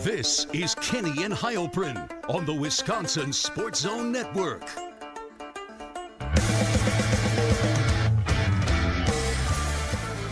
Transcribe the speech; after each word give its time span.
This 0.00 0.46
is 0.52 0.76
Kenny 0.76 1.24
and 1.24 1.34
Heilprin 1.34 2.08
on 2.30 2.46
the 2.46 2.54
Wisconsin 2.54 3.32
Sports 3.32 3.80
Zone 3.80 4.12
Network. 4.12 4.62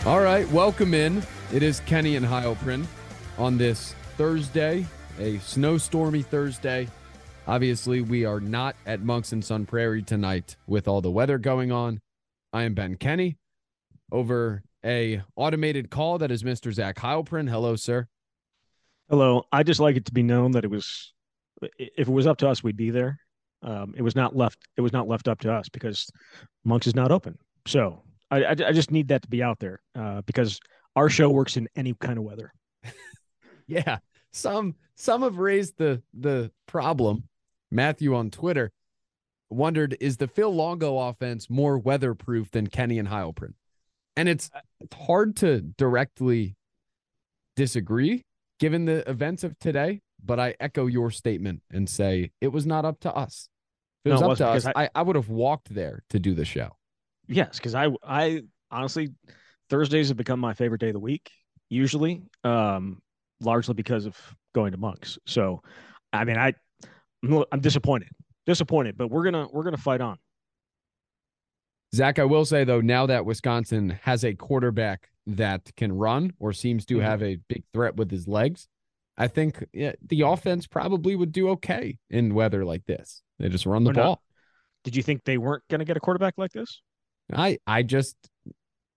All 0.05 0.21
right, 0.21 0.47
welcome 0.53 0.93
in. 0.93 1.21
It 1.51 1.63
is 1.63 1.81
Kenny 1.81 2.15
and 2.15 2.25
Heilprin 2.25 2.85
on 3.37 3.57
this 3.57 3.93
Thursday, 4.15 4.85
a 5.19 5.33
snowstormy 5.39 6.25
Thursday. 6.25 6.87
Obviously, 7.45 7.99
we 7.99 8.23
are 8.23 8.39
not 8.39 8.77
at 8.85 9.01
Monks 9.01 9.33
and 9.33 9.43
Sun 9.43 9.65
Prairie 9.65 10.01
tonight 10.01 10.55
with 10.65 10.87
all 10.87 11.01
the 11.01 11.11
weather 11.11 11.37
going 11.37 11.73
on. 11.73 11.99
I 12.53 12.63
am 12.63 12.73
Ben 12.73 12.95
Kenny 12.95 13.35
over 14.13 14.63
a 14.85 15.23
automated 15.35 15.89
call 15.89 16.19
that 16.19 16.31
is 16.31 16.43
Mr. 16.43 16.71
Zach 16.71 16.95
Heilprin. 16.95 17.49
Hello, 17.49 17.75
sir. 17.75 18.07
Hello. 19.09 19.43
I 19.53 19.63
just 19.63 19.79
like 19.79 19.95
it 19.95 20.05
to 20.05 20.11
be 20.11 20.23
known 20.23 20.51
that 20.51 20.65
it 20.65 20.69
was, 20.69 21.13
if 21.61 22.07
it 22.07 22.11
was 22.11 22.27
up 22.27 22.37
to 22.39 22.49
us, 22.49 22.61
we'd 22.61 22.75
be 22.75 22.89
there. 22.89 23.19
Um, 23.63 23.93
it 23.95 24.01
was 24.01 24.15
not 24.15 24.35
left. 24.35 24.59
It 24.75 24.81
was 24.81 24.91
not 24.91 25.07
left 25.07 25.29
up 25.29 25.39
to 25.41 25.53
us 25.53 25.69
because 25.69 26.09
Monks 26.65 26.87
is 26.87 26.95
not 26.95 27.11
open. 27.11 27.37
So 27.65 28.03
I, 28.29 28.43
I, 28.43 28.51
I 28.51 28.71
just 28.73 28.91
need 28.91 29.07
that 29.07 29.21
to 29.21 29.29
be 29.29 29.41
out 29.41 29.59
there 29.59 29.81
uh, 29.95 30.21
because 30.23 30.59
our 30.95 31.09
show 31.09 31.29
works 31.29 31.55
in 31.55 31.69
any 31.75 31.93
kind 31.93 32.17
of 32.17 32.25
weather. 32.25 32.53
yeah, 33.67 33.99
some 34.33 34.75
some 34.95 35.21
have 35.21 35.37
raised 35.37 35.77
the 35.77 36.01
the 36.13 36.51
problem. 36.67 37.23
Matthew 37.71 38.13
on 38.15 38.29
Twitter 38.29 38.71
wondered 39.49 39.95
is 40.01 40.17
the 40.17 40.27
Phil 40.27 40.53
Longo 40.53 40.97
offense 40.99 41.49
more 41.49 41.77
weatherproof 41.77 42.51
than 42.51 42.67
Kenny 42.67 42.99
and 42.99 43.07
Heilprin? 43.07 43.53
And 44.15 44.27
it's 44.27 44.49
hard 44.93 45.37
to 45.37 45.61
directly 45.61 46.55
disagree 47.55 48.25
given 48.59 48.85
the 48.85 49.09
events 49.09 49.43
of 49.43 49.57
today, 49.59 50.01
but 50.23 50.39
I 50.39 50.55
echo 50.59 50.87
your 50.87 51.11
statement 51.11 51.61
and 51.71 51.89
say 51.89 52.31
it 52.41 52.49
was 52.49 52.65
not 52.65 52.85
up 52.85 52.99
to 53.01 53.13
us. 53.13 53.49
If 54.03 54.09
it 54.09 54.13
was 54.13 54.21
No, 54.21 54.27
it 54.27 54.31
up 54.31 54.37
to 54.37 54.47
us, 54.47 54.53
wasn't, 54.55 54.77
I, 54.77 54.89
I 54.95 55.01
would 55.01 55.15
have 55.15 55.29
walked 55.29 55.73
there 55.73 56.03
to 56.09 56.19
do 56.19 56.33
the 56.33 56.45
show. 56.45 56.69
Yes, 57.27 57.57
because 57.57 57.75
I 57.75 57.89
I 58.03 58.43
honestly 58.71 59.09
Thursdays 59.69 60.07
have 60.07 60.17
become 60.17 60.39
my 60.39 60.53
favorite 60.53 60.81
day 60.81 60.87
of 60.87 60.93
the 60.93 60.99
week. 60.99 61.29
Usually, 61.69 62.23
um, 62.43 63.01
largely 63.41 63.73
because 63.73 64.05
of 64.05 64.15
going 64.55 64.71
to 64.71 64.77
Monks. 64.77 65.17
So, 65.25 65.61
I 66.13 66.23
mean, 66.23 66.37
I 66.37 66.53
I'm 67.23 67.43
I'm 67.51 67.59
disappointed, 67.59 68.09
disappointed, 68.45 68.97
but 68.97 69.09
we're 69.09 69.23
gonna 69.23 69.47
we're 69.51 69.63
gonna 69.63 69.77
fight 69.77 70.01
on. 70.01 70.17
Zach, 71.93 72.19
I 72.19 72.25
will 72.25 72.45
say 72.45 72.63
though, 72.63 72.81
now 72.81 73.05
that 73.05 73.25
Wisconsin 73.25 73.97
has 74.03 74.23
a 74.23 74.33
quarterback 74.33 75.09
that 75.27 75.75
can 75.75 75.91
run 75.91 76.33
or 76.39 76.53
seems 76.53 76.85
to 76.85 76.97
Mhm. 76.97 77.01
have 77.03 77.21
a 77.21 77.35
big 77.35 77.63
threat 77.73 77.95
with 77.95 78.09
his 78.09 78.27
legs, 78.27 78.67
I 79.17 79.27
think 79.27 79.63
yeah, 79.73 79.93
the 80.01 80.21
offense 80.21 80.67
probably 80.67 81.15
would 81.15 81.31
do 81.31 81.49
okay 81.49 81.97
in 82.09 82.33
weather 82.33 82.63
like 82.65 82.85
this. 82.85 83.21
They 83.39 83.49
just 83.49 83.65
run 83.65 83.83
the 83.83 83.91
Or 83.91 83.93
not. 83.93 84.03
ball. 84.03 84.23
Did 84.83 84.95
you 84.95 85.03
think 85.03 85.23
they 85.23 85.37
weren't 85.37 85.63
gonna 85.69 85.85
get 85.85 85.97
a 85.97 85.99
quarterback 85.99 86.35
like 86.37 86.51
this? 86.53 86.81
I 87.33 87.59
I 87.67 87.83
just 87.83 88.15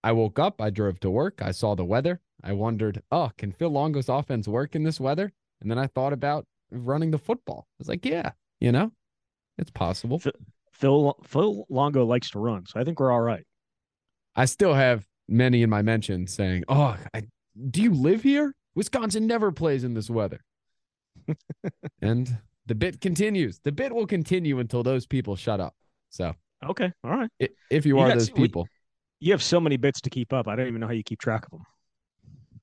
I 0.05 0.13
woke 0.13 0.39
up, 0.39 0.61
I 0.63 0.71
drove 0.71 1.01
to 1.01 1.11
work, 1.11 1.43
I 1.43 1.51
saw 1.51 1.75
the 1.75 1.85
weather. 1.85 2.21
I 2.43 2.53
wondered, 2.55 3.03
oh, 3.11 3.31
can 3.37 3.53
Phil 3.53 3.69
Longo's 3.69 4.09
offense 4.09 4.49
work 4.49 4.75
in 4.75 4.83
this 4.83 4.99
weather? 4.99 5.33
And 5.61 5.71
then 5.71 5.79
I 5.79 5.89
thought 5.89 6.13
about 6.15 6.47
running 6.71 7.11
the 7.11 7.19
football. 7.19 7.67
I 7.69 7.75
was 7.79 7.89
like, 7.89 8.07
yeah, 8.07 8.33
you 8.61 8.73
know, 8.73 8.93
it's 9.59 9.71
possible. 9.71 10.19
Phil 10.19 10.33
Phil, 10.73 11.19
Phil 11.25 11.67
Longo 11.69 12.07
likes 12.07 12.31
to 12.31 12.39
run, 12.39 12.65
so 12.67 12.79
I 12.81 12.85
think 12.85 13.01
we're 13.01 13.11
all 13.13 13.21
right. 13.21 13.45
I 14.37 14.45
still 14.47 14.73
have 14.73 15.07
many 15.31 15.63
in 15.63 15.71
my 15.71 15.81
mentions 15.83 16.35
saying, 16.35 16.65
"Oh, 16.69 16.97
I, 17.15 17.23
do 17.71 17.81
you 17.83 17.95
live 17.95 18.23
here? 18.23 18.53
Wisconsin 18.75 19.27
never 19.27 19.51
plays 19.53 19.85
in 19.85 19.95
this 19.95 20.11
weather." 20.11 20.41
and 22.03 22.39
the 22.67 22.75
bit 22.75 23.01
continues. 23.01 23.61
The 23.63 23.73
bit 23.73 23.95
will 23.95 24.07
continue 24.07 24.59
until 24.59 24.83
those 24.83 25.07
people 25.07 25.37
shut 25.37 25.61
up. 25.61 25.75
So, 26.11 26.35
Okay, 26.69 26.93
all 27.05 27.11
right. 27.11 27.31
if 27.71 27.87
you 27.87 27.97
You 27.97 28.01
are 28.01 28.09
got- 28.09 28.19
those 28.19 28.31
people, 28.31 28.67
You 29.21 29.33
have 29.33 29.43
so 29.43 29.61
many 29.61 29.77
bits 29.77 30.01
to 30.03 30.11
keep 30.11 30.33
up. 30.33 30.49
I 30.49 30.57
don't 30.57 30.67
even 30.69 30.81
know 30.81 30.87
how 30.87 30.93
you 30.93 31.03
keep 31.05 31.19
track 31.21 31.45
of 31.47 31.51
them. 31.53 31.63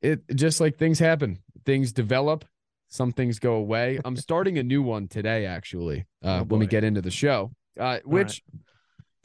it 0.02 0.36
just 0.36 0.60
like 0.62 0.78
things 0.78 1.00
happen, 1.00 1.40
things 1.66 1.92
develop, 1.92 2.46
some 2.90 3.12
things 3.12 3.40
go 3.40 3.54
away. 3.54 4.00
I'm 4.06 4.16
starting 4.16 4.58
a 4.58 4.64
new 4.64 4.82
one 4.82 5.08
today, 5.08 5.46
actually. 5.46 6.06
Uh, 6.24 6.40
Oh, 6.42 6.44
when 6.44 6.60
we 6.60 6.68
get 6.68 6.84
into 6.84 7.02
the 7.02 7.12
show, 7.12 7.52
uh, 7.80 8.00
right. 8.06 8.42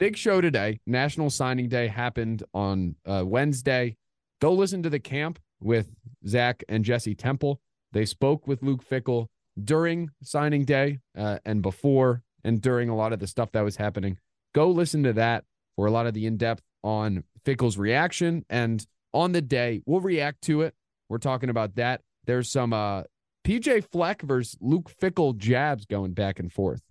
Big 0.03 0.17
show 0.17 0.41
today. 0.41 0.81
National 0.85 1.31
Signing 1.31 1.69
Day 1.69 1.87
happened 1.87 2.43
on 2.53 2.97
uh, 3.07 3.23
Wednesday. 3.25 3.95
Go 4.41 4.53
listen 4.53 4.83
to 4.83 4.91
the 4.91 4.99
camp 4.99 5.39
with 5.61 5.95
Zach 6.27 6.65
and 6.69 6.85
Jesse 6.85 7.15
Temple. 7.15 7.61
They 7.93 8.05
spoke 8.05 8.49
with 8.49 8.65
Luke 8.65 8.85
Fickell 8.85 9.29
during 9.63 10.11
signing 10.21 10.65
day 10.65 10.99
uh, 11.17 11.39
and 11.45 11.63
before 11.63 12.25
and 12.43 12.61
during 12.61 12.89
a 12.89 12.97
lot 12.97 13.13
of 13.13 13.21
the 13.21 13.29
stuff 13.29 13.53
that 13.53 13.61
was 13.61 13.77
happening. 13.77 14.19
Go 14.57 14.73
listen 14.73 15.05
to 15.05 15.13
that 15.13 15.45
for 15.77 15.87
a 15.87 15.93
lot 15.93 16.09
of 16.09 16.15
the 16.15 16.27
in 16.27 16.37
depth 16.37 16.65
on 16.83 17.23
Fickell's 17.47 17.79
reaction. 17.79 18.45
And 18.51 18.85
on 19.15 19.31
the 19.31 19.41
day, 19.41 19.83
we'll 19.87 20.01
react 20.01 20.43
to 20.47 20.63
it. 20.63 20.75
We're 21.11 21.19
talking 21.19 21.49
about 21.49 21.77
that. 21.77 22.01
There's 22.27 22.51
some 22.51 22.73
uh, 22.73 23.05
PJ 23.47 23.89
Fleck 23.93 24.23
versus 24.23 24.59
Luke 24.61 24.91
Fickell 25.01 25.37
jabs 25.37 25.87
going 25.87 26.13
back 26.13 26.41
and 26.41 26.53
forth. 26.53 26.83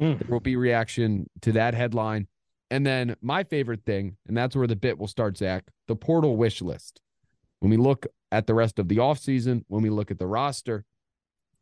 Mm. 0.00 0.20
There 0.20 0.28
will 0.30 0.38
be 0.38 0.54
reaction 0.54 1.28
to 1.42 1.50
that 1.50 1.74
headline. 1.74 2.28
And 2.74 2.84
then 2.84 3.14
my 3.22 3.44
favorite 3.44 3.84
thing, 3.86 4.16
and 4.26 4.36
that's 4.36 4.56
where 4.56 4.66
the 4.66 4.74
bit 4.74 4.98
will 4.98 5.06
start, 5.06 5.36
Zach, 5.36 5.62
the 5.86 5.94
portal 5.94 6.36
wish 6.36 6.60
list. 6.60 7.00
When 7.60 7.70
we 7.70 7.76
look 7.76 8.04
at 8.32 8.48
the 8.48 8.54
rest 8.54 8.80
of 8.80 8.88
the 8.88 8.96
offseason, 8.96 9.62
when 9.68 9.80
we 9.80 9.90
look 9.90 10.10
at 10.10 10.18
the 10.18 10.26
roster, 10.26 10.84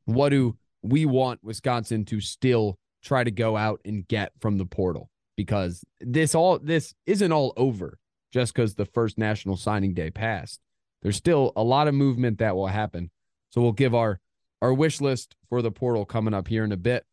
what 0.06 0.30
do 0.30 0.56
we 0.80 1.04
want 1.04 1.44
Wisconsin 1.44 2.06
to 2.06 2.20
still 2.22 2.78
try 3.02 3.24
to 3.24 3.30
go 3.30 3.58
out 3.58 3.82
and 3.84 4.08
get 4.08 4.32
from 4.40 4.56
the 4.56 4.64
portal? 4.64 5.10
Because 5.36 5.84
this 6.00 6.34
all 6.34 6.58
this 6.58 6.94
isn't 7.04 7.30
all 7.30 7.52
over 7.58 7.98
just 8.32 8.54
because 8.54 8.76
the 8.76 8.86
first 8.86 9.18
national 9.18 9.58
signing 9.58 9.92
day 9.92 10.08
passed. 10.10 10.60
There's 11.02 11.16
still 11.16 11.52
a 11.54 11.62
lot 11.62 11.88
of 11.88 11.94
movement 11.94 12.38
that 12.38 12.56
will 12.56 12.68
happen. 12.68 13.10
So 13.50 13.60
we'll 13.60 13.72
give 13.72 13.94
our 13.94 14.18
our 14.62 14.72
wish 14.72 14.98
list 14.98 15.36
for 15.50 15.60
the 15.60 15.70
portal 15.70 16.06
coming 16.06 16.32
up 16.32 16.48
here 16.48 16.64
in 16.64 16.72
a 16.72 16.78
bit. 16.78 17.04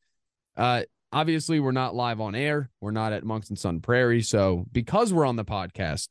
Uh 0.56 0.84
obviously 1.12 1.60
we're 1.60 1.72
not 1.72 1.96
live 1.96 2.20
on 2.20 2.36
air. 2.36 2.70
We're 2.82 2.92
not 2.92 3.14
at 3.14 3.24
Monks 3.24 3.50
and 3.50 3.58
Sun 3.58 3.82
Prairie. 3.82 4.22
So 4.22 4.66
because 4.72 5.14
we're 5.14 5.26
on 5.26 5.36
the 5.36 5.46
podcast, 5.46 6.10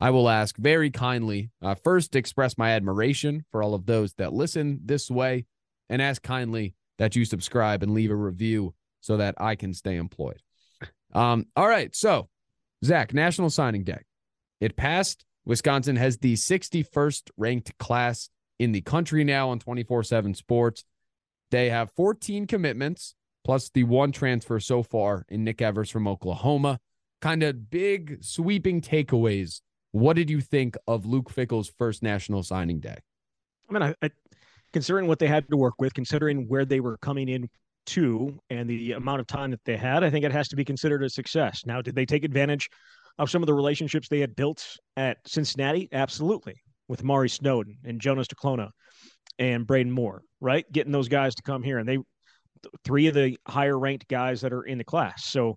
I 0.00 0.10
will 0.10 0.28
ask 0.28 0.56
very 0.56 0.90
kindly, 0.90 1.50
uh, 1.60 1.74
first 1.74 2.14
express 2.14 2.56
my 2.56 2.70
admiration 2.70 3.44
for 3.50 3.62
all 3.62 3.74
of 3.74 3.86
those 3.86 4.14
that 4.14 4.32
listen 4.32 4.80
this 4.84 5.10
way 5.10 5.46
and 5.88 6.00
ask 6.00 6.22
kindly 6.22 6.74
that 6.98 7.16
you 7.16 7.24
subscribe 7.24 7.82
and 7.82 7.94
leave 7.94 8.10
a 8.10 8.16
review 8.16 8.74
so 9.00 9.16
that 9.16 9.34
I 9.38 9.54
can 9.54 9.74
stay 9.74 9.96
employed. 9.96 10.42
Um, 11.14 11.46
all 11.56 11.66
right. 11.66 11.94
So, 11.96 12.28
Zach, 12.84 13.14
National 13.14 13.50
Signing 13.50 13.82
Day. 13.82 14.02
It 14.60 14.76
passed. 14.76 15.24
Wisconsin 15.44 15.96
has 15.96 16.18
the 16.18 16.34
61st 16.34 17.30
ranked 17.36 17.78
class 17.78 18.28
in 18.58 18.72
the 18.72 18.82
country 18.82 19.24
now 19.24 19.48
on 19.48 19.58
24 19.58 20.02
7 20.02 20.34
sports. 20.34 20.84
They 21.50 21.70
have 21.70 21.90
14 21.92 22.46
commitments 22.46 23.14
plus 23.48 23.70
the 23.70 23.84
one 23.84 24.12
transfer 24.12 24.60
so 24.60 24.82
far 24.82 25.24
in 25.30 25.42
Nick 25.42 25.62
Evers 25.62 25.88
from 25.88 26.06
Oklahoma. 26.06 26.78
Kind 27.22 27.42
of 27.42 27.70
big 27.70 28.22
sweeping 28.22 28.82
takeaways. 28.82 29.62
What 29.92 30.16
did 30.16 30.28
you 30.28 30.42
think 30.42 30.76
of 30.86 31.06
Luke 31.06 31.30
Fickell's 31.30 31.72
first 31.78 32.02
national 32.02 32.42
signing 32.42 32.78
day? 32.78 32.98
I 33.66 33.72
mean, 33.72 33.82
I, 33.82 33.94
I 34.02 34.10
considering 34.74 35.06
what 35.06 35.18
they 35.18 35.28
had 35.28 35.48
to 35.48 35.56
work 35.56 35.72
with, 35.78 35.94
considering 35.94 36.46
where 36.46 36.66
they 36.66 36.80
were 36.80 36.98
coming 36.98 37.30
in 37.30 37.48
to, 37.86 38.38
and 38.50 38.68
the 38.68 38.92
amount 38.92 39.20
of 39.20 39.26
time 39.26 39.50
that 39.52 39.64
they 39.64 39.78
had, 39.78 40.04
I 40.04 40.10
think 40.10 40.26
it 40.26 40.32
has 40.32 40.48
to 40.48 40.56
be 40.56 40.62
considered 40.62 41.02
a 41.02 41.08
success. 41.08 41.62
Now, 41.64 41.80
did 41.80 41.94
they 41.94 42.04
take 42.04 42.24
advantage 42.24 42.68
of 43.18 43.30
some 43.30 43.42
of 43.42 43.46
the 43.46 43.54
relationships 43.54 44.08
they 44.08 44.20
had 44.20 44.36
built 44.36 44.62
at 44.98 45.16
Cincinnati? 45.26 45.88
Absolutely, 45.90 46.56
with 46.86 47.02
Mari 47.02 47.30
Snowden 47.30 47.78
and 47.82 47.98
Jonas 47.98 48.26
Duclona 48.26 48.68
and 49.38 49.66
Braden 49.66 49.90
Moore, 49.90 50.20
right? 50.38 50.70
Getting 50.70 50.92
those 50.92 51.08
guys 51.08 51.34
to 51.36 51.42
come 51.42 51.62
here, 51.62 51.78
and 51.78 51.88
they 51.88 51.96
three 52.84 53.06
of 53.06 53.14
the 53.14 53.38
higher 53.46 53.78
ranked 53.78 54.08
guys 54.08 54.40
that 54.40 54.52
are 54.52 54.62
in 54.62 54.78
the 54.78 54.84
class. 54.84 55.24
So 55.26 55.56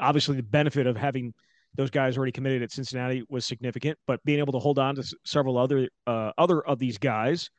obviously, 0.00 0.36
the 0.36 0.42
benefit 0.42 0.86
of 0.86 0.96
having 0.96 1.34
those 1.74 1.90
guys 1.90 2.16
already 2.16 2.32
committed 2.32 2.62
at 2.62 2.72
Cincinnati 2.72 3.22
was 3.28 3.46
significant, 3.46 3.98
but 4.06 4.22
being 4.24 4.38
able 4.38 4.52
to 4.52 4.58
hold 4.58 4.78
on 4.78 4.94
to 4.96 5.16
several 5.24 5.58
other 5.58 5.88
uh, 6.06 6.32
other 6.38 6.60
of 6.66 6.78
these 6.78 6.98
guys 6.98 7.50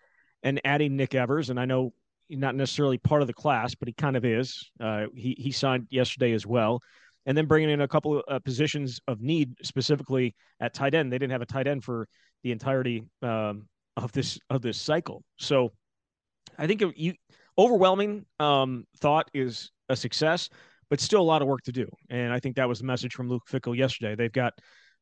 and 0.44 0.60
adding 0.64 0.96
Nick 0.96 1.16
Evers, 1.16 1.50
and 1.50 1.60
I 1.60 1.66
know 1.66 1.94
not 2.30 2.56
necessarily 2.56 2.98
part 2.98 3.22
of 3.22 3.28
the 3.28 3.34
class, 3.34 3.76
but 3.76 3.88
he 3.88 3.94
kind 3.94 4.16
of 4.16 4.26
is. 4.26 4.70
Uh, 4.80 5.06
he 5.16 5.36
he 5.38 5.52
signed 5.52 5.88
yesterday 5.90 6.34
as 6.34 6.46
well, 6.46 6.82
and 7.26 7.38
then 7.38 7.46
bringing 7.46 7.70
in 7.70 7.82
a 7.82 7.88
couple 7.88 8.18
of 8.18 8.24
uh, 8.28 8.40
positions 8.40 9.00
of 9.08 9.22
need, 9.22 9.54
specifically 9.64 10.36
at 10.60 10.74
tight 10.74 10.94
end. 10.94 11.12
They 11.12 11.18
didn't 11.18 11.32
have 11.32 11.42
a 11.42 11.48
tight 11.48 11.68
end 11.68 11.84
for 11.84 12.08
the 12.44 12.52
entirety 12.52 13.04
um, 13.22 13.68
of 13.98 14.12
this 14.12 14.40
of 14.50 14.62
this 14.62 14.80
cycle, 14.80 15.24
so 15.38 15.72
I 16.58 16.68
think 16.68 16.84
you 16.96 17.14
overwhelming 17.60 18.26
um, 18.40 18.86
thought 19.00 19.30
is 19.34 19.72
a 19.90 19.96
success, 19.96 20.50
but 20.90 21.00
still 21.00 21.22
a 21.22 21.30
lot 21.32 21.42
of 21.42 21.48
work 21.48 21.62
to 21.64 21.72
do. 21.72 21.88
And 22.10 22.34
I 22.34 22.40
think 22.40 22.56
that 22.56 22.70
was 22.70 22.80
the 22.80 22.86
message 22.86 23.14
from 23.14 23.28
Luke 23.30 23.44
Fickell 23.52 23.78
yesterday. 23.78 24.16
They've 24.16 24.32
got 24.32 24.54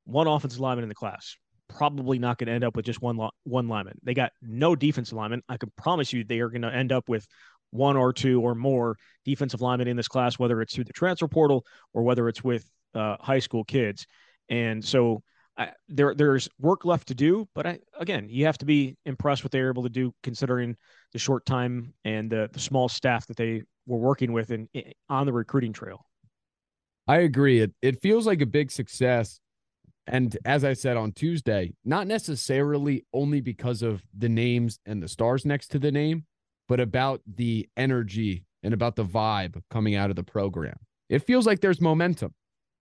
one 0.06 0.28
offensive 0.28 0.60
lineman 0.60 0.84
in 0.84 0.90
the 0.90 0.96
class. 0.96 1.36
probably 1.70 2.20
not 2.20 2.38
going 2.38 2.48
to 2.48 2.54
end 2.54 2.64
up 2.64 2.76
with 2.76 2.86
just 2.86 3.02
one 3.02 3.20
one 3.44 3.68
lineman. 3.68 3.98
They 4.04 4.14
got 4.14 4.32
no 4.42 4.76
defensive 4.76 5.18
lineman. 5.18 5.44
I 5.50 5.58
can 5.58 5.72
promise 5.78 6.12
you 6.14 6.24
they 6.24 6.40
are 6.40 6.50
going 6.50 6.62
to 6.64 6.74
end 6.74 6.92
up 6.92 7.08
with 7.10 7.28
one 7.72 7.98
or 7.98 8.14
two 8.14 8.42
or 8.42 8.56
more 8.56 8.96
defensive 9.26 9.62
linemen 9.62 9.88
in 9.88 9.98
this 9.98 10.08
class, 10.08 10.40
whether 10.40 10.62
it's 10.62 10.74
through 10.74 10.86
the 10.86 10.94
transfer 10.94 11.28
portal 11.28 11.66
or 11.94 12.04
whether 12.04 12.28
it's 12.30 12.44
with 12.44 12.66
uh, 12.96 13.18
high 13.20 13.40
school 13.40 13.64
kids. 13.64 14.06
And 14.50 14.84
so 14.84 15.22
I, 15.58 15.72
there 15.88 16.14
there's 16.14 16.48
work 16.60 16.86
left 16.86 17.08
to 17.08 17.16
do, 17.16 17.48
but 17.56 17.66
I, 17.66 17.80
again, 18.00 18.28
you 18.30 18.46
have 18.46 18.58
to 18.60 18.66
be 18.66 18.96
impressed 19.06 19.44
what 19.44 19.52
they're 19.52 19.70
able 19.70 19.84
to 19.84 19.90
do 19.90 20.14
considering 20.22 20.76
the 21.14 21.20
short 21.20 21.46
time 21.46 21.94
and 22.06 22.30
the, 22.30 22.50
the 22.52 22.60
small 22.60 22.88
staff 22.88 23.26
that 23.28 23.38
they 23.38 23.64
were 23.86 23.98
working 23.98 24.34
with 24.34 24.52
in 24.52 24.70
on 25.10 25.26
the 25.26 25.34
recruiting 25.34 25.74
trail. 25.74 26.06
I 27.08 27.18
agree. 27.20 27.62
It 27.62 27.72
it 27.82 28.02
feels 28.02 28.28
like 28.28 28.42
a 28.42 28.46
big 28.46 28.72
success. 28.72 29.40
And 30.06 30.38
as 30.46 30.64
I 30.64 30.74
said 30.74 30.96
on 30.96 31.12
Tuesday, 31.12 31.74
not 31.84 32.08
necessarily 32.08 33.06
only 33.14 33.42
because 33.42 33.82
of 33.82 34.04
the 34.18 34.30
names 34.30 34.80
and 34.86 35.04
the 35.04 35.08
stars 35.08 35.46
next 35.46 35.68
to 35.72 35.80
the 35.80 35.92
name, 35.92 36.26
but 36.70 36.80
about 36.80 37.22
the 37.26 37.68
energy 37.76 38.46
and 38.64 38.74
about 38.74 38.96
the 38.96 39.04
vibe 39.04 39.62
coming 39.70 39.96
out 39.96 40.10
of 40.10 40.16
the 40.16 40.24
program. 40.24 40.78
It 41.10 41.20
feels 41.20 41.46
like 41.46 41.60
there's 41.60 41.82
momentum. 41.82 42.34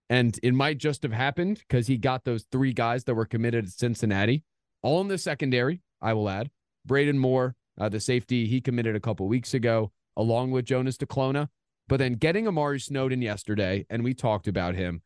And 0.09 0.39
it 0.43 0.55
might 0.55 0.79
just 0.79 1.03
have 1.03 1.13
happened 1.13 1.59
because 1.67 1.89
he 1.89 1.99
got 1.99 2.25
those 2.25 2.45
three 2.53 2.73
guys 2.73 3.05
that 3.05 3.15
were 3.15 3.27
committed 3.27 3.67
at 3.67 3.73
Cincinnati, 3.73 4.45
all 4.83 5.01
in 5.01 5.09
the 5.09 5.19
secondary, 5.19 5.83
I 6.01 6.13
will 6.13 6.29
add. 6.29 6.51
Braden 6.85 7.19
Moore, 7.19 7.57
uh, 7.79 7.89
the 7.89 7.99
safety 8.01 8.47
he 8.47 8.61
committed 8.61 8.95
a 8.95 9.01
couple 9.01 9.27
weeks 9.27 9.53
ago, 9.53 9.93
along 10.17 10.53
with 10.53 10.65
Jonas 10.65 10.97
Duclona. 10.97 11.49
But 11.89 11.99
then 11.99 12.15
getting 12.15 12.49
Amari 12.49 12.81
Snowden 12.81 13.23
yesterday, 13.23 13.87
and 13.91 14.03
we 14.03 14.15
talked 14.15 14.49
about 14.49 14.75
him. 14.75 15.03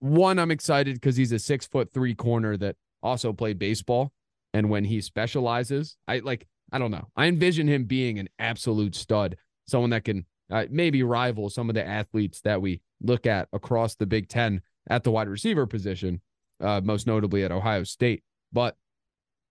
One, 0.00 0.38
I'm 0.38 0.50
excited 0.50 0.96
because 0.96 1.16
he's 1.16 1.32
a 1.32 1.38
six 1.38 1.66
foot 1.66 1.92
three 1.92 2.14
corner 2.14 2.56
that 2.58 2.76
also 3.02 3.32
played 3.32 3.58
baseball. 3.58 4.12
And 4.54 4.70
when 4.70 4.84
he 4.84 5.00
specializes, 5.00 5.96
I 6.06 6.20
like, 6.20 6.46
I 6.72 6.78
don't 6.78 6.90
know. 6.90 7.08
I 7.16 7.26
envision 7.26 7.68
him 7.68 7.84
being 7.84 8.18
an 8.18 8.28
absolute 8.38 8.94
stud, 8.94 9.36
someone 9.66 9.90
that 9.90 10.04
can 10.04 10.24
uh, 10.50 10.64
maybe 10.70 11.02
rival 11.02 11.50
some 11.50 11.68
of 11.68 11.74
the 11.74 11.86
athletes 11.86 12.40
that 12.42 12.62
we 12.62 12.80
look 13.02 13.26
at 13.26 13.48
across 13.52 13.94
the 13.94 14.06
Big 14.06 14.28
Ten 14.28 14.62
at 14.88 15.04
the 15.04 15.10
wide 15.10 15.28
receiver 15.28 15.66
position, 15.66 16.20
uh, 16.60 16.80
most 16.82 17.06
notably 17.06 17.44
at 17.44 17.52
Ohio 17.52 17.84
State. 17.84 18.22
But 18.52 18.76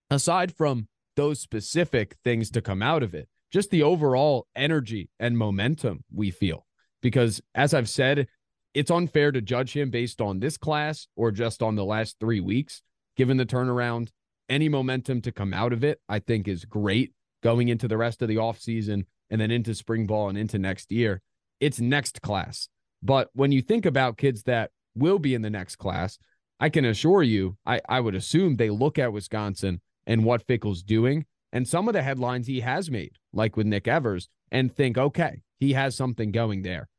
aside 0.09 0.53
from 0.53 0.87
those 1.15 1.39
specific 1.39 2.15
things 2.23 2.51
to 2.51 2.61
come 2.61 2.81
out 2.81 3.03
of 3.03 3.13
it, 3.13 3.27
just 3.51 3.69
the 3.69 3.83
overall 3.83 4.47
energy 4.55 5.09
and 5.19 5.37
momentum 5.37 6.03
we 6.13 6.31
feel. 6.31 6.65
Because 7.01 7.41
as 7.55 7.73
I've 7.73 7.89
said, 7.89 8.27
it's 8.73 8.91
unfair 8.91 9.31
to 9.31 9.41
judge 9.41 9.73
him 9.73 9.89
based 9.89 10.21
on 10.21 10.39
this 10.39 10.57
class 10.57 11.07
or 11.15 11.31
just 11.31 11.63
on 11.63 11.75
the 11.75 11.85
last 11.85 12.17
three 12.19 12.39
weeks, 12.39 12.81
given 13.15 13.37
the 13.37 13.45
turnaround. 13.45 14.09
Any 14.49 14.69
momentum 14.69 15.21
to 15.21 15.31
come 15.31 15.53
out 15.53 15.73
of 15.73 15.83
it, 15.83 15.99
I 16.07 16.19
think, 16.19 16.47
is 16.47 16.63
great 16.63 17.13
going 17.43 17.67
into 17.67 17.87
the 17.87 17.97
rest 17.97 18.21
of 18.21 18.27
the 18.27 18.35
offseason 18.35 19.05
and 19.29 19.41
then 19.41 19.51
into 19.51 19.75
spring 19.75 20.07
ball 20.07 20.29
and 20.29 20.37
into 20.37 20.57
next 20.57 20.91
year. 20.91 21.21
It's 21.59 21.79
next 21.79 22.21
class. 22.21 22.69
But 23.01 23.29
when 23.33 23.51
you 23.51 23.61
think 23.61 23.85
about 23.85 24.17
kids 24.17 24.43
that 24.43 24.71
will 24.95 25.19
be 25.19 25.33
in 25.33 25.41
the 25.41 25.49
next 25.49 25.75
class, 25.77 26.17
I 26.59 26.69
can 26.69 26.85
assure 26.85 27.23
you, 27.23 27.57
I, 27.65 27.81
I 27.87 27.99
would 27.99 28.15
assume 28.15 28.55
they 28.55 28.69
look 28.69 28.97
at 28.97 29.13
Wisconsin 29.13 29.81
and 30.05 30.23
what 30.23 30.47
Fickell's 30.47 30.83
doing 30.83 31.25
and 31.51 31.67
some 31.67 31.87
of 31.87 31.93
the 31.93 32.01
headlines 32.01 32.47
he 32.47 32.61
has 32.61 32.89
made, 32.89 33.13
like 33.31 33.55
with 33.55 33.67
Nick 33.67 33.87
Evers, 33.87 34.27
and 34.51 34.73
think, 34.73 34.97
okay, 34.97 35.43
he 35.59 35.73
has 35.73 35.95
something 35.95 36.31
going 36.31 36.61
there. 36.63 36.89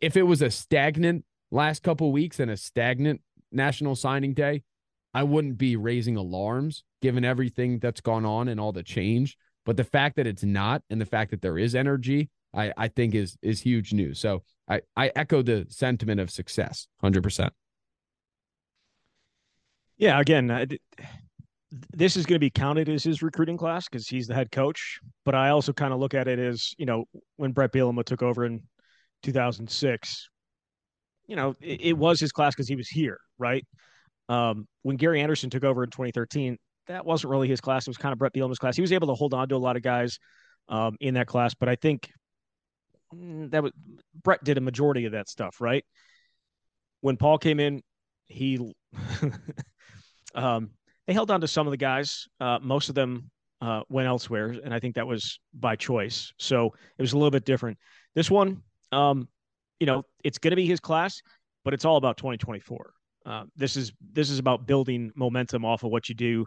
If 0.00 0.16
it 0.16 0.22
was 0.22 0.42
a 0.42 0.50
stagnant 0.50 1.24
last 1.50 1.82
couple 1.82 2.12
weeks 2.12 2.38
and 2.38 2.50
a 2.50 2.56
stagnant 2.56 3.20
national 3.50 3.96
signing 3.96 4.34
day, 4.34 4.62
I 5.12 5.22
wouldn't 5.24 5.58
be 5.58 5.74
raising 5.74 6.16
alarms 6.16 6.84
given 7.02 7.24
everything 7.24 7.78
that's 7.78 8.00
gone 8.00 8.24
on 8.24 8.48
and 8.48 8.60
all 8.60 8.72
the 8.72 8.82
change. 8.82 9.36
But 9.64 9.76
the 9.76 9.84
fact 9.84 10.16
that 10.16 10.26
it's 10.26 10.44
not 10.44 10.82
and 10.88 11.00
the 11.00 11.06
fact 11.06 11.30
that 11.30 11.42
there 11.42 11.58
is 11.58 11.74
energy, 11.74 12.30
I, 12.54 12.72
I 12.76 12.88
think 12.88 13.14
is 13.14 13.36
is 13.42 13.60
huge 13.60 13.92
news. 13.92 14.18
So 14.18 14.42
I, 14.68 14.80
I 14.96 15.10
echo 15.14 15.42
the 15.42 15.66
sentiment 15.68 16.20
of 16.20 16.30
success 16.30 16.88
100%. 17.02 17.50
Yeah, 19.96 20.20
again, 20.20 20.50
uh, 20.50 20.66
this 21.92 22.16
is 22.16 22.24
going 22.24 22.36
to 22.36 22.40
be 22.40 22.50
counted 22.50 22.88
as 22.88 23.02
his 23.02 23.22
recruiting 23.22 23.56
class 23.56 23.88
because 23.88 24.06
he's 24.06 24.26
the 24.26 24.34
head 24.34 24.50
coach. 24.50 25.00
But 25.24 25.34
I 25.34 25.50
also 25.50 25.72
kind 25.72 25.92
of 25.92 25.98
look 25.98 26.14
at 26.14 26.28
it 26.28 26.38
as, 26.38 26.74
you 26.78 26.86
know, 26.86 27.04
when 27.36 27.52
Brett 27.52 27.72
Bielema 27.72 28.04
took 28.04 28.22
over 28.22 28.44
in 28.44 28.62
2006, 29.22 30.28
you 31.26 31.36
know, 31.36 31.54
it, 31.60 31.80
it 31.82 31.92
was 31.98 32.20
his 32.20 32.32
class 32.32 32.54
because 32.54 32.68
he 32.68 32.76
was 32.76 32.88
here, 32.88 33.18
right? 33.38 33.66
Um, 34.28 34.66
when 34.82 34.96
Gary 34.96 35.20
Anderson 35.20 35.50
took 35.50 35.64
over 35.64 35.82
in 35.82 35.90
2013, 35.90 36.58
that 36.86 37.04
wasn't 37.04 37.30
really 37.30 37.48
his 37.48 37.60
class. 37.60 37.86
It 37.86 37.90
was 37.90 37.98
kind 37.98 38.12
of 38.12 38.18
Brett 38.18 38.32
Bielema's 38.32 38.58
class. 38.58 38.76
He 38.76 38.82
was 38.82 38.92
able 38.92 39.08
to 39.08 39.14
hold 39.14 39.34
on 39.34 39.48
to 39.48 39.56
a 39.56 39.58
lot 39.58 39.76
of 39.76 39.82
guys 39.82 40.18
um, 40.68 40.96
in 41.00 41.14
that 41.14 41.26
class, 41.26 41.54
but 41.54 41.68
I 41.68 41.76
think 41.76 42.10
that 43.12 43.62
was 43.62 43.72
Brett 44.22 44.42
did 44.44 44.58
a 44.58 44.60
majority 44.60 45.06
of 45.06 45.12
that 45.12 45.28
stuff, 45.28 45.60
right? 45.60 45.84
When 47.00 47.16
Paul 47.16 47.38
came 47.38 47.60
in, 47.60 47.82
he 48.26 48.74
um, 50.34 50.70
they 51.06 51.12
held 51.14 51.30
on 51.30 51.40
to 51.40 51.48
some 51.48 51.66
of 51.66 51.70
the 51.70 51.76
guys. 51.76 52.26
Uh, 52.40 52.58
most 52.60 52.88
of 52.88 52.94
them 52.94 53.30
uh, 53.60 53.82
went 53.88 54.08
elsewhere, 54.08 54.54
and 54.62 54.74
I 54.74 54.78
think 54.78 54.96
that 54.96 55.06
was 55.06 55.40
by 55.54 55.76
choice. 55.76 56.32
So 56.38 56.74
it 56.98 57.02
was 57.02 57.12
a 57.12 57.16
little 57.16 57.30
bit 57.30 57.44
different. 57.44 57.78
This 58.14 58.30
one, 58.30 58.62
um, 58.92 59.28
you 59.80 59.86
know, 59.86 60.02
it's 60.24 60.38
going 60.38 60.50
to 60.50 60.56
be 60.56 60.66
his 60.66 60.80
class, 60.80 61.20
but 61.64 61.74
it's 61.74 61.84
all 61.84 61.96
about 61.96 62.16
2024. 62.16 62.92
Uh, 63.26 63.44
this 63.56 63.76
is 63.76 63.92
this 64.12 64.30
is 64.30 64.38
about 64.38 64.66
building 64.66 65.10
momentum 65.14 65.64
off 65.64 65.82
of 65.82 65.90
what 65.90 66.08
you 66.08 66.14
do, 66.14 66.46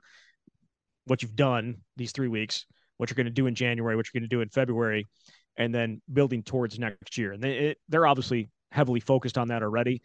what 1.05 1.21
you've 1.21 1.35
done 1.35 1.77
these 1.97 2.11
three 2.11 2.27
weeks, 2.27 2.65
what 2.97 3.09
you're 3.09 3.15
going 3.15 3.25
to 3.25 3.31
do 3.31 3.47
in 3.47 3.55
January, 3.55 3.95
what 3.95 4.05
you're 4.05 4.19
going 4.19 4.29
to 4.29 4.35
do 4.35 4.41
in 4.41 4.49
February, 4.49 5.07
and 5.57 5.73
then 5.73 6.01
building 6.11 6.43
towards 6.43 6.79
next 6.79 7.17
year. 7.17 7.33
And 7.33 7.43
they, 7.43 7.51
it, 7.57 7.77
they're 7.89 8.07
obviously 8.07 8.49
heavily 8.71 8.99
focused 8.99 9.37
on 9.37 9.49
that 9.49 9.63
already. 9.63 10.01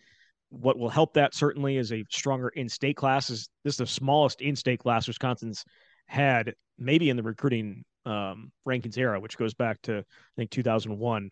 What 0.51 0.79
will 0.79 0.89
help 0.89 1.15
that 1.15 1.35
certainly 1.35 1.77
is 1.77 1.93
a 1.93 2.05
stronger 2.11 2.49
in-state 2.49 2.97
class. 2.97 3.31
Is 3.31 3.49
this 3.65 3.75
is 3.75 3.79
the 3.79 3.87
smallest 3.87 4.41
in-state 4.41 4.81
class 4.81 5.07
Wisconsin's 5.07 5.65
had, 6.07 6.55
maybe 6.79 7.11
in 7.11 7.17
the 7.17 7.23
recruiting 7.23 7.85
um, 8.05 8.53
rankings 8.67 8.97
era, 8.97 9.19
which 9.19 9.37
goes 9.37 9.55
back 9.55 9.81
to 9.83 9.99
I 9.99 10.37
think 10.37 10.51
2001. 10.51 11.31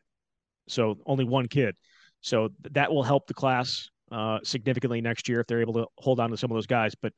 So 0.68 0.96
only 1.06 1.24
one 1.24 1.46
kid. 1.46 1.74
So 2.20 2.48
that 2.72 2.90
will 2.90 3.02
help 3.02 3.26
the 3.26 3.34
class 3.34 3.88
uh, 4.10 4.38
significantly 4.42 5.00
next 5.00 5.28
year 5.28 5.40
if 5.40 5.46
they're 5.46 5.60
able 5.60 5.74
to 5.74 5.86
hold 5.98 6.20
on 6.20 6.30
to 6.30 6.36
some 6.36 6.50
of 6.50 6.56
those 6.56 6.66
guys. 6.66 6.94
But 6.94 7.12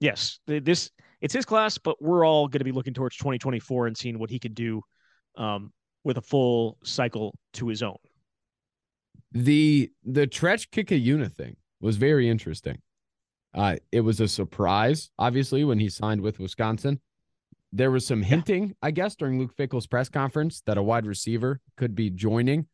yes, 0.00 0.38
this 0.46 0.90
it's 1.20 1.34
his 1.34 1.44
class, 1.44 1.78
but 1.78 2.00
we're 2.00 2.24
all 2.24 2.48
going 2.48 2.60
to 2.60 2.64
be 2.64 2.72
looking 2.72 2.94
towards 2.94 3.16
2024 3.16 3.88
and 3.88 3.96
seeing 3.96 4.18
what 4.18 4.30
he 4.30 4.38
can 4.38 4.54
do 4.54 4.82
um, 5.36 5.72
with 6.08 6.16
a 6.16 6.22
full 6.22 6.78
cycle 6.82 7.34
to 7.52 7.68
his 7.68 7.82
own. 7.82 7.98
The 9.30 9.92
the 10.02 10.26
Trech 10.26 10.70
Kekahuna 10.70 11.30
thing 11.30 11.56
was 11.80 11.98
very 11.98 12.28
interesting. 12.28 12.80
Uh, 13.54 13.76
it 13.92 14.00
was 14.00 14.18
a 14.18 14.26
surprise, 14.26 15.10
obviously, 15.18 15.64
when 15.64 15.78
he 15.78 15.90
signed 15.90 16.22
with 16.22 16.38
Wisconsin. 16.38 17.00
There 17.70 17.90
was 17.90 18.06
some 18.06 18.22
hinting, 18.22 18.68
yeah. 18.68 18.74
I 18.82 18.90
guess, 18.90 19.16
during 19.16 19.38
Luke 19.38 19.54
Fickell's 19.54 19.86
press 19.86 20.08
conference 20.08 20.62
that 20.64 20.78
a 20.78 20.82
wide 20.82 21.06
receiver 21.06 21.60
could 21.76 21.94
be 21.94 22.08
joining, 22.08 22.66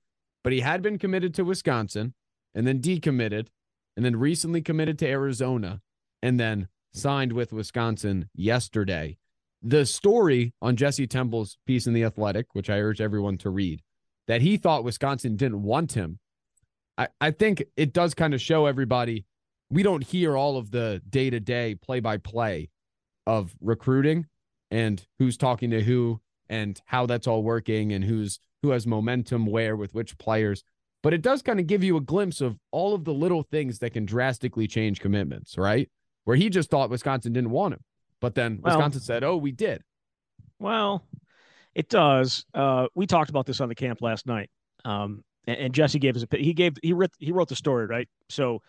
but 0.45 0.53
he 0.53 0.61
had 0.61 0.81
been 0.81 0.99
committed 0.99 1.35
to 1.35 1.45
Wisconsin 1.45 2.14
and 2.55 2.67
then 2.67 2.81
decommitted 2.81 3.49
and 3.97 4.05
then 4.05 4.17
recently 4.17 4.62
committed 4.62 4.97
to 5.00 5.09
Arizona 5.09 5.81
and 6.23 6.38
then 6.38 6.69
signed 6.93 7.33
with 7.33 7.53
Wisconsin 7.53 8.29
yesterday. 8.33 9.19
The 9.66 9.87
story 9.87 10.52
on 10.61 10.76
Jesse 10.76 11.06
Temple's 11.06 11.56
piece 11.66 11.87
in 11.87 11.94
The 11.94 12.04
Athletic, 12.04 12.49
which 12.52 12.68
I 12.68 12.78
urge 12.80 13.00
everyone 13.00 13.38
to 13.38 13.50
read, 13.50 13.83
that 14.26 14.42
he 14.42 14.59
thought 14.59 14.85
Wisconsin 14.85 15.37
didn't 15.37 15.62
want 15.62 15.92
him. 15.92 16.18
I, 16.99 17.09
I 17.21 17.30
think 17.30 17.64
it 17.76 17.92
does 17.92 18.14
kind 18.14 18.35
of 18.35 18.40
show 18.40 18.66
everybody 18.66 19.25
we 19.71 19.83
don't 19.83 20.04
hear 20.04 20.37
all 20.37 20.56
of 20.56 20.71
the 20.71 21.02
day 21.09 21.30
to 21.30 21.40
day, 21.40 21.75
play 21.75 22.00
by 22.00 22.18
play 22.18 22.71
of 23.26 23.54
recruiting 23.61 24.26
and 24.71 25.04
who's 25.18 25.37
talking 25.37 25.71
to 25.71 25.83
who 25.83 26.21
and 26.49 26.80
how 26.87 27.06
that's 27.06 27.26
all 27.26 27.42
working 27.42 27.92
and 27.92 28.04
who's 28.04 28.38
who 28.62 28.71
has 28.71 28.87
momentum 28.87 29.47
where 29.47 29.76
with 29.76 29.94
which 29.94 30.16
players. 30.18 30.62
But 31.02 31.12
it 31.12 31.23
does 31.23 31.42
kind 31.42 31.61
of 31.61 31.66
give 31.66 31.83
you 31.83 31.97
a 31.97 32.00
glimpse 32.00 32.40
of 32.40 32.59
all 32.71 32.94
of 32.94 33.04
the 33.04 33.12
little 33.12 33.42
things 33.42 33.80
that 33.80 33.92
can 33.92 34.06
drastically 34.06 34.66
change 34.66 35.00
commitments, 35.00 35.59
right? 35.59 35.90
Where 36.25 36.37
he 36.37 36.49
just 36.49 36.71
thought 36.71 36.88
Wisconsin 36.88 37.33
didn't 37.33 37.50
want 37.50 37.75
him. 37.75 37.85
But 38.25 38.35
then 38.35 38.61
well, 38.62 38.78
Wisconsin 38.78 39.02
said, 39.02 39.23
oh, 39.23 39.37
we 39.37 39.52
did. 39.52 39.83
Well, 40.59 41.04
it 41.75 41.90
does. 41.90 42.47
Uh, 42.54 42.87
we 42.95 43.07
talked 43.07 43.28
about 43.28 43.45
this 43.45 43.61
on 43.61 43.69
the 43.69 43.75
camp 43.75 44.00
last 44.00 44.26
night. 44.26 44.49
Um, 44.83 45.23
and, 45.47 45.59
and 45.59 45.75
Jesse 45.75 45.99
gave 45.99 46.14
his 46.14 46.25
he 46.33 46.54
gave 46.54 46.73
he 46.83 46.95
wrote 46.95 47.11
he 47.19 47.33
wrote 47.33 47.50
the 47.50 47.54
story 47.54 47.85
right. 47.85 48.09
So, 48.31 48.62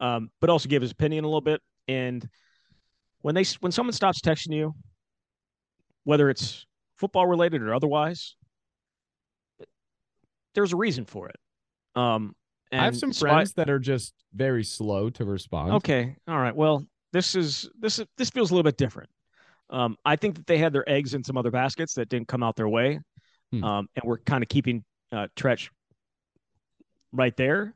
um, 0.00 0.30
but 0.40 0.48
also 0.48 0.66
gave 0.66 0.80
his 0.80 0.92
opinion 0.92 1.24
a 1.24 1.26
little 1.26 1.42
bit. 1.42 1.60
And 1.88 2.26
when 3.20 3.34
they 3.34 3.44
when 3.60 3.70
someone 3.70 3.92
stops 3.92 4.22
texting 4.22 4.54
you, 4.54 4.74
whether 6.04 6.30
it's 6.30 6.64
football 6.96 7.26
related 7.26 7.60
or 7.60 7.74
otherwise, 7.74 8.36
there's 10.54 10.72
a 10.72 10.76
reason 10.76 11.04
for 11.04 11.28
it. 11.28 11.36
Um, 11.96 12.34
I 12.72 12.76
have 12.76 12.96
some 12.96 13.12
friends 13.12 13.52
that 13.54 13.68
are 13.68 13.78
just 13.78 14.14
very 14.32 14.64
slow 14.64 15.10
to 15.10 15.26
respond. 15.26 15.72
Okay, 15.74 16.16
all 16.26 16.38
right. 16.38 16.56
Well, 16.56 16.86
this 17.12 17.34
is 17.34 17.68
this 17.78 17.98
is 17.98 18.06
this 18.18 18.30
feels 18.30 18.50
a 18.50 18.54
little 18.54 18.64
bit 18.64 18.76
different. 18.76 19.10
Um, 19.70 19.96
I 20.04 20.16
think 20.16 20.34
that 20.36 20.46
they 20.46 20.58
had 20.58 20.72
their 20.72 20.88
eggs 20.88 21.14
in 21.14 21.24
some 21.24 21.36
other 21.36 21.50
baskets 21.50 21.94
that 21.94 22.08
didn't 22.08 22.28
come 22.28 22.42
out 22.42 22.56
their 22.56 22.68
way, 22.68 23.00
Hmm. 23.52 23.64
um, 23.64 23.88
and 23.96 24.04
we're 24.04 24.18
kind 24.18 24.42
of 24.42 24.48
keeping 24.48 24.84
uh, 25.12 25.28
Trech 25.36 25.68
right 27.12 27.36
there, 27.36 27.74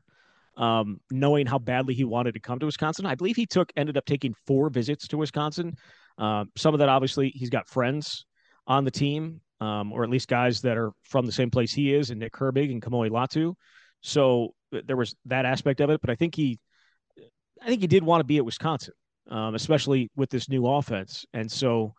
um, 0.57 0.99
knowing 1.11 1.45
how 1.45 1.59
badly 1.59 1.93
he 1.93 2.03
wanted 2.03 2.33
to 2.33 2.39
come 2.39 2.59
to 2.59 2.65
Wisconsin. 2.65 3.05
I 3.05 3.15
believe 3.15 3.35
he 3.35 3.45
took 3.45 3.71
ended 3.75 3.97
up 3.97 4.05
taking 4.05 4.33
four 4.45 4.69
visits 4.69 5.07
to 5.09 5.17
Wisconsin. 5.17 5.75
Uh, 6.17 6.45
some 6.55 6.73
of 6.73 6.79
that 6.79 6.89
obviously 6.89 7.29
he's 7.29 7.49
got 7.51 7.67
friends 7.67 8.25
on 8.65 8.83
the 8.83 8.91
team, 8.91 9.39
um, 9.61 9.93
or 9.93 10.03
at 10.03 10.09
least 10.09 10.27
guys 10.27 10.61
that 10.61 10.77
are 10.77 10.91
from 11.03 11.25
the 11.25 11.31
same 11.31 11.51
place 11.51 11.71
he 11.71 11.93
is, 11.93 12.09
and 12.09 12.19
Nick 12.19 12.33
Herbig 12.33 12.71
and 12.71 12.81
Kamoi 12.81 13.09
Latu. 13.09 13.53
So 14.01 14.53
there 14.71 14.97
was 14.97 15.15
that 15.25 15.45
aspect 15.45 15.79
of 15.79 15.89
it, 15.89 16.01
but 16.01 16.09
I 16.09 16.15
think 16.15 16.35
he, 16.35 16.59
I 17.61 17.67
think 17.67 17.81
he 17.81 17.87
did 17.87 18.03
want 18.03 18.19
to 18.21 18.25
be 18.25 18.37
at 18.37 18.45
Wisconsin, 18.45 18.93
um, 19.29 19.55
especially 19.55 20.09
with 20.15 20.29
this 20.29 20.49
new 20.49 20.67
offense. 20.67 21.25
And 21.33 21.51
so 21.51 21.93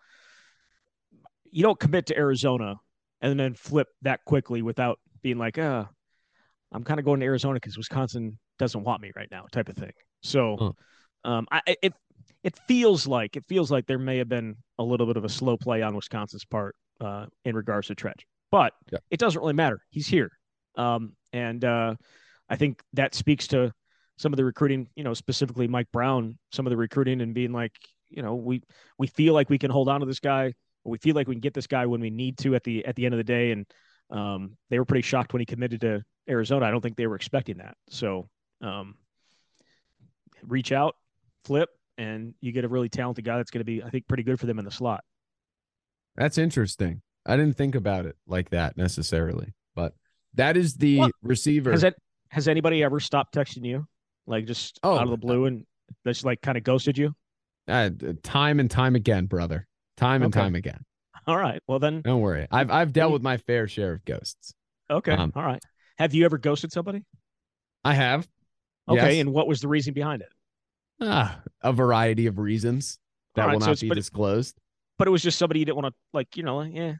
you 1.50 1.62
don't 1.62 1.78
commit 1.78 2.06
to 2.06 2.16
Arizona 2.16 2.76
and 3.20 3.38
then 3.38 3.54
flip 3.54 3.88
that 4.02 4.20
quickly 4.24 4.62
without 4.62 4.98
being 5.22 5.38
like, 5.38 5.58
uh, 5.58 5.84
I'm 6.72 6.84
kind 6.84 7.00
of 7.00 7.04
going 7.06 7.20
to 7.20 7.26
Arizona 7.26 7.54
because 7.54 7.76
Wisconsin 7.76 8.38
doesn't 8.58 8.82
want 8.82 9.00
me 9.02 9.10
right 9.16 9.28
now, 9.30 9.46
type 9.50 9.68
of 9.68 9.76
thing. 9.76 9.92
So, 10.22 10.56
um, 11.24 11.46
I 11.50 11.62
it 11.82 11.94
it 12.44 12.58
feels 12.68 13.06
like 13.06 13.36
it 13.36 13.44
feels 13.48 13.70
like 13.70 13.86
there 13.86 13.98
may 13.98 14.18
have 14.18 14.28
been 14.28 14.56
a 14.78 14.82
little 14.82 15.06
bit 15.06 15.16
of 15.16 15.24
a 15.24 15.28
slow 15.28 15.56
play 15.56 15.82
on 15.82 15.94
Wisconsin's 15.96 16.44
part 16.44 16.76
uh, 17.00 17.26
in 17.44 17.56
regards 17.56 17.88
to 17.88 17.94
Trech, 17.94 18.20
but 18.50 18.72
Yeah. 18.92 18.98
it 19.10 19.18
doesn't 19.18 19.40
really 19.40 19.54
matter. 19.54 19.80
He's 19.90 20.06
here, 20.06 20.30
um, 20.76 21.14
and 21.32 21.64
uh, 21.64 21.94
I 22.48 22.56
think 22.56 22.82
that 22.92 23.14
speaks 23.14 23.48
to 23.48 23.72
some 24.18 24.32
of 24.32 24.36
the 24.36 24.44
recruiting. 24.44 24.88
You 24.94 25.04
know, 25.04 25.14
specifically 25.14 25.66
Mike 25.66 25.88
Brown, 25.92 26.38
some 26.52 26.66
of 26.66 26.70
the 26.70 26.76
recruiting 26.76 27.22
and 27.22 27.32
being 27.32 27.52
like, 27.52 27.72
you 28.10 28.22
know, 28.22 28.34
we 28.34 28.62
we 28.98 29.06
feel 29.06 29.32
like 29.32 29.48
we 29.48 29.58
can 29.58 29.70
hold 29.70 29.88
on 29.88 30.00
to 30.00 30.06
this 30.06 30.20
guy. 30.20 30.52
Or 30.84 30.92
we 30.92 30.98
feel 30.98 31.14
like 31.14 31.26
we 31.26 31.34
can 31.34 31.40
get 31.40 31.54
this 31.54 31.66
guy 31.66 31.86
when 31.86 32.00
we 32.00 32.10
need 32.10 32.38
to 32.38 32.54
at 32.54 32.62
the 32.62 32.84
at 32.84 32.94
the 32.94 33.04
end 33.04 33.14
of 33.14 33.18
the 33.18 33.24
day, 33.24 33.50
and 33.50 33.66
um, 34.10 34.56
they 34.70 34.78
were 34.78 34.84
pretty 34.84 35.02
shocked 35.02 35.32
when 35.32 35.40
he 35.40 35.46
committed 35.46 35.80
to 35.80 36.04
Arizona. 36.28 36.66
I 36.66 36.70
don't 36.70 36.80
think 36.80 36.96
they 36.96 37.06
were 37.06 37.16
expecting 37.16 37.58
that. 37.58 37.76
So 37.90 38.28
um, 38.60 38.94
reach 40.46 40.70
out, 40.70 40.94
flip, 41.44 41.68
and 41.96 42.34
you 42.40 42.52
get 42.52 42.64
a 42.64 42.68
really 42.68 42.88
talented 42.88 43.24
guy 43.24 43.38
that's 43.38 43.50
going 43.50 43.60
to 43.60 43.64
be, 43.64 43.82
I 43.82 43.90
think, 43.90 44.06
pretty 44.06 44.22
good 44.22 44.38
for 44.38 44.46
them 44.46 44.58
in 44.58 44.64
the 44.64 44.70
slot. 44.70 45.02
That's 46.16 46.38
interesting. 46.38 47.02
I 47.26 47.36
didn't 47.36 47.56
think 47.56 47.74
about 47.74 48.06
it 48.06 48.16
like 48.26 48.50
that 48.50 48.76
necessarily, 48.76 49.54
but 49.74 49.94
that 50.34 50.56
is 50.56 50.74
the 50.74 50.98
Well, 50.98 51.10
receiver. 51.22 51.72
Has 51.72 51.82
that 51.82 51.96
has 52.28 52.46
anybody 52.46 52.82
ever 52.82 53.00
stopped 53.00 53.34
texting 53.34 53.64
you, 53.64 53.86
like 54.28 54.46
just 54.46 54.78
Oh, 54.82 54.96
out 54.96 55.04
of 55.04 55.10
the 55.10 55.16
blue, 55.16 55.46
and 55.46 55.66
just 56.06 56.24
like 56.24 56.40
kind 56.40 56.56
of 56.58 56.64
ghosted 56.64 56.96
you? 56.98 57.14
uh, 57.66 57.90
time 58.22 58.60
and 58.60 58.70
time 58.70 58.94
again, 58.94 59.26
brother. 59.26 59.66
Time 59.96 60.22
and 60.22 60.32
Okay. 60.34 60.42
time 60.42 60.54
again. 60.54 60.84
All 61.26 61.36
right, 61.36 61.60
well 61.66 61.78
then, 61.78 62.00
Don't 62.02 62.20
worry. 62.20 62.46
I've 62.50 62.70
I've 62.70 62.92
dealt 62.92 63.12
with 63.12 63.22
my 63.22 63.36
fair 63.36 63.66
share 63.68 63.92
of 63.94 64.04
ghosts. 64.04 64.54
okay, 64.88 65.12
Um, 65.12 65.32
all 65.34 65.42
right. 65.42 65.62
Have 65.98 66.14
you 66.14 66.24
ever 66.24 66.38
ghosted 66.38 66.72
somebody? 66.72 67.04
I 67.84 67.94
have. 67.94 68.28
Okay, 68.88 69.16
Yes. 69.16 69.20
and 69.22 69.32
what 69.32 69.46
was 69.48 69.60
the 69.60 69.68
reason 69.68 69.92
behind 69.92 70.22
it? 70.22 70.28
Ah, 71.00 71.40
a 71.60 71.72
variety 71.72 72.26
of 72.26 72.38
reasons 72.38 72.98
that 73.34 73.44
right, 73.46 73.52
will 73.52 73.60
not 73.60 73.68
it's- 73.70 73.80
be 73.82 73.88
but- 73.88 73.94
disclosed. 73.96 74.58
But 74.96 75.06
it 75.06 75.10
was 75.12 75.22
just 75.22 75.38
somebody 75.38 75.60
you 75.60 75.66
didn't 75.66 75.76
want 75.82 75.94
to, 75.94 75.98
like, 76.12 76.36
you 76.36 76.42
know, 76.42 76.62
yeah, 76.62 76.94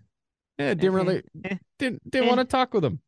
Yeah, 0.59 0.75
didn't 0.75 0.93
really 0.93 1.23
eh, 1.45 1.57
didn't 1.79 2.09
didn't 2.09 2.27
eh. 2.27 2.29
want 2.29 2.39
to 2.41 2.45
talk 2.45 2.73
with 2.75 2.85
him. 2.85 3.01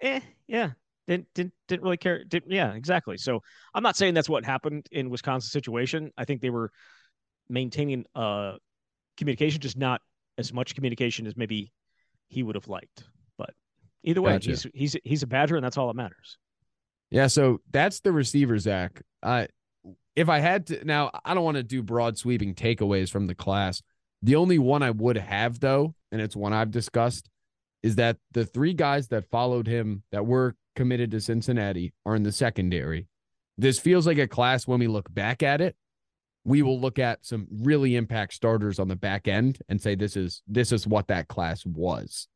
eh, 0.00 0.20
yeah, 0.46 0.72
didn't 1.06 1.26
didn't 1.34 1.52
didn't 1.68 1.82
really 1.82 1.96
care. 1.96 2.24
Didn't, 2.24 2.50
yeah, 2.50 2.72
exactly. 2.72 3.16
So 3.16 3.42
I'm 3.74 3.82
not 3.82 3.96
saying 3.96 4.14
that's 4.14 4.28
what 4.28 4.44
happened 4.44 4.86
in 4.90 5.10
Wisconsin 5.10 5.50
situation. 5.50 6.12
I 6.16 6.24
think 6.24 6.40
they 6.40 6.50
were 6.50 6.70
maintaining 7.48 8.04
uh 8.14 8.52
communication, 9.16 9.60
just 9.60 9.76
not 9.76 10.00
as 10.38 10.52
much 10.52 10.74
communication 10.74 11.26
as 11.26 11.36
maybe 11.36 11.72
he 12.28 12.42
would 12.42 12.54
have 12.54 12.68
liked. 12.68 13.04
But 13.38 13.50
either 14.02 14.22
way, 14.22 14.32
Gotcha. 14.32 14.50
he's 14.50 14.66
he's 14.74 14.96
he's 15.04 15.22
a 15.22 15.26
Badger, 15.26 15.56
and 15.56 15.64
that's 15.64 15.76
all 15.76 15.88
that 15.88 15.96
matters. 15.96 16.38
Yeah, 17.10 17.26
so 17.28 17.60
that's 17.70 18.00
the 18.00 18.12
receiver, 18.12 18.58
Zach. 18.58 19.02
Uh, 19.22 19.46
if 20.16 20.28
I 20.28 20.40
had 20.40 20.66
to, 20.68 20.84
now 20.84 21.10
I 21.24 21.34
don't 21.34 21.44
want 21.44 21.56
to 21.56 21.62
do 21.62 21.82
broad 21.82 22.18
sweeping 22.18 22.54
takeaways 22.54 23.10
from 23.10 23.26
the 23.26 23.34
class. 23.34 23.82
The 24.22 24.36
only 24.36 24.58
one 24.58 24.82
I 24.82 24.90
would 24.90 25.18
have, 25.18 25.60
though, 25.60 25.94
and 26.10 26.20
it's 26.20 26.34
one 26.34 26.52
I've 26.52 26.70
discussed, 26.70 27.28
is 27.82 27.96
that 27.96 28.16
the 28.32 28.46
three 28.46 28.72
guys 28.72 29.08
that 29.08 29.30
followed 29.30 29.66
him 29.66 30.02
that 30.12 30.24
were 30.24 30.56
committed 30.74 31.10
to 31.12 31.20
Cincinnati 31.20 31.92
are 32.04 32.14
in 32.16 32.22
the 32.22 32.32
secondary. 32.32 33.06
This 33.56 33.78
feels 33.78 34.06
like 34.06 34.18
a 34.18 34.26
class 34.28 34.66
when 34.66 34.80
we 34.80 34.86
look 34.88 35.12
back 35.12 35.42
at 35.42 35.60
it, 35.60 35.76
we 36.44 36.60
will 36.62 36.78
look 36.80 36.98
at 36.98 37.24
some 37.24 37.46
really 37.50 37.96
impact 37.96 38.34
starters 38.34 38.78
on 38.78 38.88
the 38.88 38.96
back 38.96 39.28
end 39.28 39.58
and 39.68 39.80
say 39.80 39.94
this 39.94 40.16
is 40.16 40.42
this 40.46 40.72
is 40.72 40.86
what 40.86 41.08
that 41.08 41.28
class 41.28 41.64
was. 41.64 42.28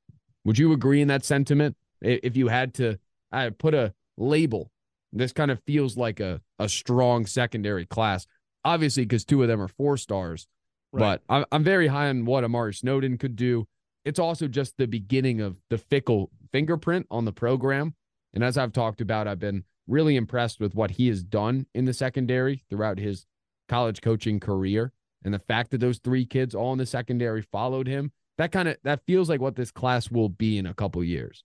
Would 0.45 0.59
you 0.59 0.73
agree 0.73 1.01
in 1.03 1.09
that 1.09 1.25
sentiment? 1.25 1.77
If 2.01 2.37
you 2.37 2.49
had 2.49 2.75
to 2.75 2.99
uh, 3.33 3.51
put 3.59 3.75
a 3.75 3.93
label, 4.17 4.71
this 5.13 5.33
kind 5.33 5.51
of 5.51 5.61
feels 5.67 5.97
like 5.97 6.21
a 6.21 6.41
a 6.59 6.69
strong 6.69 7.27
secondary 7.27 7.85
class. 7.85 8.27
Obviously, 8.65 9.05
because 9.05 9.25
two 9.25 9.43
of 9.43 9.49
them 9.49 9.61
are 9.61 9.69
four 9.69 9.97
stars, 9.97 10.47
Right. 10.93 11.01
but 11.01 11.23
I'm 11.29 11.45
I'm 11.53 11.65
very 11.65 11.89
high 11.89 12.09
on 12.09 12.25
what 12.25 12.45
Amari 12.45 12.73
Snowden 12.75 13.19
could 13.19 13.37
do. 13.37 13.67
It's 14.05 14.19
also 14.19 14.49
just 14.49 14.75
the 14.79 14.87
beginning 14.87 15.41
of 15.41 15.59
the 15.69 15.77
Fickell 15.77 16.29
fingerprint 16.53 17.07
on 17.11 17.25
the 17.27 17.33
program. 17.33 17.95
And 18.35 18.45
as 18.45 18.59
I've 18.59 18.73
talked 18.73 19.01
about, 19.01 19.27
I've 19.27 19.39
been 19.39 19.65
really 19.87 20.17
impressed 20.17 20.61
with 20.61 20.75
what 20.75 20.93
he 20.93 21.09
has 21.09 21.23
done 21.23 21.67
in 21.75 21.85
the 21.87 21.95
secondary 21.95 22.63
throughout 22.69 22.99
his 22.99 23.27
college 23.69 24.01
coaching 24.03 24.39
career. 24.39 24.93
And 25.25 25.35
the 25.35 25.39
fact 25.39 25.71
that 25.71 25.79
those 25.79 25.99
three 25.99 26.25
kids 26.25 26.55
all 26.55 26.73
in 26.73 26.79
the 26.79 26.87
secondary 26.87 27.43
followed 27.43 27.89
him, 27.89 28.13
that 28.37 28.53
kind 28.53 28.69
of 28.69 28.77
that 28.85 29.05
feels 29.07 29.29
like 29.29 29.41
what 29.41 29.57
this 29.57 29.71
class 29.71 30.11
will 30.11 30.29
be 30.29 30.59
in 30.59 30.67
a 30.67 30.75
couple 30.75 31.03
years. 31.03 31.43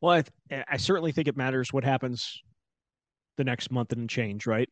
Well, 0.00 0.12
I, 0.12 0.22
th- 0.22 0.64
I 0.68 0.76
certainly 0.76 1.12
think 1.12 1.28
it 1.28 1.36
matters 1.36 1.72
what 1.72 1.84
happens 1.84 2.42
the 3.36 3.44
next 3.44 3.70
month 3.70 3.92
and 3.92 4.10
change, 4.10 4.46
right? 4.46 4.68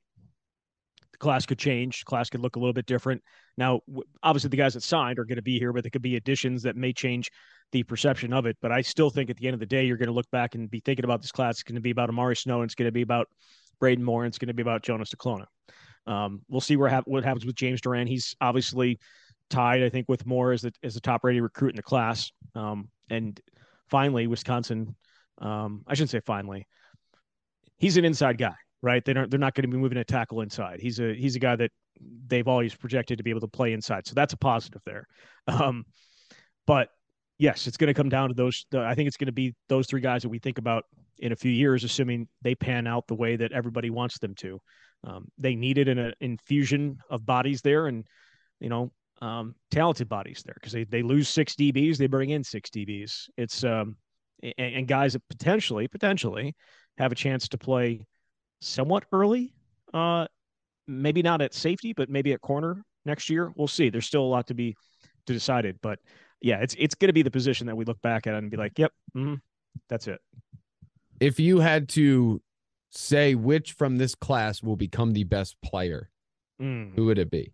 Class 1.24 1.46
could 1.46 1.58
change. 1.58 2.04
Class 2.04 2.28
could 2.28 2.40
look 2.40 2.56
a 2.56 2.58
little 2.58 2.74
bit 2.74 2.84
different. 2.84 3.22
Now, 3.56 3.80
obviously, 4.22 4.50
the 4.50 4.58
guys 4.58 4.74
that 4.74 4.82
signed 4.82 5.18
are 5.18 5.24
going 5.24 5.36
to 5.36 5.42
be 5.42 5.58
here, 5.58 5.72
but 5.72 5.82
there 5.82 5.90
could 5.90 6.02
be 6.02 6.16
additions 6.16 6.62
that 6.64 6.76
may 6.76 6.92
change 6.92 7.30
the 7.72 7.82
perception 7.82 8.34
of 8.34 8.44
it. 8.44 8.58
But 8.60 8.72
I 8.72 8.82
still 8.82 9.08
think 9.08 9.30
at 9.30 9.38
the 9.38 9.46
end 9.46 9.54
of 9.54 9.60
the 9.60 9.64
day, 9.64 9.86
you're 9.86 9.96
going 9.96 10.08
to 10.08 10.14
look 10.14 10.30
back 10.30 10.54
and 10.54 10.70
be 10.70 10.80
thinking 10.80 11.06
about 11.06 11.22
this 11.22 11.32
class. 11.32 11.54
It's 11.54 11.62
going 11.62 11.76
to 11.76 11.80
be 11.80 11.92
about 11.92 12.10
Amari 12.10 12.36
Snow, 12.36 12.60
and 12.60 12.68
it's 12.68 12.74
going 12.74 12.88
to 12.88 12.92
be 12.92 13.00
about 13.00 13.28
Braden 13.80 14.04
Moore, 14.04 14.24
and 14.24 14.30
it's 14.30 14.36
going 14.36 14.48
to 14.48 14.54
be 14.54 14.60
about 14.60 14.82
Jonas 14.82 15.08
Duclona. 15.14 15.46
Um, 16.06 16.42
we'll 16.50 16.60
see 16.60 16.76
where 16.76 16.90
hap- 16.90 17.08
what 17.08 17.24
happens 17.24 17.46
with 17.46 17.56
James 17.56 17.80
Durand. 17.80 18.10
He's 18.10 18.36
obviously 18.42 18.98
tied, 19.48 19.82
I 19.82 19.88
think, 19.88 20.10
with 20.10 20.26
Moore 20.26 20.52
as 20.52 20.60
the 20.60 20.74
as 20.82 20.92
the 20.92 21.00
top 21.00 21.24
rated 21.24 21.42
recruit 21.42 21.70
in 21.70 21.76
the 21.76 21.82
class. 21.82 22.32
Um, 22.54 22.90
and 23.08 23.40
finally, 23.88 24.26
Wisconsin. 24.26 24.94
Um, 25.38 25.84
I 25.86 25.94
shouldn't 25.94 26.10
say 26.10 26.20
finally. 26.20 26.66
He's 27.78 27.96
an 27.96 28.04
inside 28.04 28.36
guy, 28.36 28.54
right? 28.84 29.02
They 29.02 29.14
don't. 29.14 29.30
They're 29.30 29.40
not 29.40 29.54
going 29.54 29.62
to 29.62 29.74
be 29.74 29.78
moving 29.78 29.98
a 29.98 30.04
tackle 30.04 30.42
inside. 30.42 30.78
He's 30.78 31.00
a 31.00 31.14
he's 31.14 31.34
a 31.34 31.38
guy 31.38 31.56
that 31.56 31.70
they've 32.26 32.46
always 32.46 32.74
projected 32.74 33.18
to 33.18 33.24
be 33.24 33.30
able 33.30 33.40
to 33.40 33.48
play 33.48 33.72
inside. 33.72 34.06
So 34.06 34.12
that's 34.14 34.34
a 34.34 34.36
positive 34.36 34.82
there. 34.84 35.06
Um, 35.46 35.84
but 36.66 36.88
yes, 37.38 37.66
it's 37.66 37.76
going 37.76 37.88
to 37.88 37.94
come 37.94 38.08
down 38.08 38.28
to 38.28 38.34
those. 38.34 38.66
The, 38.70 38.80
I 38.80 38.94
think 38.94 39.08
it's 39.08 39.16
going 39.16 39.26
to 39.26 39.32
be 39.32 39.54
those 39.68 39.86
three 39.86 40.00
guys 40.00 40.22
that 40.22 40.28
we 40.28 40.38
think 40.38 40.58
about 40.58 40.84
in 41.18 41.32
a 41.32 41.36
few 41.36 41.50
years, 41.50 41.82
assuming 41.84 42.28
they 42.42 42.54
pan 42.54 42.86
out 42.86 43.06
the 43.06 43.14
way 43.14 43.36
that 43.36 43.52
everybody 43.52 43.90
wants 43.90 44.18
them 44.18 44.34
to. 44.36 44.60
Um, 45.04 45.28
they 45.38 45.54
needed 45.54 45.88
an 45.88 46.12
infusion 46.20 46.98
of 47.10 47.24
bodies 47.24 47.62
there, 47.62 47.86
and 47.86 48.06
you 48.60 48.68
know, 48.68 48.92
um, 49.22 49.54
talented 49.70 50.08
bodies 50.08 50.42
there 50.44 50.54
because 50.54 50.72
they 50.72 50.84
they 50.84 51.02
lose 51.02 51.28
six 51.28 51.54
DBs, 51.54 51.96
they 51.96 52.06
bring 52.06 52.30
in 52.30 52.44
six 52.44 52.68
DBs. 52.68 53.28
It's 53.38 53.64
um, 53.64 53.96
and 54.58 54.86
guys 54.86 55.14
that 55.14 55.22
potentially 55.30 55.88
potentially 55.88 56.54
have 56.98 57.12
a 57.12 57.14
chance 57.14 57.48
to 57.48 57.58
play 57.58 58.06
somewhat 58.64 59.04
early. 59.12 59.52
Uh, 59.92 60.26
maybe 60.88 61.22
not 61.22 61.40
at 61.40 61.54
safety, 61.54 61.92
but 61.92 62.08
maybe 62.08 62.32
at 62.32 62.40
corner 62.40 62.82
next 63.04 63.30
year. 63.30 63.52
We'll 63.56 63.68
see. 63.68 63.90
There's 63.90 64.06
still 64.06 64.22
a 64.22 64.26
lot 64.26 64.46
to 64.48 64.54
be 64.54 64.74
to 65.26 65.32
decided, 65.32 65.78
but 65.82 65.98
yeah, 66.40 66.58
it's 66.60 66.74
it's 66.78 66.94
going 66.94 67.08
to 67.08 67.12
be 67.14 67.22
the 67.22 67.30
position 67.30 67.66
that 67.68 67.76
we 67.76 67.84
look 67.84 68.00
back 68.02 68.26
at 68.26 68.34
and 68.34 68.50
be 68.50 68.56
like, 68.56 68.78
yep, 68.78 68.92
mhm, 69.16 69.40
that's 69.88 70.08
it. 70.08 70.20
If 71.20 71.38
you 71.40 71.60
had 71.60 71.88
to 71.90 72.42
say 72.90 73.34
which 73.34 73.72
from 73.72 73.96
this 73.96 74.14
class 74.14 74.62
will 74.62 74.76
become 74.76 75.12
the 75.12 75.24
best 75.24 75.56
player, 75.62 76.10
Mm. 76.60 76.94
who 76.94 77.06
would 77.06 77.18
it 77.18 77.30
be? 77.30 77.52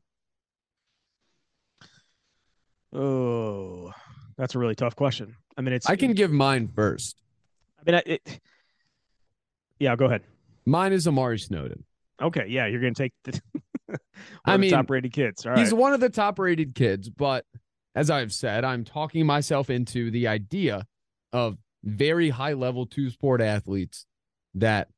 Oh, 2.92 3.92
that's 4.36 4.54
a 4.54 4.58
really 4.58 4.74
tough 4.74 4.96
question. 4.96 5.36
I 5.56 5.60
mean, 5.62 5.72
it's 5.74 5.88
I 5.88 5.96
can 5.96 6.12
give 6.12 6.30
mine 6.32 6.68
first. 6.74 7.16
I 7.86 7.90
mean, 7.90 8.02
it. 8.06 8.40
Yeah, 9.78 9.96
go 9.96 10.06
ahead. 10.06 10.22
Mine 10.66 10.92
is 10.92 11.06
Amari 11.08 11.38
Snowden. 11.38 11.84
Okay, 12.20 12.46
yeah, 12.48 12.66
you're 12.66 12.80
going 12.80 12.94
to 12.94 13.02
take 13.02 13.12
the, 13.24 13.40
I 14.44 14.56
mean, 14.56 14.70
top 14.70 14.90
rated 14.90 15.12
kids. 15.12 15.46
All 15.46 15.52
right. 15.52 15.58
He's 15.58 15.72
one 15.72 15.92
of 15.92 16.00
the 16.00 16.10
top 16.10 16.38
rated 16.38 16.74
kids, 16.74 17.08
but 17.08 17.44
as 17.94 18.10
I've 18.10 18.32
said, 18.32 18.64
I'm 18.64 18.84
talking 18.84 19.26
myself 19.26 19.70
into 19.70 20.10
the 20.10 20.28
idea 20.28 20.86
of 21.32 21.56
very 21.82 22.30
high 22.30 22.52
level 22.52 22.86
two 22.86 23.10
sport 23.10 23.40
athletes 23.40 24.06
that 24.54 24.88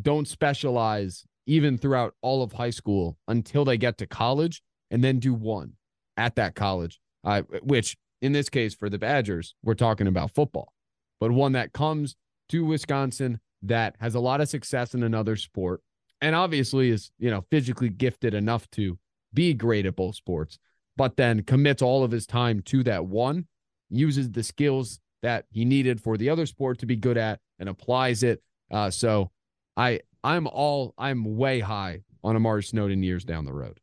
don't 0.00 0.26
specialize 0.26 1.24
even 1.46 1.78
throughout 1.78 2.14
all 2.20 2.42
of 2.42 2.52
high 2.52 2.70
school 2.70 3.16
until 3.26 3.64
they 3.64 3.78
get 3.78 3.98
to 3.98 4.06
college 4.06 4.62
and 4.90 5.02
then 5.02 5.18
do 5.18 5.32
one 5.32 5.74
at 6.16 6.34
that 6.36 6.54
college, 6.54 7.00
uh, 7.24 7.42
which 7.62 7.96
in 8.20 8.32
this 8.32 8.48
case 8.48 8.74
for 8.74 8.90
the 8.90 8.98
Badgers, 8.98 9.54
we're 9.62 9.74
talking 9.74 10.06
about 10.06 10.34
football, 10.34 10.72
but 11.20 11.30
one 11.30 11.52
that 11.52 11.72
comes 11.72 12.16
to 12.50 12.64
Wisconsin 12.64 13.40
that 13.62 13.96
has 14.00 14.14
a 14.14 14.20
lot 14.20 14.40
of 14.40 14.48
success 14.48 14.94
in 14.94 15.02
another 15.02 15.36
sport 15.36 15.80
and 16.20 16.34
obviously 16.34 16.90
is, 16.90 17.10
you 17.18 17.30
know, 17.30 17.44
physically 17.50 17.88
gifted 17.88 18.34
enough 18.34 18.68
to 18.72 18.98
be 19.34 19.54
great 19.54 19.86
at 19.86 19.96
both 19.96 20.14
sports, 20.14 20.58
but 20.96 21.16
then 21.16 21.42
commits 21.42 21.82
all 21.82 22.04
of 22.04 22.10
his 22.10 22.26
time 22.26 22.60
to 22.62 22.82
that 22.84 23.06
one, 23.06 23.46
uses 23.90 24.30
the 24.30 24.42
skills 24.42 25.00
that 25.22 25.44
he 25.50 25.64
needed 25.64 26.00
for 26.00 26.16
the 26.16 26.30
other 26.30 26.46
sport 26.46 26.78
to 26.78 26.86
be 26.86 26.96
good 26.96 27.16
at 27.16 27.40
and 27.58 27.68
applies 27.68 28.22
it. 28.22 28.42
Uh, 28.70 28.90
so 28.90 29.30
I 29.76 30.00
I'm 30.22 30.46
all 30.46 30.94
I'm 30.98 31.36
way 31.36 31.60
high 31.60 32.02
on 32.24 32.36
Amari 32.36 32.62
Snowden 32.62 33.02
years 33.02 33.24
down 33.24 33.44
the 33.44 33.52
road. 33.52 33.80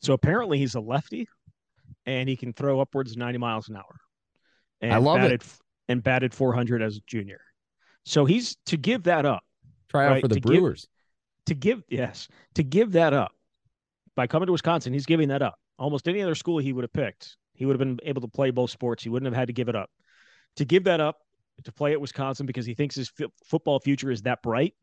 So 0.00 0.12
apparently 0.12 0.58
he's 0.58 0.74
a 0.74 0.80
lefty 0.80 1.28
and 2.04 2.28
he 2.28 2.36
can 2.36 2.52
throw 2.52 2.80
upwards 2.80 3.12
of 3.12 3.18
90 3.18 3.38
miles 3.38 3.68
an 3.68 3.76
hour. 3.76 4.00
And 4.80 4.92
I 4.92 4.98
love 4.98 5.18
batted, 5.18 5.42
it. 5.42 5.48
And 5.88 6.02
batted 6.02 6.34
400 6.34 6.82
as 6.82 6.96
a 6.96 7.00
junior. 7.06 7.40
So 8.06 8.24
he's 8.24 8.56
to 8.66 8.76
give 8.76 9.02
that 9.04 9.26
up, 9.26 9.42
Try 9.88 10.06
out 10.06 10.10
Right, 10.12 10.20
for 10.22 10.28
the 10.28 10.36
to 10.36 10.40
give- 10.40 10.60
Brewers. 10.60 10.88
to 11.46 11.54
give, 11.54 11.82
yes, 11.88 12.28
to 12.54 12.62
give 12.62 12.92
that 12.92 13.12
up 13.12 13.32
by 14.14 14.26
coming 14.26 14.46
to 14.46 14.52
Wisconsin, 14.52 14.92
he's 14.92 15.06
giving 15.06 15.28
that 15.28 15.42
up. 15.42 15.58
Almost 15.78 16.08
any 16.08 16.22
other 16.22 16.34
school 16.34 16.58
he 16.58 16.72
would 16.72 16.82
have 16.84 16.92
picked, 16.92 17.36
he 17.54 17.66
would 17.66 17.78
have 17.78 17.78
been 17.80 17.98
able 18.04 18.22
to 18.22 18.28
play 18.28 18.50
both 18.50 18.70
sports. 18.70 19.02
He 19.02 19.08
wouldn't 19.10 19.26
have 19.26 19.38
had 19.38 19.48
to 19.48 19.52
give 19.52 19.68
it 19.68 19.76
up. 19.76 19.90
To 20.56 20.64
give 20.64 20.84
that 20.84 21.00
up 21.00 21.18
to 21.64 21.72
play 21.72 21.92
at 21.92 22.00
Wisconsin 22.00 22.46
because 22.46 22.64
he 22.64 22.74
thinks 22.74 22.94
his 22.94 23.10
f- 23.20 23.30
football 23.44 23.78
future 23.80 24.10
is 24.10 24.22
that 24.22 24.42
bright, 24.42 24.74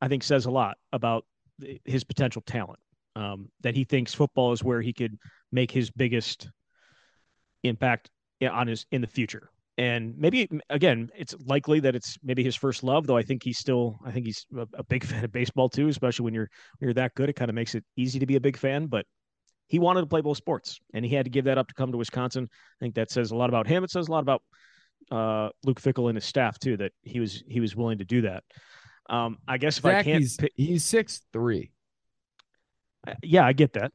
I 0.00 0.08
think 0.08 0.22
says 0.22 0.46
a 0.46 0.50
lot 0.50 0.76
about 0.92 1.24
his 1.84 2.04
potential 2.04 2.42
talent. 2.42 2.78
Um, 3.16 3.50
that 3.62 3.74
he 3.74 3.82
thinks 3.82 4.14
football 4.14 4.52
is 4.52 4.62
where 4.62 4.80
he 4.80 4.92
could 4.92 5.18
make 5.50 5.70
his 5.72 5.90
biggest 5.90 6.48
impact 7.64 8.10
on 8.42 8.68
his 8.68 8.86
in 8.92 9.00
the 9.00 9.06
future. 9.08 9.50
And 9.78 10.18
maybe 10.18 10.48
again, 10.70 11.08
it's 11.16 11.36
likely 11.46 11.78
that 11.80 11.94
it's 11.94 12.18
maybe 12.24 12.42
his 12.42 12.56
first 12.56 12.82
love. 12.82 13.06
Though 13.06 13.16
I 13.16 13.22
think 13.22 13.44
he's 13.44 13.58
still, 13.58 14.00
I 14.04 14.10
think 14.10 14.26
he's 14.26 14.44
a, 14.56 14.66
a 14.74 14.82
big 14.82 15.04
fan 15.04 15.24
of 15.24 15.30
baseball 15.32 15.68
too. 15.68 15.86
Especially 15.88 16.24
when 16.24 16.34
you're 16.34 16.50
when 16.78 16.88
you're 16.88 16.94
that 16.94 17.14
good, 17.14 17.28
it 17.30 17.34
kind 17.36 17.48
of 17.48 17.54
makes 17.54 17.76
it 17.76 17.84
easy 17.96 18.18
to 18.18 18.26
be 18.26 18.34
a 18.34 18.40
big 18.40 18.56
fan. 18.56 18.86
But 18.86 19.06
he 19.68 19.78
wanted 19.78 20.00
to 20.00 20.06
play 20.08 20.20
both 20.20 20.36
sports, 20.36 20.80
and 20.94 21.04
he 21.04 21.14
had 21.14 21.26
to 21.26 21.30
give 21.30 21.44
that 21.44 21.58
up 21.58 21.68
to 21.68 21.74
come 21.74 21.92
to 21.92 21.98
Wisconsin. 21.98 22.48
I 22.50 22.78
think 22.84 22.96
that 22.96 23.10
says 23.10 23.30
a 23.30 23.36
lot 23.36 23.50
about 23.50 23.68
him. 23.68 23.84
It 23.84 23.90
says 23.90 24.08
a 24.08 24.10
lot 24.10 24.20
about 24.20 24.42
uh, 25.12 25.50
Luke 25.64 25.80
Fickell 25.80 26.08
and 26.08 26.16
his 26.16 26.24
staff 26.24 26.58
too 26.58 26.76
that 26.78 26.92
he 27.02 27.20
was 27.20 27.44
he 27.46 27.60
was 27.60 27.76
willing 27.76 27.98
to 27.98 28.04
do 28.04 28.22
that. 28.22 28.42
Um, 29.08 29.38
I 29.46 29.58
guess 29.58 29.78
if 29.78 29.84
I 29.84 30.02
can't, 30.02 30.18
he's 30.22 30.36
pick, 30.36 30.52
he's 30.56 30.84
six 30.84 31.22
three. 31.32 31.70
yeah, 33.22 33.46
I 33.46 33.52
get 33.52 33.74
that. 33.74 33.92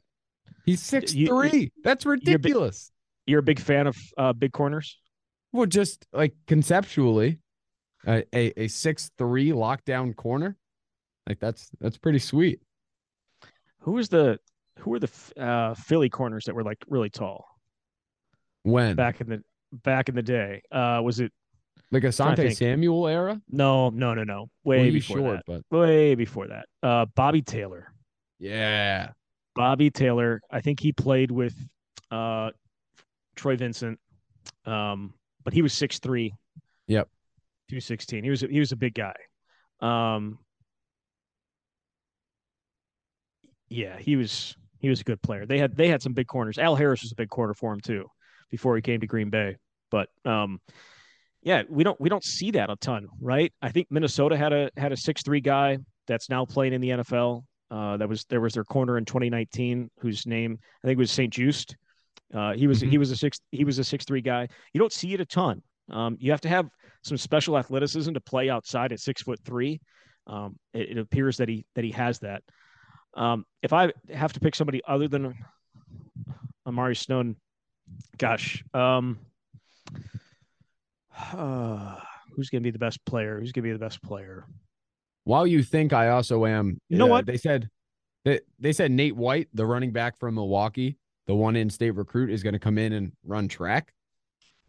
He's 0.66 0.82
six 0.82 1.14
you- 1.14 1.28
three. 1.28 1.74
That's 1.84 2.06
big- 2.06 2.12
ridiculous. 2.12 2.90
You're 3.26 3.40
a 3.40 3.44
big 3.44 3.60
fan 3.60 3.88
of 3.88 3.98
uh, 4.18 4.34
big 4.34 4.52
corners. 4.54 4.98
Well, 5.54 5.68
just 5.68 6.06
like 6.12 6.34
conceptually, 6.48 7.40
a 8.06 8.24
a, 8.34 8.68
six 8.68 9.12
three 9.18 9.50
lockdown 9.52 10.16
corner, 10.16 10.58
like 11.30 11.40
that's 11.40 11.70
that's 11.80 11.98
pretty 11.98 12.20
sweet. 12.20 12.60
Who 13.80 13.94
was 13.94 14.10
the 14.10 14.40
who 14.80 14.92
were 14.92 15.00
the 15.00 15.12
uh, 15.38 15.76
Philly 15.76 16.10
corners 16.10 16.46
that 16.46 16.56
were 16.56 16.64
like 16.64 16.80
really 16.88 17.10
tall 17.10 17.46
When 18.64 18.96
back 18.96 19.22
in 19.22 19.30
the 19.30 19.44
back 19.84 20.10
in 20.10 20.16
the 20.16 20.24
day? 20.24 20.64
Uh, 20.72 21.02
was 21.04 21.20
it 21.20 21.32
like 21.92 22.04
Asante. 22.04 22.56
Samuel 22.56 23.08
era, 23.08 23.40
no, 23.50 23.90
no, 23.92 24.16
no, 24.16 24.24
no, 24.24 24.50
Well, 24.64 24.80
way 24.80 24.90
he's 24.90 25.06
before 25.08 25.18
short, 25.18 25.42
that. 25.48 25.64
but 25.70 25.78
Way 25.80 26.16
before 26.16 26.48
that. 26.48 26.66
Uh, 26.82 27.06
Bobby 27.16 27.44
Taylor. 27.44 27.94
yeah, 28.40 29.12
Bobby 29.56 29.92
Taylor. 29.92 30.42
I 30.50 30.62
think 30.62 30.80
he 30.80 30.92
played 30.92 31.30
with 31.30 31.54
uh, 32.10 32.50
Troy 33.36 33.56
Vincent, 33.56 34.00
um, 34.66 35.14
but 35.44 35.54
he 35.54 35.62
was 35.62 35.74
six 35.74 36.00
three. 36.00 36.34
Yep. 36.88 37.08
two 37.70 37.80
sixteen. 37.80 38.24
He 38.24 38.30
was 38.30 38.44
a, 38.44 38.48
he 38.48 38.60
was 38.60 38.72
a 38.72 38.76
big 38.76 38.94
guy. 38.94 39.16
Um, 39.80 40.40
yeah, 43.70 43.98
he 43.98 44.16
was 44.16 44.56
he 44.80 44.90
was 44.90 45.02
a 45.02 45.04
good 45.04 45.22
player. 45.22 45.46
They 45.46 45.58
had 45.58 45.76
they 45.76 45.88
had 45.88 46.02
some 46.02 46.14
big 46.14 46.28
corners. 46.28 46.58
Al 46.58 46.76
Harris 46.76 47.02
was 47.02 47.12
a 47.12 47.16
big 47.16 47.30
corner 47.30 47.54
for 47.54 47.74
him 47.74 47.80
too 47.80 48.06
before 48.52 48.76
he 48.76 48.82
came 48.82 49.00
to 49.00 49.08
Green 49.08 49.30
Bay. 49.30 49.58
But 49.90 50.10
um, 50.26 50.60
yeah, 51.42 51.64
we 51.70 51.84
don't 51.84 52.00
we 52.00 52.10
don't 52.10 52.24
see 52.24 52.52
that 52.52 52.70
a 52.70 52.76
ton, 52.76 53.08
right? 53.20 53.52
I 53.62 53.70
think 53.70 53.88
Minnesota 53.90 54.38
had 54.38 54.54
a 54.54 54.70
had 54.78 54.92
a 54.92 54.98
six 54.98 55.24
three 55.24 55.42
guy 55.42 55.80
that's 56.08 56.30
now 56.30 56.46
playing 56.46 56.74
in 56.74 56.82
the 56.82 56.90
NFL. 56.90 57.44
Uh, 57.72 57.98
that 57.98 58.08
was 58.08 58.26
there 58.26 58.42
was 58.42 58.54
their 58.54 58.64
corner 58.64 58.98
in 58.98 59.06
2019, 59.06 59.90
whose 60.00 60.28
name 60.28 60.60
I 60.84 60.88
think 60.88 61.00
was 61.00 61.12
St-Juste. 61.12 61.76
Uh, 62.34 62.54
he 62.54 62.68
was 62.68 62.82
Mhm. 62.82 62.90
he 62.90 62.98
was 62.98 63.12
a 63.12 63.16
six 63.16 63.40
he 63.52 63.64
was 63.64 63.80
a 63.80 63.84
six 63.84 64.06
three 64.06 64.22
guy. 64.22 64.48
You 64.74 64.80
don't 64.80 64.92
see 64.94 65.14
it 65.14 65.20
a 65.22 65.26
ton. 65.26 65.62
Um, 65.92 66.18
you 66.20 66.32
have 66.32 66.42
to 66.42 66.50
have 66.50 66.68
some 67.04 67.18
special 67.18 67.58
athleticism 67.58 68.14
to 68.14 68.22
play 68.22 68.50
outside 68.50 68.92
at 68.92 69.00
six 69.00 69.22
foot 69.22 69.40
three. 69.44 69.82
Um, 70.28 70.58
it, 70.74 70.92
it 70.92 70.98
appears 70.98 71.38
that 71.38 71.50
he 71.50 71.66
that 71.76 71.84
he 71.84 71.92
has 71.92 72.20
that. 72.20 72.44
Um, 73.16 73.46
if 73.62 73.74
I 73.74 73.92
have 74.12 74.34
to 74.34 74.40
pick 74.40 74.56
somebody 74.56 74.82
other 74.88 75.08
than 75.08 75.36
Amari 76.66 76.96
Snowden, 76.96 77.36
gosh, 78.18 78.64
um, 78.74 79.20
uh, 81.34 82.00
who's 82.36 82.50
going 82.50 82.62
to 82.64 82.68
be 82.68 82.72
the 82.72 82.80
best 82.80 83.04
player? 83.06 83.40
Who's 83.40 83.52
going 83.52 83.64
to 83.64 83.70
be 83.70 83.74
the 83.74 83.80
best 83.80 84.02
player? 84.02 84.46
While 85.26 85.48
you 85.48 85.64
think 85.64 85.94
I 85.94 86.10
also 86.10 86.46
am, 86.46 86.80
You 86.90 86.98
know 86.98 87.06
uh, 87.06 87.10
what? 87.10 87.26
they 87.26 87.38
said? 87.38 87.70
They 88.26 88.40
they 88.60 88.72
said 88.74 88.92
Nate 88.92 89.16
White, 89.16 89.50
the 89.54 89.66
running 89.66 89.92
back 89.92 90.18
from 90.18 90.36
Milwaukee, 90.36 90.98
the 91.28 91.36
one 91.36 91.56
in 91.56 91.70
state 91.70 91.92
recruit, 91.92 92.30
is 92.30 92.44
going 92.44 92.54
to 92.54 92.60
come 92.60 92.78
in 92.78 92.94
and 92.94 93.12
run 93.26 93.48
track. 93.48 93.94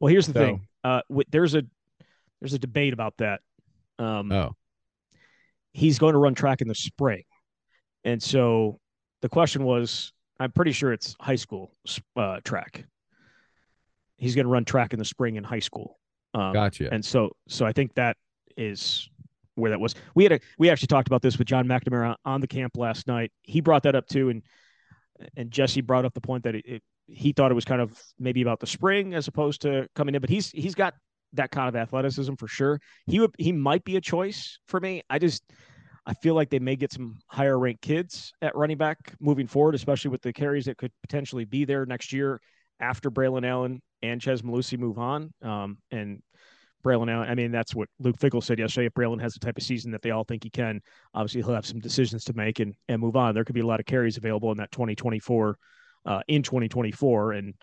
Well, 0.00 0.10
here's 0.10 0.26
the 0.26 0.32
So- 0.34 0.38
thing. 0.46 0.68
Uh, 0.82 1.00
w- 1.08 1.24
there's 1.30 1.54
a 1.54 1.62
there's 2.40 2.52
a 2.52 2.58
debate 2.58 2.92
about 2.92 3.16
that. 3.18 3.40
Um, 3.98 4.30
Oh, 4.30 4.54
he's 5.72 5.98
going 5.98 6.12
to 6.12 6.18
run 6.18 6.34
track 6.34 6.60
in 6.60 6.68
the 6.68 6.74
spring. 6.74 7.22
And 8.04 8.22
so 8.22 8.80
the 9.22 9.28
question 9.30 9.64
was, 9.64 10.12
I'm 10.38 10.52
pretty 10.52 10.72
sure 10.72 10.92
it's 10.92 11.16
high 11.20 11.36
school 11.36 11.74
uh, 12.16 12.40
track. 12.44 12.84
He's 14.18 14.34
going 14.34 14.44
to 14.44 14.50
run 14.50 14.64
track 14.66 14.92
in 14.92 14.98
the 14.98 15.04
spring 15.06 15.36
in 15.36 15.44
high 15.44 15.60
school. 15.60 15.98
Um, 16.34 16.52
gotcha. 16.52 16.92
And 16.92 17.02
so, 17.04 17.30
so 17.48 17.64
I 17.64 17.72
think 17.72 17.94
that 17.94 18.16
is 18.58 19.08
where 19.54 19.70
that 19.70 19.80
was. 19.80 19.94
We 20.14 20.24
had 20.24 20.32
a, 20.32 20.40
we 20.58 20.68
actually 20.68 20.88
talked 20.88 21.08
about 21.08 21.22
this 21.22 21.38
with 21.38 21.46
John 21.46 21.66
McNamara 21.66 22.10
on, 22.10 22.16
on 22.26 22.40
the 22.42 22.46
camp 22.46 22.76
last 22.76 23.06
night. 23.06 23.32
He 23.42 23.60
brought 23.62 23.84
that 23.84 23.94
up 23.94 24.06
too. 24.06 24.28
And, 24.30 24.42
and 25.37 25.50
Jesse 25.50 25.81
brought 25.81 26.05
up 26.05 26.14
the 26.14 26.20
point 26.20 26.44
that 26.44 26.55
it, 26.55 26.64
it, 26.66 26.83
he 27.07 27.33
thought 27.33 27.50
it 27.50 27.55
was 27.55 27.64
kind 27.64 27.81
of 27.81 28.00
maybe 28.18 28.42
about 28.42 28.61
the 28.61 28.66
spring 28.66 29.14
as 29.14 29.29
opposed 29.29 29.62
to 29.62 29.87
coming 29.94 30.14
in, 30.14 30.20
but 30.20 30.31
he's, 30.31 30.50
he's 30.50 30.74
got 30.74 30.94
that 31.35 31.50
kind 31.50 31.68
of 31.68 31.77
athleticism 31.77 32.35
for 32.35 32.48
sure. 32.48 32.81
He 33.07 33.20
would, 33.20 33.35
he 33.38 33.53
might 33.53 33.85
be 33.85 33.96
a 33.96 34.00
choice 34.00 34.59
for 34.68 34.81
me. 34.81 35.03
I 35.11 35.18
just, 35.18 35.42
I 36.07 36.14
feel 36.14 36.35
like 36.35 36.50
they 36.50 36.59
may 36.59 36.77
get 36.77 36.92
some 36.92 37.18
higher 37.29 37.59
ranked 37.59 37.83
kids 37.83 38.33
at 38.42 38.55
running 38.55 38.77
back 38.77 38.98
moving 39.20 39.46
forward, 39.46 39.74
especially 39.74 40.11
with 40.11 40.22
the 40.22 40.33
carries 40.33 40.66
that 40.66 40.77
could 40.77 40.92
potentially 41.03 41.44
be 41.44 41.64
there 41.64 41.87
next 41.87 42.12
year 42.12 42.40
after 42.81 43.11
Braylon 43.11 43.46
Allen 43.46 43.81
and 44.03 44.22
Chez 44.22 44.42
Mellusi 44.42 44.79
move 44.79 44.98
on. 44.98 45.33
Um, 45.42 45.79
and 45.90 46.22
Braylon 46.84 47.08
I 47.08 47.34
mean, 47.34 47.50
that's 47.50 47.74
what 47.74 47.88
Luke 47.98 48.18
Fickell 48.18 48.42
said 48.42 48.58
yesterday. 48.58 48.86
If 48.86 48.94
Braylon 48.94 49.20
has 49.20 49.32
the 49.34 49.40
type 49.40 49.56
of 49.56 49.64
season 49.64 49.90
that 49.92 50.02
they 50.02 50.10
all 50.10 50.24
think 50.24 50.44
he 50.44 50.50
can, 50.50 50.80
obviously 51.14 51.42
he'll 51.42 51.54
have 51.54 51.66
some 51.66 51.80
decisions 51.80 52.24
to 52.24 52.34
make 52.34 52.60
and, 52.60 52.74
and 52.88 53.00
move 53.00 53.16
on. 53.16 53.34
There 53.34 53.44
could 53.44 53.54
be 53.54 53.62
a 53.62 53.66
lot 53.66 53.80
of 53.80 53.86
carries 53.86 54.16
available 54.16 54.52
in 54.52 54.58
that 54.58 54.70
2024, 54.72 55.58
uh, 56.06 56.20
in 56.28 56.42
2024. 56.42 57.32
And, 57.32 57.54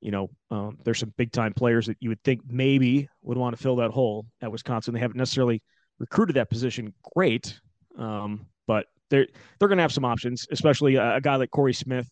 you 0.00 0.10
know, 0.10 0.30
um, 0.50 0.78
there's 0.84 0.98
some 0.98 1.12
big 1.16 1.32
time 1.32 1.54
players 1.54 1.86
that 1.86 1.96
you 2.00 2.10
would 2.10 2.22
think 2.22 2.42
maybe 2.46 3.08
would 3.22 3.38
want 3.38 3.56
to 3.56 3.62
fill 3.62 3.76
that 3.76 3.90
hole 3.90 4.26
at 4.42 4.52
Wisconsin. 4.52 4.94
They 4.94 5.00
haven't 5.00 5.16
necessarily 5.16 5.62
recruited 5.98 6.36
that 6.36 6.50
position 6.50 6.92
great, 7.14 7.58
um, 7.98 8.46
but 8.66 8.86
they're 9.10 9.26
they're 9.58 9.68
going 9.68 9.78
to 9.78 9.82
have 9.82 9.92
some 9.92 10.04
options, 10.04 10.46
especially 10.50 10.96
a, 10.96 11.16
a 11.16 11.20
guy 11.20 11.36
like 11.36 11.50
Corey 11.50 11.72
Smith 11.72 12.08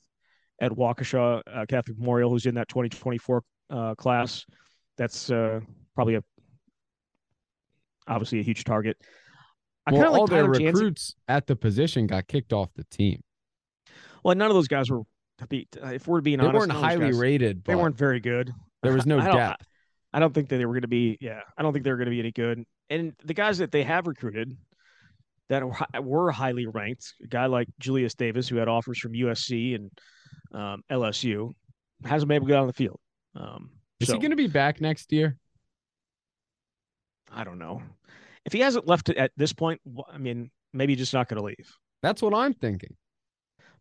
at 0.60 0.72
Waukesha 0.72 1.42
uh, 1.52 1.66
Catholic 1.66 1.98
Memorial, 1.98 2.30
who's 2.30 2.46
in 2.46 2.54
that 2.54 2.68
2024 2.68 3.42
uh, 3.70 3.94
class. 3.96 4.44
That's 4.96 5.30
uh, 5.30 5.60
probably 5.94 6.14
a 6.14 6.22
obviously 8.06 8.40
a 8.40 8.42
huge 8.42 8.64
target. 8.64 8.96
I 9.86 9.92
well, 9.92 10.02
kind 10.02 10.08
of 10.08 10.14
all 10.14 10.20
like 10.22 10.30
their 10.30 10.42
Tyler 10.44 10.54
Jansen. 10.54 10.74
recruits 10.74 11.14
at 11.28 11.46
the 11.46 11.56
position 11.56 12.06
got 12.06 12.26
kicked 12.26 12.52
off 12.52 12.70
the 12.74 12.84
team. 12.84 13.22
Well, 14.22 14.34
none 14.34 14.50
of 14.50 14.54
those 14.54 14.68
guys 14.68 14.90
were. 14.90 15.02
to 15.38 15.46
be- 15.46 15.68
If 15.82 16.06
we're 16.08 16.20
being 16.22 16.38
They 16.38 16.46
honest, 16.46 16.58
weren't 16.60 16.68
none 16.68 16.76
of 16.76 16.82
those 16.82 16.90
highly 16.90 17.10
guys- 17.12 17.18
rated. 17.20 17.64
They 17.64 17.74
weren't 17.74 17.96
very 17.96 18.20
good. 18.20 18.50
There 18.82 18.92
was 18.94 19.04
no 19.06 19.18
I 19.18 19.30
depth. 19.32 19.66
I 20.12 20.20
don't 20.20 20.32
think 20.32 20.48
that 20.48 20.58
they 20.58 20.64
were 20.64 20.72
going 20.74 20.82
to 20.82 20.88
be. 20.88 21.18
Yeah, 21.20 21.40
I 21.58 21.62
don't 21.62 21.72
think 21.72 21.84
they 21.84 21.90
were 21.90 21.96
going 21.96 22.06
to 22.06 22.10
be 22.12 22.20
any 22.20 22.30
good. 22.32 22.64
And 22.88 23.12
the 23.24 23.34
guys 23.34 23.58
that 23.58 23.72
they 23.72 23.82
have 23.82 24.06
recruited 24.06 24.56
that 25.48 25.62
were, 25.64 25.76
were 26.00 26.30
highly 26.30 26.66
ranked, 26.66 27.14
a 27.22 27.26
guy 27.26 27.46
like 27.46 27.68
Julius 27.80 28.14
Davis, 28.14 28.48
who 28.48 28.56
had 28.56 28.68
offers 28.68 28.98
from 28.98 29.12
USC 29.12 29.74
and 29.74 29.90
um, 30.54 30.82
LSU, 30.90 31.52
hasn't 32.04 32.28
been 32.28 32.36
able 32.36 32.46
to 32.46 32.52
get 32.52 32.58
on 32.58 32.66
the 32.68 32.72
field. 32.72 33.00
Um, 33.34 33.70
Is 34.00 34.08
so, 34.08 34.14
he 34.14 34.20
going 34.20 34.30
to 34.30 34.36
be 34.36 34.46
back 34.46 34.80
next 34.80 35.12
year? 35.12 35.36
I 37.32 37.44
don't 37.44 37.58
know. 37.58 37.82
If 38.44 38.52
he 38.52 38.60
hasn't 38.60 38.86
left 38.86 39.08
it 39.08 39.16
at 39.16 39.32
this 39.36 39.52
point, 39.52 39.80
I 40.12 40.18
mean, 40.18 40.50
maybe 40.72 40.92
he's 40.92 41.00
just 41.00 41.14
not 41.14 41.28
going 41.28 41.38
to 41.38 41.44
leave. 41.46 41.72
That's 42.02 42.20
what 42.20 42.34
I'm 42.34 42.52
thinking. 42.54 42.94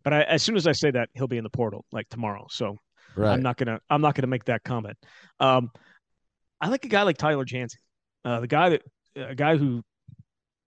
But 0.04 0.14
I, 0.14 0.22
as 0.24 0.44
soon 0.44 0.56
as 0.56 0.68
I 0.68 0.72
say 0.72 0.92
that, 0.92 1.10
he'll 1.14 1.28
be 1.28 1.38
in 1.38 1.44
the 1.44 1.50
portal 1.50 1.86
like 1.92 2.10
tomorrow. 2.10 2.48
So 2.50 2.78
Right. 3.16 3.34
I'm 3.34 3.42
not 3.42 3.58
gonna 3.58 3.80
I'm 3.90 4.02
not 4.02 4.16
gonna 4.16 4.28
make 4.28 4.46
that 4.46 4.64
comment. 4.64 4.98
Um, 5.40 5.72
I 6.60 6.70
like 6.70 6.86
a 6.86 6.88
guy 6.88 7.04
like 7.04 7.18
Tyler 7.18 7.46
Jansen, 7.46 7.80
uh, 8.26 8.40
the 8.40 8.48
guy 8.48 8.70
that 8.70 8.82
a 9.16 9.36
guy 9.36 9.58
who 9.58 9.84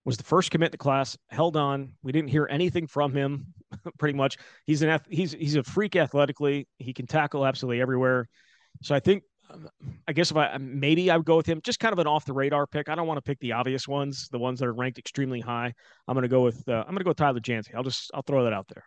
was 0.04 0.16
the 0.16 0.22
first 0.24 0.50
commit 0.50 0.72
to 0.72 0.78
class, 0.78 1.16
held 1.28 1.56
on. 1.56 1.92
We 2.02 2.12
didn't 2.12 2.28
hear 2.28 2.46
anything 2.48 2.86
from 2.86 3.12
him, 3.12 3.54
pretty 3.98 4.16
much. 4.16 4.36
He's 4.64 4.82
an 4.82 5.00
he's 5.08 5.32
he's 5.32 5.56
a 5.56 5.64
freak 5.64 5.96
athletically. 5.96 6.68
He 6.78 6.92
can 6.92 7.06
tackle 7.06 7.44
absolutely 7.44 7.80
everywhere. 7.80 8.28
So 8.82 8.94
I 8.94 9.00
think, 9.00 9.24
I 10.08 10.12
guess 10.12 10.30
if 10.30 10.36
I 10.36 10.56
maybe 10.58 11.10
I 11.10 11.16
would 11.16 11.26
go 11.26 11.36
with 11.36 11.46
him, 11.46 11.60
just 11.64 11.80
kind 11.80 11.92
of 11.92 11.98
an 11.98 12.06
off 12.06 12.24
the 12.24 12.32
radar 12.32 12.66
pick. 12.66 12.88
I 12.88 12.94
don't 12.94 13.06
want 13.06 13.18
to 13.18 13.22
pick 13.22 13.38
the 13.40 13.52
obvious 13.52 13.88
ones, 13.88 14.28
the 14.30 14.38
ones 14.38 14.60
that 14.60 14.66
are 14.66 14.72
ranked 14.72 14.98
extremely 14.98 15.40
high. 15.40 15.72
I'm 16.06 16.14
going 16.14 16.22
to 16.22 16.28
go 16.28 16.42
with 16.42 16.68
uh, 16.68 16.80
I'm 16.80 16.88
going 16.88 16.98
to 16.98 17.04
go 17.04 17.10
with 17.10 17.16
Tyler 17.18 17.40
Jansen. 17.40 17.74
I'll 17.76 17.82
just 17.82 18.10
I'll 18.14 18.22
throw 18.22 18.44
that 18.44 18.52
out 18.52 18.68
there. 18.68 18.84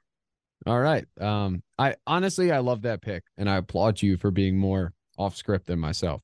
All 0.66 0.80
right. 0.80 1.06
Um, 1.20 1.64
I 1.78 1.96
honestly 2.06 2.52
I 2.52 2.60
love 2.60 2.84
that 2.84 3.02
pick, 3.02 3.24
and 3.38 3.50
I 3.50 3.58
applaud 3.58 4.02
you 4.02 4.18
for 4.18 4.32
being 4.32 4.58
more 4.58 4.94
off 5.18 5.36
script 5.36 5.68
than 5.68 5.80
myself. 5.80 6.22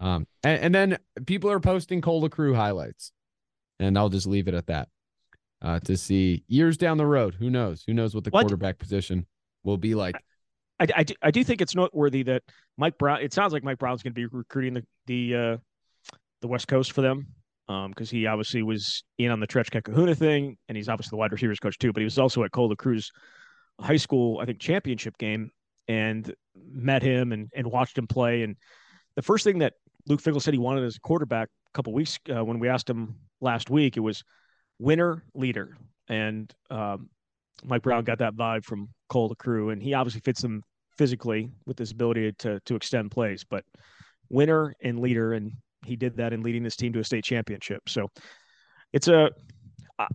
Um, 0.00 0.26
and, 0.42 0.62
and 0.64 0.74
then 0.74 0.98
people 1.26 1.50
are 1.50 1.60
posting 1.60 2.00
Cole 2.00 2.22
LaCrue 2.22 2.54
highlights, 2.54 3.12
and 3.78 3.96
I'll 3.96 4.08
just 4.08 4.26
leave 4.26 4.48
it 4.48 4.54
at 4.54 4.66
that. 4.66 4.88
Uh, 5.62 5.80
to 5.80 5.96
see 5.96 6.44
years 6.46 6.76
down 6.76 6.98
the 6.98 7.06
road, 7.06 7.34
who 7.34 7.48
knows? 7.48 7.84
Who 7.86 7.94
knows 7.94 8.14
what 8.14 8.24
the 8.24 8.30
What? 8.30 8.42
quarterback 8.42 8.78
position 8.78 9.26
will 9.62 9.78
be 9.78 9.94
like? 9.94 10.16
I, 10.80 10.86
I, 10.96 11.02
do- 11.04 11.14
I 11.22 11.30
do 11.30 11.44
think 11.44 11.60
it's 11.60 11.74
noteworthy 11.74 12.22
that 12.24 12.42
Mike 12.76 12.98
Brown. 12.98 13.20
It 13.22 13.32
sounds 13.32 13.52
like 13.52 13.62
Mike 13.62 13.78
Brown's 13.78 14.02
going 14.02 14.12
to 14.12 14.14
be 14.14 14.26
recruiting 14.26 14.74
the 14.74 14.84
the 15.06 15.34
uh, 15.36 15.56
the 16.40 16.48
West 16.48 16.68
Coast 16.68 16.92
for 16.92 17.02
them 17.02 17.26
because 17.66 18.10
he 18.10 18.26
obviously 18.26 18.62
was 18.62 19.02
in 19.18 19.30
on 19.30 19.40
the 19.40 19.46
Trech 19.46 19.70
Kekahuna 19.70 20.16
thing, 20.16 20.56
and 20.68 20.76
he's 20.76 20.88
obviously 20.88 21.16
the 21.16 21.18
wide 21.18 21.32
receivers 21.32 21.60
coach 21.60 21.78
too. 21.78 21.92
But 21.92 22.00
he 22.00 22.04
was 22.04 22.18
also 22.18 22.44
at 22.44 22.52
Cole 22.52 22.68
LaCrue's 22.68 23.10
high 23.80 23.96
school, 23.96 24.38
I 24.40 24.44
think, 24.44 24.60
championship 24.60 25.16
game, 25.18 25.50
and 25.88 26.32
met 26.56 27.02
him 27.02 27.32
and 27.32 27.48
and 27.54 27.66
watched 27.66 27.96
him 27.96 28.06
play. 28.06 28.42
And 28.42 28.56
the 29.16 29.22
first 29.22 29.44
thing 29.44 29.58
that 29.60 29.74
Luke 30.06 30.20
Fickell 30.22 30.42
said 30.42 30.54
he 30.54 30.58
wanted 30.58 30.84
as 30.84 30.96
a 30.96 31.00
quarterback 31.00 31.48
a 31.48 31.72
couple 31.72 31.92
weeks 31.92 32.18
uh, 32.34 32.44
when 32.44 32.58
we 32.58 32.68
asked 32.68 32.90
him 32.90 33.16
last 33.40 33.70
week, 33.70 33.96
it 33.96 34.00
was 34.00 34.22
winner 34.78 35.24
leader, 35.34 35.76
and 36.08 36.52
um, 36.70 37.08
Mike 37.62 37.82
Brown 37.82 38.04
got 38.04 38.18
that 38.18 38.34
vibe 38.34 38.64
from 38.64 38.88
Cole 39.08 39.28
LaCrue, 39.28 39.70
and 39.70 39.82
he 39.82 39.94
obviously 39.94 40.20
fits 40.20 40.42
them 40.42 40.62
physically 40.98 41.50
with 41.66 41.78
his 41.78 41.92
ability 41.92 42.32
to 42.38 42.60
to 42.66 42.74
extend 42.76 43.10
plays, 43.10 43.44
but 43.48 43.64
winner 44.28 44.74
and 44.82 45.00
leader, 45.00 45.32
and 45.32 45.52
he 45.84 45.96
did 45.96 46.16
that 46.16 46.32
in 46.32 46.42
leading 46.42 46.62
this 46.62 46.76
team 46.76 46.92
to 46.92 47.00
a 47.00 47.04
state 47.04 47.24
championship. 47.24 47.88
So 47.88 48.08
it's 48.92 49.08
a 49.08 49.30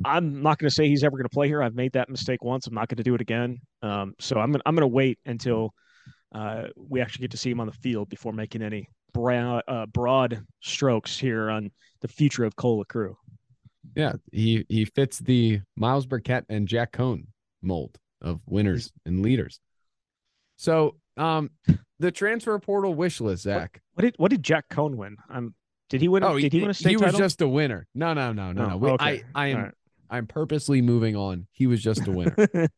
I'm 0.04 0.42
not 0.42 0.58
going 0.58 0.70
to 0.70 0.74
say 0.74 0.88
he's 0.88 1.04
ever 1.04 1.16
going 1.16 1.24
to 1.26 1.34
play 1.34 1.48
here. 1.48 1.64
I've 1.64 1.76
made 1.76 1.94
that 1.94 2.10
mistake 2.10 2.44
once. 2.44 2.68
I'm 2.68 2.74
not 2.74 2.90
going 2.90 2.98
to 2.98 3.04
do 3.04 3.16
it 3.16 3.22
again. 3.22 3.60
Um, 3.82 4.14
so 4.20 4.38
I'm 4.38 4.52
gonna, 4.52 4.64
I'm 4.66 4.76
going 4.76 4.82
to 4.82 4.88
wait 4.88 5.20
until 5.26 5.74
uh, 6.36 6.64
we 6.76 7.02
actually 7.02 7.24
get 7.24 7.32
to 7.32 7.38
see 7.38 7.50
him 7.50 7.60
on 7.60 7.68
the 7.68 7.74
field 7.74 8.10
before 8.10 8.34
making 8.34 8.62
any 8.62 8.90
broad, 9.14 9.64
uh, 9.68 9.86
broad 9.86 10.44
strokes 10.62 11.18
here 11.18 11.50
on 11.50 11.72
the 12.02 12.08
future 12.08 12.44
of 12.44 12.56
Cole 12.56 12.84
LaCrue. 12.84 13.16
Yeah, 13.96 14.14
he 14.32 14.66
he 14.70 14.86
fits 14.86 15.20
the 15.20 15.62
Myles 15.76 16.06
Burkett 16.06 16.46
and 16.50 16.68
Jack 16.68 16.92
Coan 16.94 17.26
mold 17.62 17.98
of 18.22 18.40
winners 18.46 18.92
and 19.06 19.22
leaders. 19.22 19.60
So, 20.58 20.96
um, 21.18 21.52
the 22.00 22.12
transfer 22.12 22.58
portal 22.60 22.94
wish 22.94 23.22
list, 23.22 23.44
Zach. 23.44 23.82
What 23.94 24.02
did 24.04 24.16
what 24.18 24.32
did 24.32 24.44
Jack 24.44 24.70
Coan 24.70 24.96
win? 24.96 25.18
Um, 25.30 25.54
did 25.90 26.02
he 26.02 26.08
win? 26.08 26.24
Oh, 26.24 26.38
did 26.38 26.54
he, 26.54 26.62
win 26.62 26.70
a 26.70 26.74
state 26.74 26.92
he 26.92 26.98
was 26.98 27.16
just 27.16 27.42
a 27.42 27.48
winner. 27.48 27.88
No, 27.96 28.14
no, 28.14 28.32
no, 28.32 28.52
no, 28.52 28.64
Oh, 28.64 28.70
no. 28.70 28.78
Wait, 28.78 28.92
okay. 28.92 29.24
I 29.34 29.46
I 29.46 29.48
am 29.48 29.58
right. 29.64 29.74
I'm 30.10 30.28
purposely 30.28 30.82
moving 30.82 31.16
on. 31.16 31.48
He 31.52 31.68
was 31.68 31.82
just 31.82 32.08
a 32.08 32.12
winner. 32.12 32.36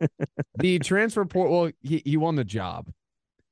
the 0.58 0.80
transfer 0.80 1.26
portal. 1.26 1.62
Well, 1.62 1.72
he 1.82 2.02
he 2.06 2.18
won 2.18 2.36
the 2.36 2.44
job 2.44 2.92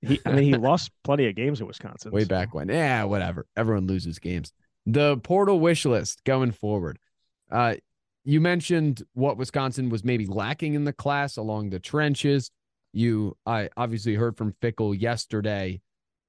He, 0.01 0.19
I 0.25 0.31
mean, 0.33 0.43
he 0.43 0.53
lost 0.55 0.91
plenty 1.03 1.27
of 1.27 1.35
games 1.35 1.61
at 1.61 1.67
Wisconsin. 1.67 2.11
way 2.11 2.21
so- 2.21 2.27
back 2.27 2.53
when. 2.53 2.69
Yeah, 2.69 3.03
whatever. 3.05 3.45
Everyone 3.55 3.87
loses 3.87 4.19
games. 4.19 4.51
The 4.85 5.17
portal 5.17 5.59
wish 5.59 5.85
list 5.85 6.23
going 6.23 6.51
forward. 6.51 6.99
Uh, 7.51 7.75
you 8.23 8.41
mentioned 8.41 9.03
what 9.13 9.37
Wisconsin 9.37 9.89
was 9.89 10.03
maybe 10.03 10.25
lacking 10.25 10.73
in 10.73 10.83
the 10.83 10.93
class 10.93 11.37
along 11.37 11.69
the 11.69 11.79
trenches. 11.79 12.51
You, 12.93 13.37
I 13.45 13.69
obviously 13.77 14.15
heard 14.15 14.37
from 14.37 14.53
Fickell 14.61 14.99
yesterday. 14.99 15.81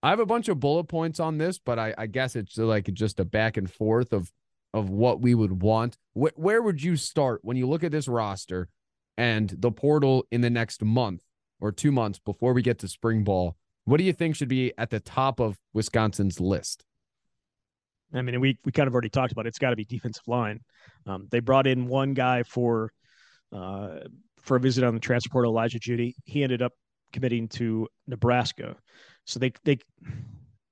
I 0.03 0.11
have 0.11 0.21
a 0.21 0.27
bunch 0.27 0.49
of 0.49 0.61
bullet 0.61 0.85
points 0.85 1.21
on 1.21 1.39
this, 1.39 1.59
but 1.59 1.79
I, 1.79 1.95
I 1.99 2.07
guess 2.07 2.37
it's 2.37 2.57
like 2.57 2.93
just 2.93 3.21
a 3.21 3.25
back 3.25 3.57
and 3.57 3.71
forth 3.71 4.13
of 4.13 4.33
of 4.73 4.89
what 4.89 5.21
we 5.21 5.35
would 5.35 5.63
want. 5.63 5.99
Wh- 6.15 6.39
where 6.39 6.63
would 6.63 6.83
you 6.83 6.97
start 6.97 7.41
when 7.43 7.57
you 7.57 7.69
look 7.69 7.83
at 7.83 7.93
this 7.93 8.09
roster 8.09 8.69
and 9.17 9.51
the 9.59 9.73
portal 9.73 10.25
in 10.31 10.43
the 10.43 10.51
next 10.51 10.83
month 10.83 11.25
or 11.61 11.73
two 11.73 11.93
months 11.93 12.19
before 12.19 12.53
we 12.53 12.63
get 12.63 12.79
to 12.79 12.89
spring 12.89 13.25
ball? 13.25 13.57
What 13.85 13.97
do 13.99 14.05
you 14.05 14.13
think 14.13 14.37
should 14.37 14.49
be 14.49 14.73
at 14.79 14.91
the 14.91 15.01
top 15.01 15.41
of 15.41 15.59
Wisconsin's 15.73 16.41
list? 16.41 16.85
I 18.13 18.23
mean, 18.23 18.41
we 18.41 18.59
we 18.65 18.73
kind 18.73 18.89
of 18.89 18.95
already 18.95 19.09
talked 19.09 19.33
about 19.33 19.47
it. 19.47 19.49
It's 19.51 19.59
got 19.59 19.71
to 19.71 19.77
be 19.77 19.85
defensive 19.85 20.27
line. 20.27 20.61
Um, 21.07 21.29
they 21.31 21.41
brought 21.41 21.67
in 21.67 21.87
one 21.87 22.15
guy 22.15 22.43
for 22.43 22.93
uh, 23.53 24.01
for 24.43 24.57
a 24.57 24.61
visit 24.61 24.85
on 24.85 24.95
the 24.95 25.01
transfer 25.01 25.31
portal, 25.31 25.53
Elijah 25.53 25.79
Judy. 25.79 26.17
He 26.25 26.43
ended 26.43 26.63
up 26.63 26.73
committing 27.13 27.49
to 27.49 27.89
Nebraska, 28.07 28.77
so 29.25 29.39
they 29.39 29.53
they 29.65 29.79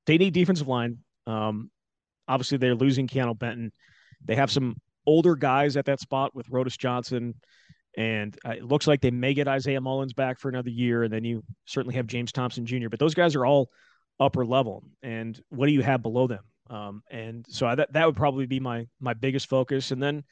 they 0.07 0.19
need 0.19 0.35
defensive 0.35 0.69
line. 0.69 0.99
Um, 1.27 1.71
obviously, 2.27 2.59
they're 2.59 2.75
losing 2.75 3.07
Keeanu 3.07 3.39
Benton. 3.39 3.73
They 4.25 4.35
have 4.35 4.51
some 4.51 4.77
older 5.07 5.37
guys 5.37 5.77
at 5.77 5.87
that 5.87 6.01
spot 6.01 6.35
with 6.35 6.49
Rodas 6.51 6.77
Johnson, 6.77 7.35
and 7.97 8.37
uh, 8.45 8.51
it 8.51 8.65
looks 8.65 8.87
like 8.87 9.01
they 9.01 9.11
may 9.11 9.35
get 9.35 9.49
Isaiah 9.49 9.81
Mullins 9.81 10.13
back 10.13 10.39
for 10.39 10.49
another 10.49 10.71
year, 10.71 11.05
and 11.05 11.13
then 11.13 11.25
you 11.25 11.43
certainly 11.67 11.95
have 11.97 12.07
James 12.07 12.33
Thompson 12.33 12.67
Jr. 12.67 12.89
But 12.91 12.99
those 12.99 13.15
guys 13.15 13.35
are 13.35 13.47
all 13.47 13.71
upper 14.19 14.45
level, 14.45 14.83
and 15.03 15.41
what 15.51 15.67
do 15.67 15.73
you 15.73 15.83
have 15.83 16.03
below 16.03 16.27
them? 16.27 16.43
Um, 16.71 17.03
and 17.11 17.45
so 17.49 17.67
I, 17.67 17.75
that 17.75 17.93
that 17.93 18.07
would 18.07 18.17
probably 18.17 18.47
be 18.47 18.61
my 18.61 18.87
my 19.01 19.15
biggest 19.15 19.49
focus. 19.49 19.91
And 19.91 20.03
then 20.03 20.25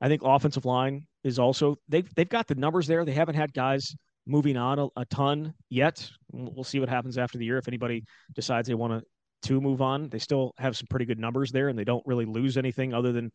I 0.00 0.08
think 0.08 0.22
offensive 0.24 0.64
line 0.64 1.06
is 1.24 1.38
also 1.38 1.76
they've 1.88 2.12
they've 2.14 2.28
got 2.28 2.46
the 2.46 2.54
numbers 2.54 2.86
there. 2.86 3.04
They 3.04 3.12
haven't 3.12 3.36
had 3.36 3.52
guys 3.52 3.94
moving 4.26 4.56
on 4.56 4.78
a, 4.78 4.88
a 4.96 5.04
ton 5.06 5.54
yet. 5.70 6.08
We'll 6.32 6.64
see 6.64 6.80
what 6.80 6.88
happens 6.88 7.18
after 7.18 7.38
the 7.38 7.44
year 7.44 7.58
if 7.58 7.68
anybody 7.68 8.04
decides 8.34 8.68
they 8.68 8.74
want 8.74 8.92
to 8.92 9.06
to 9.48 9.60
move 9.60 9.80
on. 9.80 10.08
They 10.08 10.18
still 10.18 10.52
have 10.58 10.76
some 10.76 10.86
pretty 10.88 11.04
good 11.04 11.18
numbers 11.18 11.52
there, 11.52 11.68
and 11.68 11.78
they 11.78 11.84
don't 11.84 12.06
really 12.06 12.24
lose 12.24 12.56
anything 12.56 12.92
other 12.92 13.12
than 13.12 13.30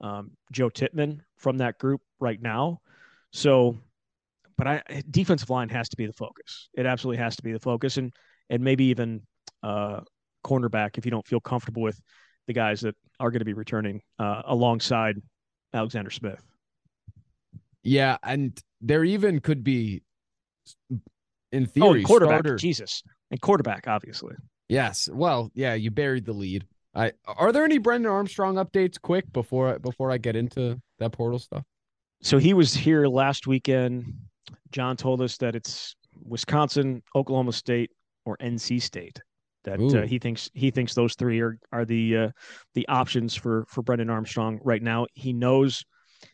um, 0.00 0.32
Joe 0.52 0.68
Tippmann 0.68 1.22
from 1.38 1.58
that 1.58 1.78
group 1.78 2.00
right 2.20 2.40
now. 2.40 2.80
So, 3.32 3.78
but 4.58 4.66
I 4.66 4.82
defensive 5.10 5.50
line 5.50 5.68
has 5.70 5.88
to 5.88 5.96
be 5.96 6.06
the 6.06 6.12
focus. 6.12 6.68
It 6.74 6.86
absolutely 6.86 7.22
has 7.22 7.36
to 7.36 7.42
be 7.42 7.52
the 7.52 7.60
focus, 7.60 7.96
and 7.96 8.12
and 8.50 8.62
maybe 8.62 8.84
even 8.86 9.22
uh, 9.62 10.00
cornerback 10.46 10.96
if 10.98 11.04
you 11.04 11.10
don't 11.10 11.26
feel 11.26 11.40
comfortable 11.40 11.82
with 11.82 12.00
the 12.46 12.52
guys 12.52 12.80
that 12.82 12.94
are 13.18 13.30
going 13.30 13.40
to 13.40 13.44
be 13.44 13.52
returning 13.54 14.00
uh, 14.18 14.42
alongside 14.46 15.16
Alexander 15.74 16.10
Smith. 16.10 16.42
Yeah, 17.82 18.16
and 18.22 18.58
there 18.80 19.04
even 19.04 19.40
could 19.40 19.62
be, 19.64 20.02
in 21.52 21.62
Oh, 21.62 21.66
theory, 21.66 21.98
and 22.00 22.06
quarterback, 22.06 22.40
starter. 22.40 22.56
Jesus, 22.56 23.02
and 23.30 23.40
quarterback, 23.40 23.86
obviously. 23.88 24.34
Yes. 24.68 25.08
Well, 25.12 25.50
yeah, 25.54 25.74
you 25.74 25.90
buried 25.90 26.24
the 26.24 26.32
lead. 26.32 26.66
I 26.94 27.12
are 27.26 27.52
there 27.52 27.64
any 27.64 27.78
Brennan 27.78 28.10
Armstrong 28.10 28.56
updates 28.56 29.00
quick 29.00 29.30
before 29.32 29.78
before 29.78 30.10
I 30.10 30.18
get 30.18 30.34
into 30.34 30.80
that 30.98 31.12
portal 31.12 31.38
stuff? 31.38 31.62
So 32.22 32.38
he 32.38 32.54
was 32.54 32.74
here 32.74 33.06
last 33.06 33.46
weekend. 33.46 34.12
John 34.72 34.96
told 34.96 35.20
us 35.20 35.36
that 35.38 35.54
it's 35.54 35.94
Wisconsin, 36.24 37.02
Oklahoma 37.14 37.52
State, 37.52 37.90
or 38.24 38.36
NC 38.38 38.80
State. 38.82 39.20
That 39.66 39.80
uh, 39.80 40.06
he 40.06 40.18
thinks 40.18 40.48
he 40.54 40.70
thinks 40.70 40.94
those 40.94 41.14
three 41.16 41.40
are 41.40 41.58
are 41.72 41.84
the 41.84 42.16
uh, 42.16 42.28
the 42.74 42.86
options 42.88 43.34
for 43.34 43.66
for 43.68 43.82
Brennan 43.82 44.08
Armstrong 44.08 44.60
right 44.62 44.82
now. 44.82 45.06
He 45.12 45.32
knows 45.32 45.84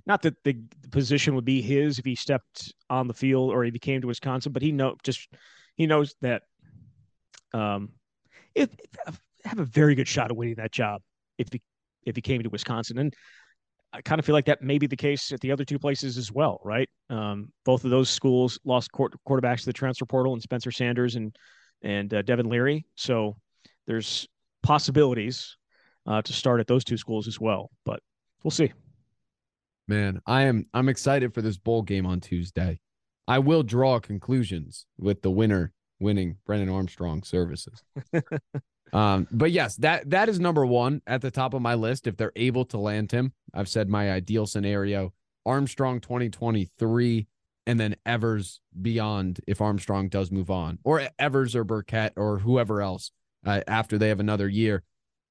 not 0.07 0.23
that 0.23 0.35
the, 0.45 0.57
the 0.83 0.89
position 0.91 1.35
would 1.35 1.45
be 1.45 1.63
his 1.63 1.99
if 1.99 2.05
he 2.05 2.15
stepped 2.15 2.73
on 2.91 3.09
the 3.09 3.15
field 3.15 3.51
or 3.51 3.65
if 3.65 3.73
he 3.73 3.79
came 3.79 4.03
to 4.03 4.07
Wisconsin, 4.07 4.53
but 4.53 4.63
he 4.63 4.71
know 4.71 4.97
just 5.03 5.29
he 5.77 5.87
knows 5.87 6.15
that 6.21 6.43
um 7.55 7.89
if, 8.55 8.69
if 9.07 9.21
have 9.45 9.59
a 9.59 9.65
very 9.65 9.95
good 9.95 10.07
shot 10.07 10.31
of 10.31 10.37
winning 10.37 10.55
that 10.57 10.71
job 10.71 11.01
if 11.39 11.49
he 11.51 11.61
if 12.05 12.15
he 12.15 12.23
came 12.23 12.43
to 12.43 12.51
Wisconsin 12.51 12.99
and 12.99 13.15
I 13.95 14.01
kind 14.01 14.19
of 14.19 14.25
feel 14.25 14.35
like 14.35 14.47
that 14.47 14.63
may 14.63 14.79
be 14.79 14.87
the 14.87 14.97
case 14.97 15.33
at 15.33 15.41
the 15.41 15.53
other 15.53 15.67
two 15.67 15.79
places 15.79 16.17
as 16.17 16.33
well, 16.33 16.61
right? 16.65 16.89
Um, 17.11 17.53
both 17.65 17.85
of 17.85 17.91
those 17.91 18.09
schools 18.09 18.59
lost 18.65 18.91
court, 18.91 19.13
quarterbacks 19.29 19.61
to 19.61 19.67
the 19.67 19.73
transfer 19.75 20.07
portal, 20.07 20.33
and 20.33 20.41
Spencer 20.41 20.71
Sanders 20.71 21.17
and 21.17 21.37
and 21.83 22.13
uh, 22.13 22.23
Devin 22.23 22.49
Leary. 22.49 22.87
So 22.95 23.37
there's 23.87 24.29
possibilities 24.63 25.57
uh, 26.07 26.23
to 26.23 26.33
start 26.33 26.61
at 26.61 26.67
those 26.67 26.85
two 26.85 26.97
schools 26.97 27.29
as 27.29 27.41
well, 27.41 27.71
but 27.85 28.01
we'll 28.43 28.51
see. 28.51 28.73
Man, 29.89 30.21
I 30.27 30.43
am 30.43 30.67
I'm 30.73 30.89
excited 30.89 31.35
for 31.35 31.43
this 31.43 31.59
bowl 31.59 31.83
game 31.83 32.07
on 32.07 32.21
Tuesday. 32.21 32.81
I 33.27 33.39
will 33.39 33.63
draw 33.63 34.01
conclusions 34.01 34.87
with 34.99 35.23
the 35.23 35.31
winner 35.31 35.73
winning 36.01 36.37
Brennan 36.47 36.69
Armstrong 36.69 37.23
services. 37.23 37.83
um, 38.93 39.27
but 39.31 39.51
yes, 39.53 39.77
that 39.77 40.09
that 40.11 40.29
is 40.29 40.41
number 40.41 40.65
one 40.67 41.03
at 41.07 41.21
the 41.21 41.31
top 41.31 41.55
of 41.55 41.63
my 41.63 41.75
list. 41.75 42.07
If 42.07 42.17
they're 42.17 42.33
able 42.37 42.65
to 42.67 42.79
land 42.79 43.13
him, 43.13 43.33
I've 43.55 43.69
said 43.69 43.89
my 43.89 44.11
ideal 44.11 44.47
scenario 44.47 45.13
Armstrong 45.45 46.01
2023, 46.01 47.27
and 47.67 47.79
then 47.79 47.97
Evers 48.05 48.61
beyond 48.81 49.41
if 49.47 49.61
Armstrong 49.61 50.09
does 50.09 50.31
move 50.31 50.51
on, 50.51 50.79
or 50.85 51.09
Evers 51.19 51.55
or 51.55 51.65
Burkett 51.65 52.13
or 52.17 52.39
whoever 52.41 52.81
else 52.83 53.13
uh, 53.47 53.61
after 53.67 53.99
they 53.99 54.09
have 54.09 54.21
another 54.21 54.49
year. 54.49 54.83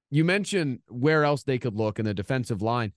You 0.10 0.26
mentioned 0.26 0.80
where 0.89 1.24
else 1.24 1.44
they 1.44 1.58
could 1.58 1.76
look 1.76 1.98
in 2.00 2.06
the 2.06 2.13
defensive 2.13 2.62
line. 2.62 2.94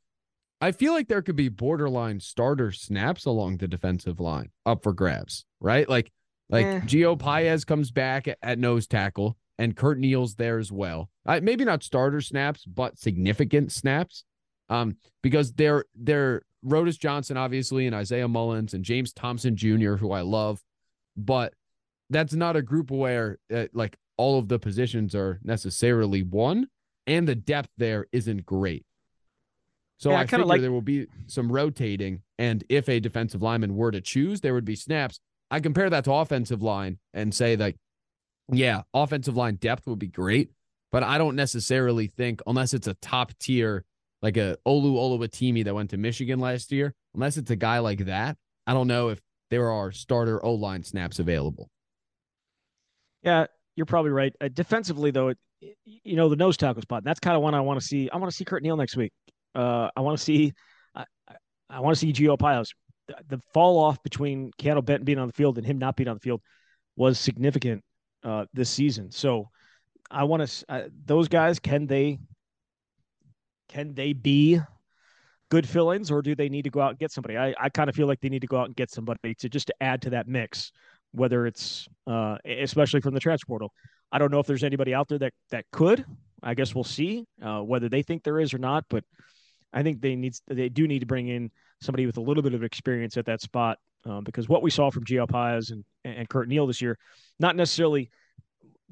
I 0.60 0.72
feel 0.72 0.92
like 0.92 1.08
there 1.08 1.22
could 1.22 1.36
be 1.36 1.48
borderline 1.48 2.20
starter 2.20 2.72
snaps 2.72 3.24
along 3.24 3.58
the 3.58 3.68
defensive 3.68 4.18
line 4.18 4.50
up 4.64 4.82
for 4.82 4.92
grabs, 4.92 5.44
right? 5.60 5.88
Like, 5.88 6.10
like 6.48 6.66
Eh. 6.66 6.80
Gio 6.80 7.18
Paez 7.18 7.64
comes 7.64 7.90
back 7.90 8.26
at, 8.28 8.38
at 8.42 8.58
nose 8.58 8.86
tackle 8.86 9.36
and 9.58 9.76
Kurt 9.76 9.98
Neal's 9.98 10.34
there 10.36 10.58
as 10.58 10.72
well. 10.72 11.10
Uh, 11.26 11.40
maybe 11.42 11.64
not 11.64 11.82
starter 11.82 12.20
snaps, 12.20 12.64
but 12.64 12.98
significant 12.98 13.72
snaps. 13.72 14.24
Um, 14.68 14.96
because 15.22 15.52
they're 15.52 15.84
they're 15.94 16.42
Rodas 16.64 16.98
Johnson, 16.98 17.36
obviously, 17.36 17.86
and 17.86 17.94
Isaiah 17.94 18.28
Mullins 18.28 18.72
and 18.74 18.84
James 18.84 19.12
Thompson 19.12 19.56
Jr., 19.56 19.96
who 19.96 20.12
I 20.12 20.22
love, 20.22 20.62
but 21.16 21.52
that's 22.10 22.32
not 22.34 22.56
a 22.56 22.62
group 22.62 22.90
where 22.90 23.38
uh, 23.54 23.66
like 23.74 23.96
all 24.16 24.38
of 24.38 24.48
the 24.48 24.58
positions 24.58 25.14
are 25.14 25.40
necessarily 25.44 26.22
one, 26.22 26.68
and 27.06 27.28
the 27.28 27.34
depth 27.34 27.68
there 27.76 28.06
isn't 28.12 28.46
great. 28.46 28.86
So 29.98 30.10
Yeah, 30.10 30.16
I 30.18 30.20
I, 30.20 30.26
kinda 30.26 30.46
like- 30.46 30.60
there 30.60 30.72
will 30.72 30.80
be 30.82 31.06
some 31.26 31.50
rotating, 31.52 32.22
and 32.38 32.64
if 32.68 32.88
a 32.88 33.00
defensive 33.00 33.42
lineman 33.42 33.74
were 33.76 33.90
to 33.90 34.00
choose, 34.00 34.40
there 34.40 34.54
would 34.54 34.64
be 34.64 34.76
snaps. 34.76 35.20
I 35.50 35.60
compare 35.60 35.90
that 35.90 36.04
to 36.04 36.12
offensive 36.12 36.62
line 36.62 36.98
and 37.12 37.34
say 37.34 37.54
that, 37.56 37.74
yeah, 38.50 38.82
offensive 38.92 39.36
line 39.36 39.56
depth 39.56 39.86
would 39.86 39.98
be 39.98 40.08
great, 40.08 40.50
but 40.90 41.02
I 41.02 41.18
don't 41.18 41.36
necessarily 41.36 42.06
think 42.06 42.40
unless 42.46 42.74
it's 42.74 42.86
a 42.86 42.94
top 42.94 43.32
tier 43.38 43.84
like 44.24 44.38
a 44.38 44.56
Olu 44.66 44.94
Oluwatimi 44.94 45.64
that 45.64 45.74
went 45.74 45.90
to 45.90 45.98
Michigan 45.98 46.40
last 46.40 46.72
year, 46.72 46.94
unless 47.14 47.36
it's 47.36 47.50
a 47.50 47.56
guy 47.56 47.80
like 47.80 48.06
that, 48.06 48.38
I 48.66 48.72
don't 48.72 48.88
know 48.88 49.10
if 49.10 49.20
there 49.50 49.70
are 49.70 49.92
starter 49.92 50.42
O 50.42 50.54
line 50.54 50.82
snaps 50.82 51.18
available. 51.18 51.68
Yeah, 53.22 53.46
you're 53.76 53.84
probably 53.84 54.12
right. 54.12 54.34
Uh, 54.40 54.48
defensively, 54.48 55.10
though, 55.10 55.28
it, 55.28 55.38
you 55.84 56.16
know 56.16 56.30
the 56.30 56.36
nose 56.36 56.56
tackle 56.56 56.80
spot. 56.80 57.04
That's 57.04 57.20
kind 57.20 57.36
of 57.36 57.42
one 57.42 57.54
I 57.54 57.60
want 57.60 57.78
to 57.78 57.86
see. 57.86 58.08
I 58.08 58.16
want 58.16 58.30
to 58.30 58.36
see 58.36 58.46
Kurt 58.46 58.62
Neal 58.62 58.78
next 58.78 58.96
week. 58.96 59.12
Uh, 59.54 59.90
I 59.94 60.00
want 60.00 60.16
to 60.16 60.24
see. 60.24 60.54
I, 60.94 61.04
I- 61.68 61.80
want 61.80 61.94
to 61.94 62.00
see 62.00 62.12
Gio 62.12 62.38
Paez. 62.38 62.72
The, 63.08 63.16
the 63.28 63.40
fall 63.52 63.78
off 63.78 64.02
between 64.02 64.52
Keeanu 64.58 64.82
Benton 64.82 65.04
being 65.04 65.18
on 65.18 65.26
the 65.26 65.34
field 65.34 65.58
and 65.58 65.66
him 65.66 65.76
not 65.76 65.96
being 65.96 66.08
on 66.08 66.16
the 66.16 66.20
field 66.20 66.40
was 66.96 67.18
significant 67.18 67.82
uh, 68.22 68.46
this 68.54 68.70
season. 68.70 69.10
So 69.10 69.50
I 70.10 70.24
want 70.24 70.48
to. 70.48 70.90
Those 71.04 71.28
guys 71.28 71.58
can 71.58 71.86
they 71.86 72.20
can 73.68 73.94
they 73.94 74.12
be 74.12 74.60
good 75.50 75.68
fill-ins 75.68 76.10
or 76.10 76.22
do 76.22 76.34
they 76.34 76.48
need 76.48 76.62
to 76.62 76.70
go 76.70 76.80
out 76.80 76.90
and 76.90 76.98
get 76.98 77.12
somebody? 77.12 77.36
I, 77.36 77.54
I 77.60 77.68
kind 77.68 77.88
of 77.88 77.94
feel 77.94 78.06
like 78.06 78.20
they 78.20 78.28
need 78.28 78.40
to 78.40 78.46
go 78.46 78.58
out 78.58 78.66
and 78.66 78.76
get 78.76 78.90
somebody 78.90 79.34
to 79.36 79.48
just 79.48 79.68
to 79.68 79.74
add 79.80 80.02
to 80.02 80.10
that 80.10 80.28
mix 80.28 80.72
whether 81.14 81.46
it's 81.46 81.88
uh, 82.06 82.36
especially 82.44 83.00
from 83.00 83.14
the 83.14 83.20
transfer 83.20 83.46
portal. 83.46 83.72
I 84.10 84.18
don't 84.18 84.30
know 84.30 84.40
if 84.40 84.46
there's 84.46 84.64
anybody 84.64 84.92
out 84.94 85.08
there 85.08 85.18
that 85.18 85.32
that 85.50 85.64
could. 85.72 86.04
I 86.42 86.54
guess 86.54 86.74
we'll 86.74 86.84
see 86.84 87.24
uh, 87.42 87.60
whether 87.60 87.88
they 87.88 88.02
think 88.02 88.22
there 88.22 88.40
is 88.40 88.52
or 88.52 88.58
not. 88.58 88.84
But 88.90 89.04
I 89.72 89.82
think 89.82 90.00
they 90.00 90.16
need 90.16 90.34
they 90.48 90.68
do 90.68 90.86
need 90.86 91.00
to 91.00 91.06
bring 91.06 91.28
in 91.28 91.50
somebody 91.80 92.06
with 92.06 92.16
a 92.16 92.20
little 92.20 92.42
bit 92.42 92.54
of 92.54 92.62
experience 92.62 93.16
at 93.16 93.26
that 93.26 93.40
spot 93.40 93.78
um, 94.04 94.24
because 94.24 94.48
what 94.48 94.62
we 94.62 94.70
saw 94.70 94.90
from 94.90 95.04
Gio 95.04 95.28
Paez 95.28 95.70
and 95.70 95.84
and 96.04 96.28
Kurt 96.28 96.48
Neal 96.48 96.66
this 96.66 96.82
year, 96.82 96.98
not 97.38 97.56
necessarily 97.56 98.10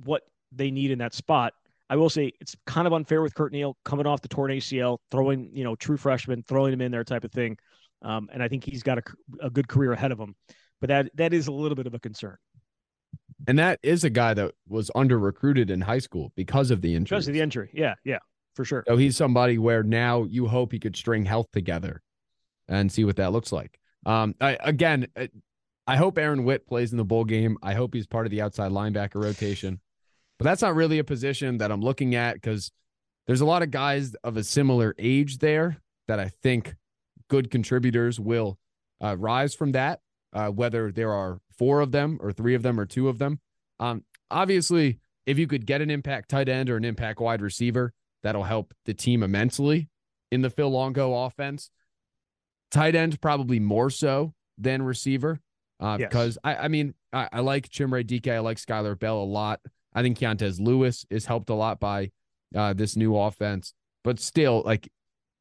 what 0.05 0.23
they 0.53 0.71
need 0.71 0.91
in 0.91 0.99
that 0.99 1.15
spot. 1.15 1.55
I 1.93 1.97
will 1.97 2.11
say 2.11 2.33
it's 2.41 2.57
kind 2.67 2.87
of 2.87 2.93
unfair 2.93 3.23
with 3.23 3.35
Kurt 3.35 3.53
Neal 3.53 3.77
coming 3.85 4.07
off 4.07 4.23
the 4.23 4.29
torn 4.29 4.51
ACL, 4.51 4.99
throwing 5.11 5.51
you 5.53 5.65
know 5.65 5.77
true 5.77 5.97
freshman, 5.97 6.43
throwing 6.43 6.73
him 6.73 6.81
in 6.81 6.91
there 6.91 7.05
type 7.05 7.25
of 7.25 7.33
thing. 7.33 7.59
Um, 8.03 8.29
and 8.33 8.43
I 8.43 8.49
think 8.49 8.65
he's 8.65 8.83
got 8.83 8.99
a, 8.99 9.03
a 9.41 9.51
good 9.51 9.69
career 9.69 9.93
ahead 9.93 10.11
of 10.11 10.19
him 10.19 10.35
but 10.83 10.89
that 10.89 11.11
that 11.15 11.33
is 11.33 11.47
a 11.47 11.53
little 11.53 11.77
bit 11.77 11.87
of 11.87 11.95
a 11.95 11.99
concern 11.99 12.37
And 13.47 13.59
that 13.59 13.79
is 13.83 14.05
a 14.05 14.11
guy 14.11 14.35
that 14.35 14.53
was 14.69 14.91
under 14.95 15.19
recruited 15.19 15.71
in 15.71 15.81
high 15.81 16.01
school 16.01 16.33
because 16.37 16.71
of 16.71 16.83
the 16.83 16.95
injury. 16.95 17.17
because 17.17 17.29
of 17.29 17.35
the 17.35 17.41
injury. 17.41 17.71
Yeah, 17.73 17.95
yeah, 18.05 18.19
for 18.55 18.65
sure. 18.65 18.85
So 18.87 18.97
he's 18.97 19.17
somebody 19.17 19.59
where 19.59 19.83
now 19.83 20.25
you 20.25 20.49
hope 20.49 20.73
he 20.73 20.81
could 20.81 20.97
string 20.97 21.25
health 21.25 21.47
together 21.53 22.03
and 22.69 22.91
see 22.91 23.05
what 23.05 23.17
that 23.17 23.33
looks 23.33 23.53
like. 23.53 23.79
Um, 24.05 24.35
I, 24.41 24.59
again, 24.61 25.07
I 25.87 25.97
hope 25.97 26.19
Aaron 26.19 26.45
Witt 26.45 26.67
plays 26.67 26.91
in 26.91 26.99
the 26.99 27.05
bowl 27.05 27.25
game. 27.25 27.57
I 27.63 27.75
hope 27.75 27.95
he's 27.95 28.09
part 28.09 28.27
of 28.27 28.33
the 28.33 28.43
outside 28.43 28.73
linebacker 28.73 29.23
rotation, 29.23 29.81
but 30.43 30.51
that's 30.51 30.63
not 30.63 30.75
really 30.75 30.99
a 30.99 31.05
position 31.05 31.59
that 31.59 31.71
I'm 31.71 31.81
looking 31.81 32.15
at 32.15 32.35
because 32.35 32.73
there's 33.27 33.41
a 33.41 33.47
lot 33.47 33.63
of 33.63 33.71
guys 33.71 34.15
of 34.25 34.37
a 34.37 34.45
similar 34.45 34.95
age 34.99 35.39
there 35.39 35.79
that 36.09 36.19
I 36.19 36.29
think 36.43 36.75
good 37.29 37.51
contributors 37.51 38.19
will 38.19 38.59
uh, 39.03 39.17
rise 39.17 39.55
from 39.55 39.73
that. 39.73 40.01
Uh, 40.35 40.49
whether 40.49 40.91
there 40.91 41.13
are 41.13 41.41
four 41.59 41.81
of 41.81 41.93
them 41.93 42.19
or 42.23 42.33
three 42.33 42.55
of 42.55 42.63
them 42.63 42.81
or 42.81 42.87
two 42.87 43.09
of 43.09 43.19
them. 43.19 43.39
Um, 43.79 44.03
obviously, 44.31 44.99
if 45.27 45.39
you 45.39 45.47
could 45.47 45.67
get 45.67 45.83
an 45.83 45.91
impact 45.91 46.31
tight 46.31 46.49
end 46.49 46.71
or 46.71 46.77
an 46.79 46.87
impact 46.87 47.21
wide 47.21 47.43
receiver, 47.43 47.93
that'll 48.23 48.45
help 48.45 48.73
the 48.87 48.95
team 48.95 49.23
immensely 49.23 49.91
in 50.31 50.41
the 50.41 50.49
Phil 50.49 50.71
Longo 50.71 51.13
offense. 51.15 51.71
Tight 52.71 52.95
end 52.95 53.21
probably 53.21 53.61
more 53.61 53.91
so 53.91 54.33
than 54.57 54.83
receiver. 54.83 55.39
Uh, 55.79 55.99
Yes. 56.01 56.09
because 56.09 56.39
I, 56.43 56.57
I 56.57 56.69
mean, 56.69 56.95
I, 57.13 57.29
I 57.31 57.41
like 57.41 57.69
Chimere 57.69 58.07
Dike, 58.07 58.29
I 58.33 58.39
like 58.39 58.57
Skylar 58.57 58.99
Bell 58.99 59.19
a 59.19 59.25
lot. 59.25 59.61
I 59.95 60.03
think 60.03 60.19
Keontez 60.19 60.61
Lewis 60.61 61.05
is 61.11 61.27
helped 61.27 61.51
a 61.51 61.55
lot 61.55 61.81
by 61.81 62.11
uh, 62.55 62.73
this 62.73 62.97
new 62.97 63.17
offense, 63.17 63.75
but 64.05 64.21
still, 64.21 64.63
like 64.65 64.91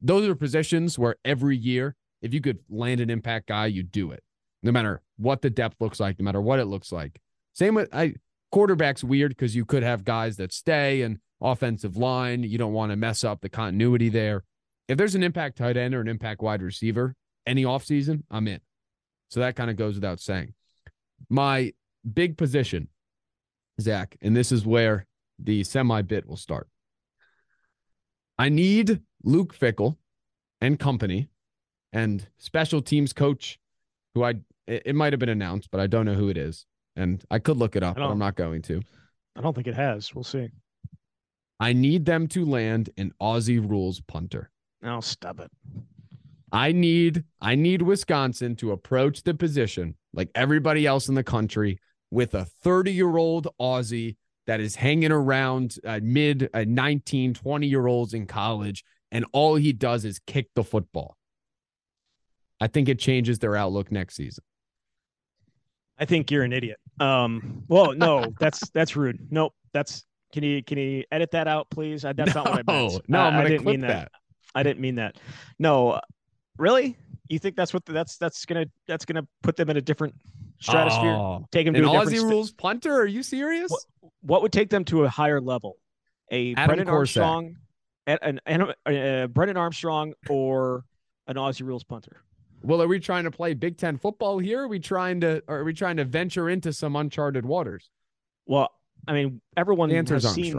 those 0.00 0.28
are 0.28 0.34
positions 0.34 0.98
where 0.98 1.16
every 1.24 1.56
year, 1.56 1.96
if 2.20 2.34
you 2.34 2.40
could 2.40 2.58
land 2.68 3.00
an 3.00 3.10
impact 3.10 3.48
guy, 3.48 3.66
you 3.66 3.82
do 3.82 4.10
it, 4.10 4.22
no 4.62 4.72
matter 4.72 5.02
what 5.16 5.42
the 5.42 5.50
depth 5.50 5.76
looks 5.80 6.00
like, 6.00 6.18
no 6.18 6.24
matter 6.24 6.40
what 6.40 6.58
it 6.58 6.66
looks 6.66 6.92
like. 6.92 7.20
Same 7.54 7.74
with 7.74 7.88
I 7.94 8.14
quarterback's 8.50 9.04
weird 9.04 9.30
because 9.30 9.56
you 9.56 9.64
could 9.64 9.82
have 9.82 10.04
guys 10.04 10.36
that 10.36 10.52
stay 10.52 11.02
and 11.02 11.18
offensive 11.40 11.96
line. 11.96 12.42
You 12.42 12.58
don't 12.58 12.72
want 12.72 12.90
to 12.90 12.96
mess 12.96 13.24
up 13.24 13.40
the 13.40 13.48
continuity 13.48 14.08
there. 14.08 14.44
If 14.88 14.98
there's 14.98 15.14
an 15.14 15.22
impact 15.22 15.58
tight 15.58 15.76
end 15.76 15.94
or 15.94 16.00
an 16.00 16.08
impact 16.08 16.42
wide 16.42 16.62
receiver 16.62 17.14
any 17.46 17.64
offseason, 17.64 18.22
I'm 18.30 18.46
in. 18.48 18.60
So 19.28 19.40
that 19.40 19.56
kind 19.56 19.70
of 19.70 19.76
goes 19.76 19.94
without 19.94 20.20
saying. 20.20 20.54
My 21.28 21.72
big 22.10 22.36
position, 22.36 22.88
Zach, 23.82 24.16
and 24.20 24.36
this 24.36 24.52
is 24.52 24.64
where 24.66 25.06
the 25.38 25.64
semi 25.64 26.02
bit 26.02 26.26
will 26.26 26.36
start. 26.36 26.68
I 28.38 28.48
need 28.48 29.00
Luke 29.22 29.56
Fickell 29.56 29.96
and 30.60 30.78
company 30.78 31.28
and 31.92 32.26
special 32.38 32.80
teams 32.80 33.12
coach 33.12 33.58
who 34.14 34.24
I 34.24 34.34
it, 34.66 34.94
might 34.94 35.12
have 35.12 35.20
been 35.20 35.28
announced, 35.28 35.70
but 35.70 35.80
I 35.80 35.86
don't 35.86 36.06
know 36.06 36.14
who 36.14 36.28
it 36.28 36.36
is. 36.36 36.66
And 36.96 37.24
I 37.30 37.38
could 37.38 37.56
look 37.56 37.76
it 37.76 37.82
up, 37.82 37.96
but 37.96 38.04
I'm 38.04 38.18
not 38.18 38.36
going 38.36 38.62
to. 38.62 38.82
I 39.36 39.40
don't 39.40 39.54
think 39.54 39.66
it 39.66 39.74
has. 39.74 40.14
We'll 40.14 40.24
see. 40.24 40.50
I 41.58 41.72
need 41.72 42.04
them 42.04 42.26
to 42.28 42.44
land 42.44 42.90
an 42.96 43.12
Aussie 43.20 43.66
rules 43.66 44.00
punter. 44.00 44.50
Now 44.82 45.00
stop 45.00 45.40
it. 45.40 45.50
I 46.50 46.72
need 46.72 47.24
I 47.40 47.54
need 47.54 47.80
Wisconsin 47.82 48.56
to 48.56 48.72
approach 48.72 49.22
the 49.22 49.32
position 49.32 49.94
like 50.12 50.28
everybody 50.34 50.86
else 50.86 51.08
in 51.08 51.14
the 51.14 51.24
country 51.24 51.78
with 52.12 52.34
a 52.34 52.46
30-year-old 52.64 53.48
Aussie 53.60 54.16
that 54.46 54.60
is 54.60 54.76
hanging 54.76 55.10
around 55.10 55.76
uh, 55.86 55.98
mid 56.02 56.50
uh, 56.52 56.64
19, 56.68 57.32
20 57.34 57.66
year 57.66 57.86
olds 57.86 58.12
in 58.12 58.26
college 58.26 58.84
and 59.10 59.24
all 59.32 59.56
he 59.56 59.72
does 59.72 60.04
is 60.04 60.18
kick 60.26 60.48
the 60.54 60.62
football. 60.62 61.16
I 62.60 62.66
think 62.66 62.88
it 62.88 62.98
changes 62.98 63.38
their 63.38 63.56
outlook 63.56 63.90
next 63.90 64.14
season. 64.14 64.44
I 65.98 66.04
think 66.04 66.30
you're 66.30 66.44
an 66.44 66.52
idiot. 66.52 66.78
Um. 67.00 67.64
Well, 67.68 67.92
no, 67.94 68.26
that's 68.40 68.68
that's 68.70 68.96
rude. 68.96 69.18
Nope. 69.30 69.54
That's 69.72 70.04
can 70.32 70.42
you 70.42 70.62
can 70.62 70.78
you 70.78 71.04
edit 71.12 71.30
that 71.32 71.46
out, 71.48 71.68
please? 71.70 72.04
I, 72.04 72.12
that's 72.12 72.34
not 72.34 72.46
what 72.48 72.64
I 72.66 72.72
meant. 72.72 73.08
no, 73.08 73.20
I- 73.20 73.42
I 73.42 73.48
didn't 73.48 73.64
mean 73.66 73.80
that. 73.80 74.10
I 74.54 74.62
didn't 74.62 74.80
mean 74.80 74.96
that. 74.96 75.16
No, 75.58 76.00
really? 76.58 76.96
You 77.28 77.38
think 77.38 77.56
that's 77.56 77.72
what 77.72 77.84
that's 77.84 78.16
that's 78.16 78.44
gonna 78.44 78.66
that's 78.86 79.04
gonna 79.04 79.26
put 79.42 79.56
them 79.56 79.70
in 79.70 79.76
a 79.76 79.80
different 79.80 80.14
stratosphere? 80.62 81.10
Oh, 81.10 81.46
Take 81.52 81.66
them 81.66 81.74
an 81.74 81.82
to 81.82 81.88
a 81.88 81.92
different 81.92 82.10
Aussie 82.10 82.18
sta- 82.18 82.28
rules 82.28 82.52
punter? 82.52 82.94
Are 82.94 83.06
you 83.06 83.22
serious? 83.22 83.70
What- 83.70 83.82
What 84.22 84.42
would 84.42 84.52
take 84.52 84.70
them 84.70 84.84
to 84.86 85.04
a 85.04 85.08
higher 85.08 85.40
level? 85.40 85.76
A 86.30 86.52
Adam 86.54 86.66
Brendan 86.66 86.86
Corsack. 86.88 87.22
Armstrong, 87.22 87.56
an, 88.06 88.40
an, 88.46 88.72
an, 88.86 88.96
uh, 88.96 89.26
Brennan 89.26 89.56
Armstrong, 89.56 90.14
or 90.28 90.84
an 91.26 91.34
Aussie 91.36 91.66
rules 91.66 91.84
punter? 91.84 92.22
Well, 92.62 92.80
are 92.80 92.86
we 92.88 93.00
trying 93.00 93.24
to 93.24 93.30
play 93.32 93.54
Big 93.54 93.76
Ten 93.76 93.96
football 93.98 94.38
here? 94.38 94.62
Are 94.62 94.68
we 94.68 94.78
trying 94.78 95.20
to 95.22 95.42
or 95.48 95.58
are 95.58 95.64
we 95.64 95.72
trying 95.74 95.96
to 95.96 96.04
venture 96.04 96.48
into 96.48 96.72
some 96.72 96.94
uncharted 96.96 97.44
waters? 97.44 97.90
Well, 98.46 98.70
I 99.08 99.12
mean, 99.12 99.40
everyone 99.56 99.88
The 99.88 99.96
answer 99.96 100.14
has 100.14 100.24
is 100.24 100.32
seen. 100.34 100.56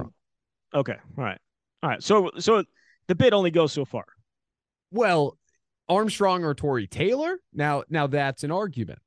Okay, 0.73 0.97
all 1.17 1.23
right, 1.23 1.39
all 1.81 1.89
right. 1.89 2.03
So, 2.03 2.29
so 2.39 2.63
the 3.07 3.15
bid 3.15 3.33
only 3.33 3.51
goes 3.51 3.71
so 3.71 3.85
far. 3.85 4.05
Well, 4.91 5.37
Armstrong 5.87 6.43
or 6.43 6.53
Tory 6.53 6.87
Taylor? 6.87 7.37
Now, 7.53 7.83
now 7.89 8.07
that's 8.07 8.43
an 8.43 8.51
argument. 8.51 8.99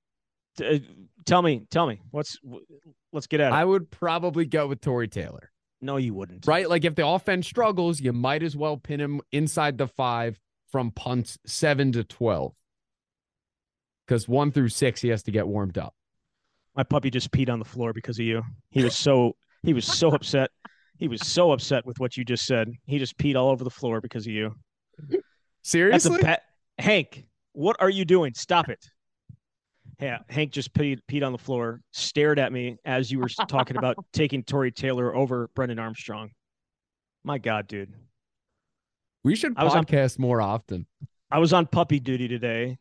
Uh, 0.61 0.79
tell 1.25 1.43
me, 1.43 1.67
tell 1.71 1.87
me, 1.87 2.01
what's 2.11 2.39
let's 3.13 3.27
get 3.27 3.41
at 3.41 3.53
it. 3.53 3.55
I 3.55 3.65
would 3.65 3.91
probably 3.91 4.45
go 4.47 4.67
with 4.67 4.81
Tory 4.81 5.09
Taylor, 5.09 5.51
no, 5.81 5.97
you 5.97 6.15
wouldn't. 6.15 6.47
right? 6.47 6.69
Like 6.69 6.85
if 6.85 6.95
the 6.95 7.07
offense 7.07 7.47
struggles, 7.47 8.01
you 8.01 8.13
might 8.13 8.43
as 8.43 8.57
well 8.57 8.77
pin 8.77 9.01
him 9.01 9.21
inside 9.33 9.79
the 9.79 9.87
five 9.89 10.39
from 10.71 10.91
punts 10.91 11.39
seven 11.47 11.93
to 11.93 12.05
twelve. 12.05 12.55
because 14.07 14.29
one 14.29 14.51
through 14.53 14.69
six 14.69 15.01
he 15.01 15.09
has 15.09 15.23
to 15.25 15.31
get 15.31 15.47
warmed 15.47 15.79
up. 15.79 15.95
My 16.75 16.83
puppy 16.83 17.11
just 17.11 17.31
peed 17.31 17.49
on 17.49 17.59
the 17.59 17.65
floor 17.65 17.93
because 17.93 18.19
of 18.19 18.27
you. 18.27 18.43
He 18.71 18.85
was 18.85 18.97
so 18.97 19.37
he 19.63 19.73
was 19.73 19.87
so 19.87 20.11
upset. 20.11 20.51
He 20.99 21.09
was 21.09 21.27
so 21.27 21.53
upset 21.53 21.85
with 21.87 21.99
what 22.01 22.17
you 22.17 22.25
just 22.25 22.47
said. 22.47 22.71
He 22.87 22.99
just 22.99 23.19
peed 23.19 23.37
all 23.37 23.51
over 23.51 23.65
the 23.65 23.71
floor 23.71 24.01
because 24.01 24.27
of 24.27 24.33
you. 24.33 24.55
Seriously? 25.63 26.23
Hank, 26.79 27.25
what 27.53 27.77
are 27.81 27.91
you 27.91 28.05
doing? 28.05 28.35
Stop 28.35 28.69
it. 28.69 28.85
Yeah, 30.01 30.19
Hank 30.29 30.53
just 30.53 30.75
peed, 30.75 30.99
peed 31.11 31.25
on 31.25 31.33
the 31.33 31.39
floor, 31.39 31.81
stared 31.93 32.39
at 32.39 32.53
me 32.53 32.77
as 32.85 33.11
you 33.11 33.19
were 33.19 33.29
talking 33.29 33.79
about 33.79 33.97
taking 34.13 34.43
Tory 34.43 34.71
Taylor 34.71 35.17
over 35.17 35.49
Brennan 35.55 35.79
Armstrong. 35.79 36.31
My 37.25 37.39
God, 37.39 37.67
dude. 37.67 37.93
we 39.25 39.35
should 39.35 39.55
I 39.57 39.65
was 39.65 39.75
on- 39.75 39.85
podcast 39.85 40.19
more 40.19 40.41
often. 40.43 40.87
I 41.31 41.39
was 41.39 41.53
on 41.53 41.67
puppy 41.67 41.99
duty 41.99 42.29
today, 42.29 42.79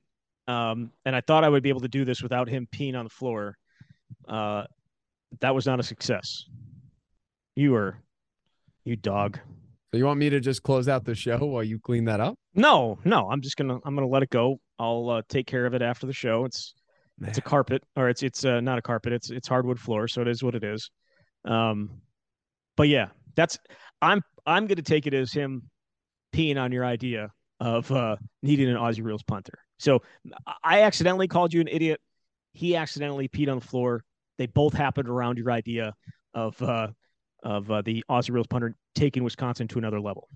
um, 0.48 0.92
and 1.06 1.16
I 1.16 1.22
thought 1.22 1.44
I 1.44 1.50
would 1.50 1.64
be 1.64 1.70
able 1.70 1.80
to 1.82 1.88
do 1.88 2.06
this 2.06 2.22
without 2.22 2.48
him 2.50 2.68
peeing 2.72 2.96
on 2.98 3.06
the 3.06 3.10
floor. 3.10 3.58
Uh, 4.28 4.66
that 5.40 5.56
was 5.56 5.66
not 5.66 5.80
a 5.80 5.84
success. 5.84 6.46
You 7.56 7.72
were, 7.72 7.98
you 8.84 8.98
dog. 8.98 9.40
So 9.92 9.98
you 9.98 10.06
want 10.06 10.20
me 10.20 10.30
to 10.30 10.40
just 10.42 10.62
close 10.64 10.88
out 10.90 11.06
the 11.06 11.16
show 11.16 11.38
while 11.38 11.64
you 11.64 11.80
clean 11.80 12.06
that 12.06 12.20
up? 12.20 12.36
No, 12.54 13.00
no, 13.06 13.30
I'm 13.30 13.40
just 13.42 13.56
gonna 13.56 13.80
I'm 13.86 13.96
gonna 13.96 14.08
let 14.08 14.22
it 14.22 14.30
go. 14.30 14.60
I'll 14.78 15.10
uh, 15.10 15.22
take 15.30 15.48
care 15.48 15.66
of 15.66 15.74
it 15.74 15.82
after 15.82 16.06
the 16.06 16.14
show. 16.14 16.44
It's 16.46 16.76
it's 17.22 17.38
a 17.38 17.42
carpet, 17.42 17.84
or 17.96 18.10
it's 18.10 18.24
it's 18.24 18.44
uh, 18.44 18.60
not 18.62 18.78
a 18.78 18.82
carpet. 18.82 19.14
It's 19.14 19.30
it's 19.30 19.48
hardwood 19.48 19.80
floor, 19.80 20.08
so 20.08 20.22
it 20.22 20.28
is 20.28 20.44
what 20.44 20.56
it 20.56 20.64
is. 20.64 20.90
Um, 21.46 22.02
but 22.76 22.90
yeah, 22.90 23.08
that's 23.36 23.58
I'm 24.02 24.22
I'm 24.46 24.68
gonna 24.68 24.82
take 24.82 25.08
it 25.08 25.14
as 25.14 25.32
him 25.32 25.70
peeing 26.34 26.60
on 26.60 26.72
your 26.72 26.86
idea 26.86 27.32
of 27.60 27.90
uh, 27.92 28.18
needing 28.44 28.70
an 28.70 28.76
Aussie 28.76 29.04
Rules 29.04 29.24
punter. 29.24 29.58
So 29.80 30.02
I 30.64 30.82
accidentally 30.82 31.28
called 31.28 31.54
you 31.54 31.62
an 31.62 31.68
idiot. 31.68 32.00
He 32.54 32.76
accidentally 32.76 33.28
peed 33.28 33.50
on 33.50 33.60
the 33.60 33.66
floor. 33.66 34.04
They 34.38 34.48
both 34.48 34.74
happened 34.74 35.08
around 35.08 35.38
your 35.38 35.52
idea 35.52 35.94
of 36.34 36.62
uh, 36.62 36.88
of 37.44 37.72
uh, 37.72 37.82
the 37.82 38.04
Aussie 38.10 38.32
Rules 38.32 38.48
punter 38.48 38.76
taking 38.94 39.24
Wisconsin 39.24 39.68
to 39.70 39.78
another 39.78 40.02
level. 40.02 40.28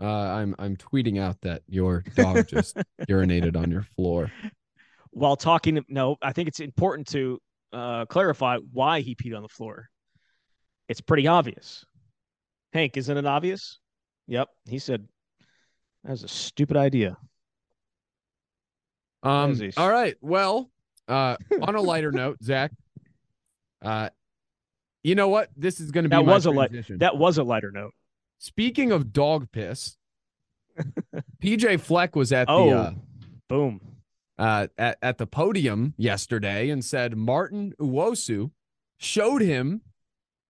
Uh, 0.00 0.06
I'm 0.06 0.54
I'm 0.58 0.76
tweeting 0.76 1.20
out 1.20 1.40
that 1.42 1.62
your 1.68 2.02
dog 2.14 2.48
just 2.48 2.76
urinated 3.08 3.56
on 3.56 3.70
your 3.70 3.82
floor. 3.96 4.30
While 5.14 5.36
talking. 5.36 5.82
No, 5.88 6.16
I 6.22 6.32
think 6.32 6.48
it's 6.48 6.60
important 6.60 7.08
to 7.08 7.40
uh, 7.72 8.04
clarify 8.06 8.58
why 8.72 9.00
he 9.00 9.14
peed 9.14 9.34
on 9.34 9.42
the 9.42 9.48
floor. 9.48 9.88
It's 10.88 11.00
pretty 11.00 11.26
obvious. 11.26 11.84
Hank, 12.72 12.96
isn't 12.96 13.16
it 13.16 13.24
obvious? 13.26 13.78
Yep. 14.26 14.48
He 14.68 14.78
said 14.78 15.06
that 16.04 16.10
was 16.10 16.22
a 16.24 16.28
stupid 16.28 16.76
idea. 16.76 17.16
Um, 19.22 19.58
all 19.78 19.88
right. 19.90 20.16
Well, 20.20 20.70
uh, 21.08 21.36
on 21.62 21.74
a 21.74 21.80
lighter 21.80 22.12
note, 22.12 22.38
Zach, 22.42 22.72
uh, 23.82 24.10
you 25.02 25.14
know 25.14 25.28
what? 25.28 25.48
This 25.56 25.80
is 25.80 25.90
going 25.90 26.04
to 26.04 26.08
be 26.10 26.16
That 26.16 26.24
was 26.26 26.46
a 26.46 26.50
light- 26.50 26.72
That 26.98 27.16
was 27.16 27.38
a 27.38 27.42
lighter 27.44 27.70
note. 27.70 27.92
Speaking 28.38 28.92
of 28.92 29.12
dog 29.12 29.50
piss, 29.52 29.96
PJ 31.42 31.80
Fleck 31.80 32.16
was 32.16 32.32
at 32.32 32.48
Oh, 32.50 32.68
the 32.68 32.76
uh, 32.76 32.92
boom. 33.48 33.80
Uh, 34.36 34.66
at, 34.76 34.98
at 35.00 35.18
the 35.18 35.28
podium 35.28 35.94
yesterday 35.96 36.68
and 36.68 36.84
said 36.84 37.16
Martin 37.16 37.72
Uwosu 37.80 38.50
showed 38.98 39.42
him 39.42 39.82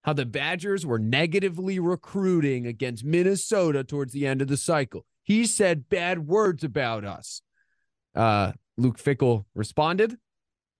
how 0.04 0.14
the 0.14 0.24
Badgers 0.24 0.86
were 0.86 0.98
negatively 0.98 1.78
recruiting 1.78 2.66
against 2.66 3.04
Minnesota 3.04 3.84
towards 3.84 4.14
the 4.14 4.26
end 4.26 4.40
of 4.40 4.48
the 4.48 4.56
cycle. 4.56 5.04
He 5.22 5.46
said 5.46 5.88
bad 5.88 6.26
words 6.26 6.64
about 6.64 7.04
us. 7.04 7.42
Uh, 8.14 8.52
Luke 8.76 8.98
Fickell 8.98 9.44
responded 9.54 10.16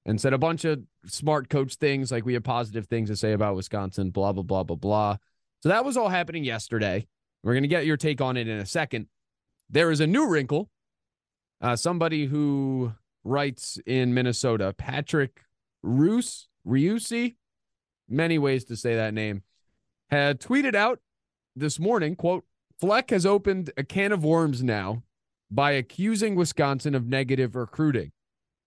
and 0.07 0.21
said 0.21 0.33
a 0.33 0.39
bunch 0.39 0.65
of 0.65 0.83
smart 1.07 1.49
coach 1.49 1.77
things 1.77 2.13
like 2.13 2.25
we 2.25 2.35
have 2.35 2.45
positive 2.45 2.87
things 2.87 3.09
to 3.09 3.17
say 3.17 3.33
about 3.33 3.57
Wisconsin, 3.57 4.11
blah, 4.11 4.33
blah, 4.33 4.43
blah, 4.43 4.63
blah, 4.63 4.77
blah. 4.77 5.17
So 5.61 5.71
that 5.71 5.85
was 5.85 5.97
all 5.97 6.09
happening 6.09 6.45
yesterday. 6.45 7.07
We're 7.43 7.55
going 7.55 7.63
to 7.63 7.69
get 7.69 7.87
your 7.87 7.97
take 7.97 8.21
on 8.21 8.37
it 8.37 8.49
in 8.49 8.59
a 8.59 8.67
second. 8.67 9.07
There 9.71 9.91
is 9.91 10.01
a 10.01 10.07
new 10.07 10.29
wrinkle. 10.29 10.71
Uh, 11.61 11.77
somebody 11.77 12.27
who 12.27 12.93
writes 13.25 13.79
in 13.87 14.13
Minnesota, 14.13 14.75
Patrick 14.77 15.41
Roos, 15.83 16.49
Riusi, 16.67 17.37
many 18.09 18.39
ways 18.39 18.65
to 18.65 18.77
say 18.77 18.95
that 18.97 19.15
name, 19.15 19.43
had 20.11 20.41
tweeted 20.41 20.75
out 20.75 21.01
this 21.57 21.79
morning, 21.79 22.17
quote, 22.17 22.45
Fleck 22.81 23.11
has 23.11 23.25
opened 23.25 23.71
a 23.77 23.85
can 23.85 24.13
of 24.13 24.25
worms 24.25 24.63
now 24.63 25.03
by 25.51 25.73
accusing 25.73 26.35
Wisconsin 26.35 26.95
of 26.95 27.07
negative 27.07 27.55
recruiting. 27.55 28.13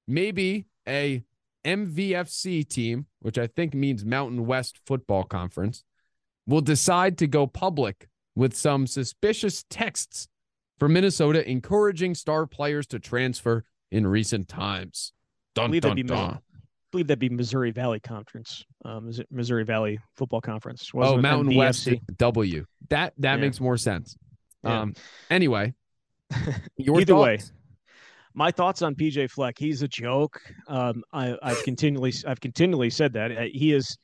Maybe 0.07 0.65
a 0.87 1.23
MVFC 1.65 2.67
team, 2.67 3.07
which 3.19 3.37
I 3.37 3.47
think 3.47 3.73
means 3.73 4.05
Mountain 4.05 4.45
West 4.45 4.79
Football 4.85 5.25
Conference, 5.25 5.83
will 6.45 6.61
decide 6.61 7.17
to 7.17 7.27
go 7.27 7.45
public 7.45 8.07
with 8.35 8.55
some 8.55 8.87
suspicious 8.87 9.65
texts 9.69 10.29
for 10.77 10.87
Minnesota 10.87 11.47
encouraging 11.49 12.15
star 12.15 12.45
players 12.45 12.87
to 12.87 12.99
transfer 12.99 13.63
in 13.91 14.05
recent 14.05 14.47
times. 14.47 15.13
Dun, 15.55 15.69
believe 15.69 15.81
that'd 15.83 15.97
dun, 15.97 16.05
be 16.05 16.09
dun. 16.09 16.33
I 16.35 16.39
believe 16.91 17.07
that'd 17.07 17.19
be 17.19 17.29
Missouri 17.29 17.71
Valley 17.71 17.99
Conference. 17.99 18.63
Um, 18.85 19.09
is 19.09 19.19
it 19.19 19.27
Missouri 19.31 19.63
Valley 19.65 19.99
Football 20.15 20.41
Conference? 20.41 20.93
Wasn't 20.93 21.19
Oh, 21.19 21.21
Mountain 21.21 21.55
West 21.55 21.89
W. 22.17 22.65
That 22.89 23.13
that 23.17 23.35
Yeah. 23.35 23.41
makes 23.41 23.59
more 23.59 23.77
sense. 23.77 24.15
Yeah. 24.63 24.81
Um. 24.81 24.93
Anyway, 25.29 25.73
your 26.77 26.99
Either 27.01 27.15
way, 27.15 27.39
my 28.33 28.51
thoughts 28.51 28.81
on 28.81 28.95
PJ 28.95 29.29
Fleck. 29.31 29.57
He's 29.57 29.81
a 29.81 29.87
joke. 29.87 30.39
Um, 30.67 31.03
I, 31.11 31.35
I've 31.41 31.63
continually, 31.63 32.13
I've 32.25 32.39
continually 32.39 32.89
said 32.89 33.13
that 33.13 33.31
Uh, 33.31 33.41
he 33.51 33.73
is. 33.73 33.97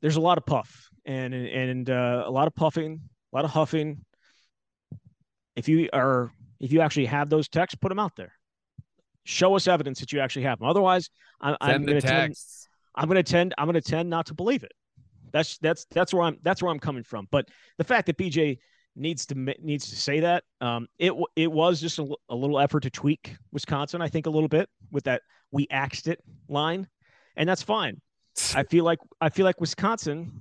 There's 0.00 0.16
a 0.16 0.20
lot 0.20 0.38
of 0.38 0.46
puff 0.46 0.88
and 1.04 1.34
and 1.34 1.90
uh, 1.90 2.24
a 2.26 2.30
lot 2.30 2.46
of 2.46 2.54
puffing, 2.54 3.00
a 3.32 3.36
lot 3.36 3.44
of 3.44 3.50
huffing. 3.50 4.04
If 5.56 5.68
you 5.68 5.88
are, 5.92 6.32
if 6.60 6.72
you 6.72 6.80
actually 6.80 7.06
have 7.06 7.30
those 7.30 7.48
texts, 7.48 7.78
put 7.80 7.88
them 7.88 7.98
out 7.98 8.16
there. 8.16 8.32
Show 9.24 9.54
us 9.56 9.68
evidence 9.68 10.00
that 10.00 10.12
you 10.12 10.20
actually 10.20 10.42
have 10.42 10.58
them. 10.58 10.68
Otherwise, 10.68 11.10
I, 11.40 11.56
I'm 11.60 11.70
Send 11.70 11.86
going 11.86 12.00
to 12.00 12.06
tend. 12.06 12.34
I'm 12.94 13.08
going 13.08 13.16
to 13.16 13.22
tend. 13.22 13.54
I'm 13.56 13.66
going 13.66 13.74
to 13.74 13.80
tend 13.80 14.10
not 14.10 14.26
to 14.26 14.34
believe 14.34 14.62
it. 14.62 14.72
That's 15.32 15.58
that's 15.58 15.86
that's 15.90 16.12
where 16.12 16.24
I'm. 16.24 16.38
That's 16.42 16.62
where 16.62 16.70
I'm 16.70 16.78
coming 16.78 17.02
from. 17.02 17.26
But 17.30 17.48
the 17.78 17.84
fact 17.84 18.06
that 18.06 18.18
PJ 18.18 18.58
needs 18.96 19.26
to 19.26 19.34
needs 19.60 19.88
to 19.90 19.96
say 19.96 20.20
that 20.20 20.44
um, 20.60 20.86
it 20.98 21.12
it 21.36 21.50
was 21.50 21.80
just 21.80 21.98
a 21.98 22.34
little 22.34 22.58
effort 22.58 22.80
to 22.80 22.90
tweak 22.90 23.36
Wisconsin. 23.52 24.02
I 24.02 24.08
think 24.08 24.26
a 24.26 24.30
little 24.30 24.48
bit 24.48 24.68
with 24.90 25.04
that 25.04 25.22
we 25.50 25.66
axed 25.70 26.08
it 26.08 26.20
line, 26.48 26.86
and 27.36 27.48
that's 27.48 27.62
fine. 27.62 28.00
I 28.54 28.64
feel 28.64 28.84
like 28.84 28.98
I 29.20 29.28
feel 29.28 29.44
like 29.44 29.60
Wisconsin 29.60 30.32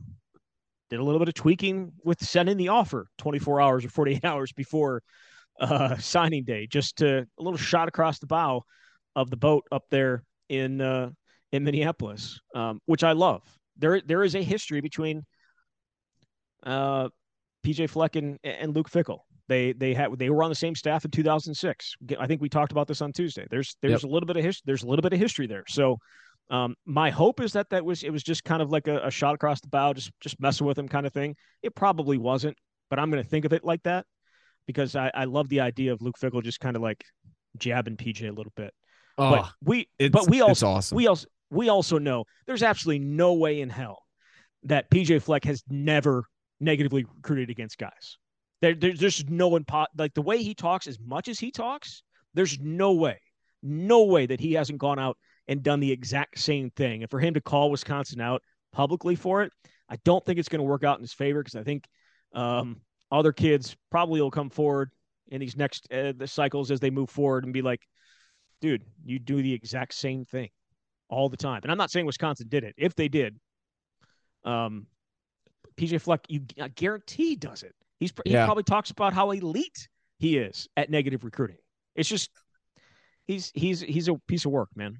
did 0.93 0.99
a 0.99 1.03
little 1.03 1.17
bit 1.17 1.27
of 1.27 1.33
tweaking 1.33 1.91
with 2.03 2.23
sending 2.23 2.55
the 2.55 2.69
offer 2.69 3.07
24 3.17 3.59
hours 3.59 3.83
or 3.83 3.89
48 3.89 4.23
hours 4.23 4.51
before 4.51 5.01
uh, 5.59 5.97
signing 5.97 6.43
day, 6.43 6.67
just 6.67 6.97
to 6.97 7.27
a 7.39 7.43
little 7.43 7.57
shot 7.57 7.87
across 7.87 8.19
the 8.19 8.27
bow 8.27 8.61
of 9.15 9.31
the 9.31 9.37
boat 9.37 9.63
up 9.71 9.85
there 9.89 10.23
in 10.49 10.81
uh, 10.81 11.09
in 11.51 11.63
Minneapolis, 11.63 12.39
um, 12.53 12.79
which 12.85 13.03
I 13.03 13.13
love. 13.13 13.41
There 13.77 14.01
there 14.01 14.23
is 14.23 14.35
a 14.35 14.43
history 14.43 14.81
between 14.81 15.23
uh, 16.63 17.09
PJ 17.65 17.89
Fleck 17.89 18.15
and, 18.15 18.37
and 18.43 18.75
Luke 18.75 18.89
Fickell. 18.89 19.21
They 19.47 19.73
they 19.73 19.95
had 19.95 20.11
they 20.19 20.29
were 20.29 20.43
on 20.43 20.49
the 20.49 20.55
same 20.55 20.75
staff 20.75 21.05
in 21.05 21.11
2006. 21.11 21.95
I 22.19 22.27
think 22.27 22.39
we 22.39 22.49
talked 22.49 22.71
about 22.71 22.87
this 22.87 23.01
on 23.01 23.11
Tuesday. 23.13 23.47
There's 23.49 23.77
there's 23.81 24.03
a 24.03 24.07
little 24.07 24.27
bit 24.27 24.37
of 24.37 24.43
history. 24.43 24.63
There's 24.67 24.83
a 24.83 24.87
little 24.87 25.01
bit 25.01 25.13
of 25.13 25.19
history 25.19 25.47
there. 25.47 25.63
So 25.67 25.97
um, 26.49 26.75
my 26.85 27.09
hope 27.09 27.39
is 27.39 27.53
that 27.53 27.69
that 27.69 27.83
was 27.85 28.03
it 28.03 28.11
was 28.11 28.23
just 28.23 28.43
kind 28.43 28.61
of 28.61 28.69
like 28.71 28.87
a, 28.87 29.07
a 29.07 29.11
shot 29.11 29.33
across 29.35 29.61
the 29.61 29.67
bow, 29.69 29.93
just 29.93 30.11
just 30.19 30.39
messing 30.39 30.67
with 30.67 30.77
him 30.77 30.87
kind 30.87 31.05
of 31.05 31.13
thing. 31.13 31.35
It 31.61 31.75
probably 31.75 32.17
wasn't, 32.17 32.57
but 32.89 32.99
I'm 32.99 33.09
going 33.09 33.23
to 33.23 33.29
think 33.29 33.45
of 33.45 33.53
it 33.53 33.63
like 33.63 33.83
that 33.83 34.05
because 34.67 34.95
I, 34.95 35.11
I 35.13 35.25
love 35.25 35.49
the 35.49 35.61
idea 35.61 35.93
of 35.93 36.01
Luke 36.01 36.15
Fickell 36.21 36.43
just 36.43 36.59
kind 36.59 36.75
of 36.75 36.81
like 36.81 37.03
jabbing 37.57 37.97
PJ 37.97 38.27
a 38.27 38.31
little 38.31 38.53
bit. 38.55 38.73
but 39.17 39.45
Oh, 39.45 39.49
we 39.63 39.87
it's, 39.99 40.11
but 40.11 40.29
we 40.29 40.41
also 40.41 40.67
awesome. 40.67 40.95
we 40.95 41.07
also 41.07 41.27
we 41.49 41.69
also 41.69 41.97
know 41.97 42.25
there's 42.45 42.63
absolutely 42.63 43.05
no 43.05 43.33
way 43.33 43.61
in 43.61 43.69
hell 43.69 43.99
that 44.63 44.89
PJ 44.89 45.21
Fleck 45.21 45.43
has 45.45 45.63
never 45.69 46.25
negatively 46.59 47.05
recruited 47.15 47.49
against 47.49 47.77
guys. 47.77 48.17
There, 48.61 48.73
there 48.75 48.93
there's 48.93 49.25
no 49.27 49.51
impo- 49.51 49.87
like 49.97 50.13
the 50.13 50.21
way 50.21 50.41
he 50.41 50.55
talks, 50.55 50.87
as 50.87 50.97
much 50.99 51.27
as 51.27 51.37
he 51.39 51.51
talks, 51.51 52.01
there's 52.33 52.57
no 52.59 52.93
way, 52.93 53.19
no 53.61 54.03
way 54.03 54.25
that 54.25 54.39
he 54.39 54.53
hasn't 54.53 54.79
gone 54.79 54.99
out 54.99 55.17
and 55.47 55.63
done 55.63 55.79
the 55.79 55.91
exact 55.91 56.39
same 56.39 56.69
thing. 56.71 57.01
And 57.03 57.09
for 57.09 57.19
him 57.19 57.33
to 57.33 57.41
call 57.41 57.71
Wisconsin 57.71 58.21
out 58.21 58.41
publicly 58.71 59.15
for 59.15 59.43
it, 59.43 59.51
I 59.89 59.97
don't 60.05 60.25
think 60.25 60.39
it's 60.39 60.49
going 60.49 60.59
to 60.59 60.63
work 60.63 60.83
out 60.83 60.97
in 60.97 61.03
his 61.03 61.13
favor 61.13 61.41
because 61.43 61.55
I 61.55 61.63
think 61.63 61.85
um, 62.33 62.81
other 63.11 63.33
kids 63.33 63.75
probably 63.91 64.21
will 64.21 64.31
come 64.31 64.49
forward 64.49 64.91
in 65.27 65.39
these 65.39 65.55
next 65.57 65.87
uh, 65.91 66.13
the 66.15 66.27
cycles 66.27 66.71
as 66.71 66.79
they 66.79 66.89
move 66.89 67.09
forward 67.09 67.43
and 67.43 67.53
be 67.53 67.61
like, 67.61 67.81
dude, 68.61 68.83
you 69.05 69.19
do 69.19 69.41
the 69.41 69.53
exact 69.53 69.93
same 69.93 70.25
thing 70.25 70.49
all 71.09 71.29
the 71.29 71.37
time. 71.37 71.59
And 71.63 71.71
I'm 71.71 71.77
not 71.77 71.91
saying 71.91 72.05
Wisconsin 72.05 72.47
did 72.49 72.63
it. 72.63 72.73
If 72.77 72.95
they 72.95 73.07
did, 73.07 73.37
um, 74.45 74.87
PJ 75.75 76.01
Fleck, 76.01 76.21
you 76.27 76.41
I 76.61 76.69
guarantee 76.69 77.35
does 77.35 77.63
it. 77.63 77.73
He's 77.99 78.13
he 78.25 78.31
Yeah. 78.33 78.45
probably 78.45 78.63
talks 78.63 78.91
about 78.91 79.13
how 79.13 79.31
elite 79.31 79.87
he 80.19 80.37
is 80.37 80.67
at 80.77 80.89
negative 80.89 81.23
recruiting. 81.23 81.57
It's 81.95 82.09
just 82.09 82.29
He's 83.25 83.51
he's 83.53 83.79
he's 83.79 84.09
a 84.09 84.15
piece 84.27 84.45
of 84.45 84.51
work, 84.51 84.69
man. 84.75 84.99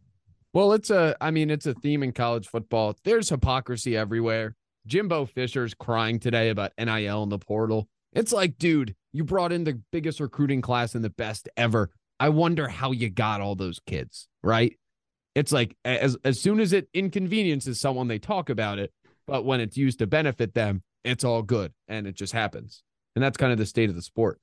Well, 0.54 0.74
it's 0.74 0.92
a, 0.92 1.18
I 1.20 1.32
mean, 1.32 1.50
it's 1.50 1.66
a 1.66 1.74
theme 1.74 2.04
in 2.04 2.12
college 2.12 2.48
football. 2.48 2.96
There's 3.04 3.30
hypocrisy 3.30 3.98
everywhere. 3.98 4.56
Jimbo 4.86 5.26
Fisher's 5.26 5.74
crying 5.74 6.20
today 6.20 6.50
about 6.50 6.74
NIL 6.78 7.24
in 7.24 7.30
the 7.30 7.40
portal. 7.40 7.88
It's 8.14 8.32
like, 8.32 8.58
dude, 8.58 8.96
you 9.12 9.24
brought 9.24 9.52
in 9.52 9.64
the 9.64 9.82
biggest 9.92 10.20
recruiting 10.20 10.62
class 10.62 10.94
and 10.94 11.04
the 11.04 11.10
best 11.10 11.50
ever. 11.58 11.90
I 12.20 12.30
wonder 12.30 12.68
how 12.68 12.92
you 12.92 13.10
got 13.10 13.42
all 13.42 13.56
those 13.56 13.80
kids, 13.86 14.28
right? 14.44 14.78
It's 15.36 15.52
like 15.52 15.76
as 15.84 16.16
as 16.24 16.40
soon 16.40 16.60
as 16.60 16.74
it 16.74 16.88
inconveniences 16.94 17.80
someone, 17.80 18.08
they 18.08 18.20
talk 18.20 18.50
about 18.50 18.78
it, 18.78 18.94
but 19.26 19.46
when 19.46 19.60
it's 19.60 19.78
used 19.78 20.00
to 20.00 20.08
benefit 20.08 20.54
them, 20.54 20.84
it's 21.04 21.24
all 21.24 21.42
good 21.42 21.74
and 21.88 22.06
it 22.06 22.16
just 22.16 22.34
happens. 22.34 22.84
And 23.16 23.24
that's 23.24 23.38
kind 23.38 23.52
of 23.52 23.58
the 23.58 23.66
state 23.66 23.90
of 23.90 23.96
the 23.96 24.02
sport. 24.02 24.40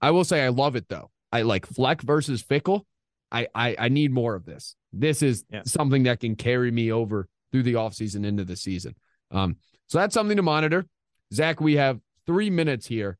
I 0.00 0.12
will 0.12 0.24
say 0.24 0.44
I 0.44 0.48
love 0.48 0.76
it 0.76 0.88
though. 0.88 1.10
I 1.32 1.42
like 1.42 1.66
Fleck 1.66 2.02
versus 2.02 2.42
Fickell. 2.42 2.82
I 3.30 3.48
I, 3.54 3.76
I 3.78 3.88
need 3.88 4.10
more 4.12 4.34
of 4.34 4.44
this. 4.44 4.74
This 4.92 5.22
is 5.22 5.44
Yeah. 5.50 5.62
something 5.64 6.04
that 6.04 6.20
can 6.20 6.36
carry 6.36 6.70
me 6.70 6.90
over 6.92 7.28
through 7.52 7.62
the 7.64 7.74
offseason 7.74 8.24
into 8.26 8.44
the 8.44 8.56
season. 8.56 8.94
Um, 9.30 9.56
so 9.86 9.98
that's 9.98 10.14
something 10.14 10.36
to 10.36 10.42
monitor. 10.42 10.86
Zach, 11.32 11.60
we 11.60 11.76
have 11.76 12.00
three 12.26 12.50
minutes 12.50 12.86
here 12.86 13.18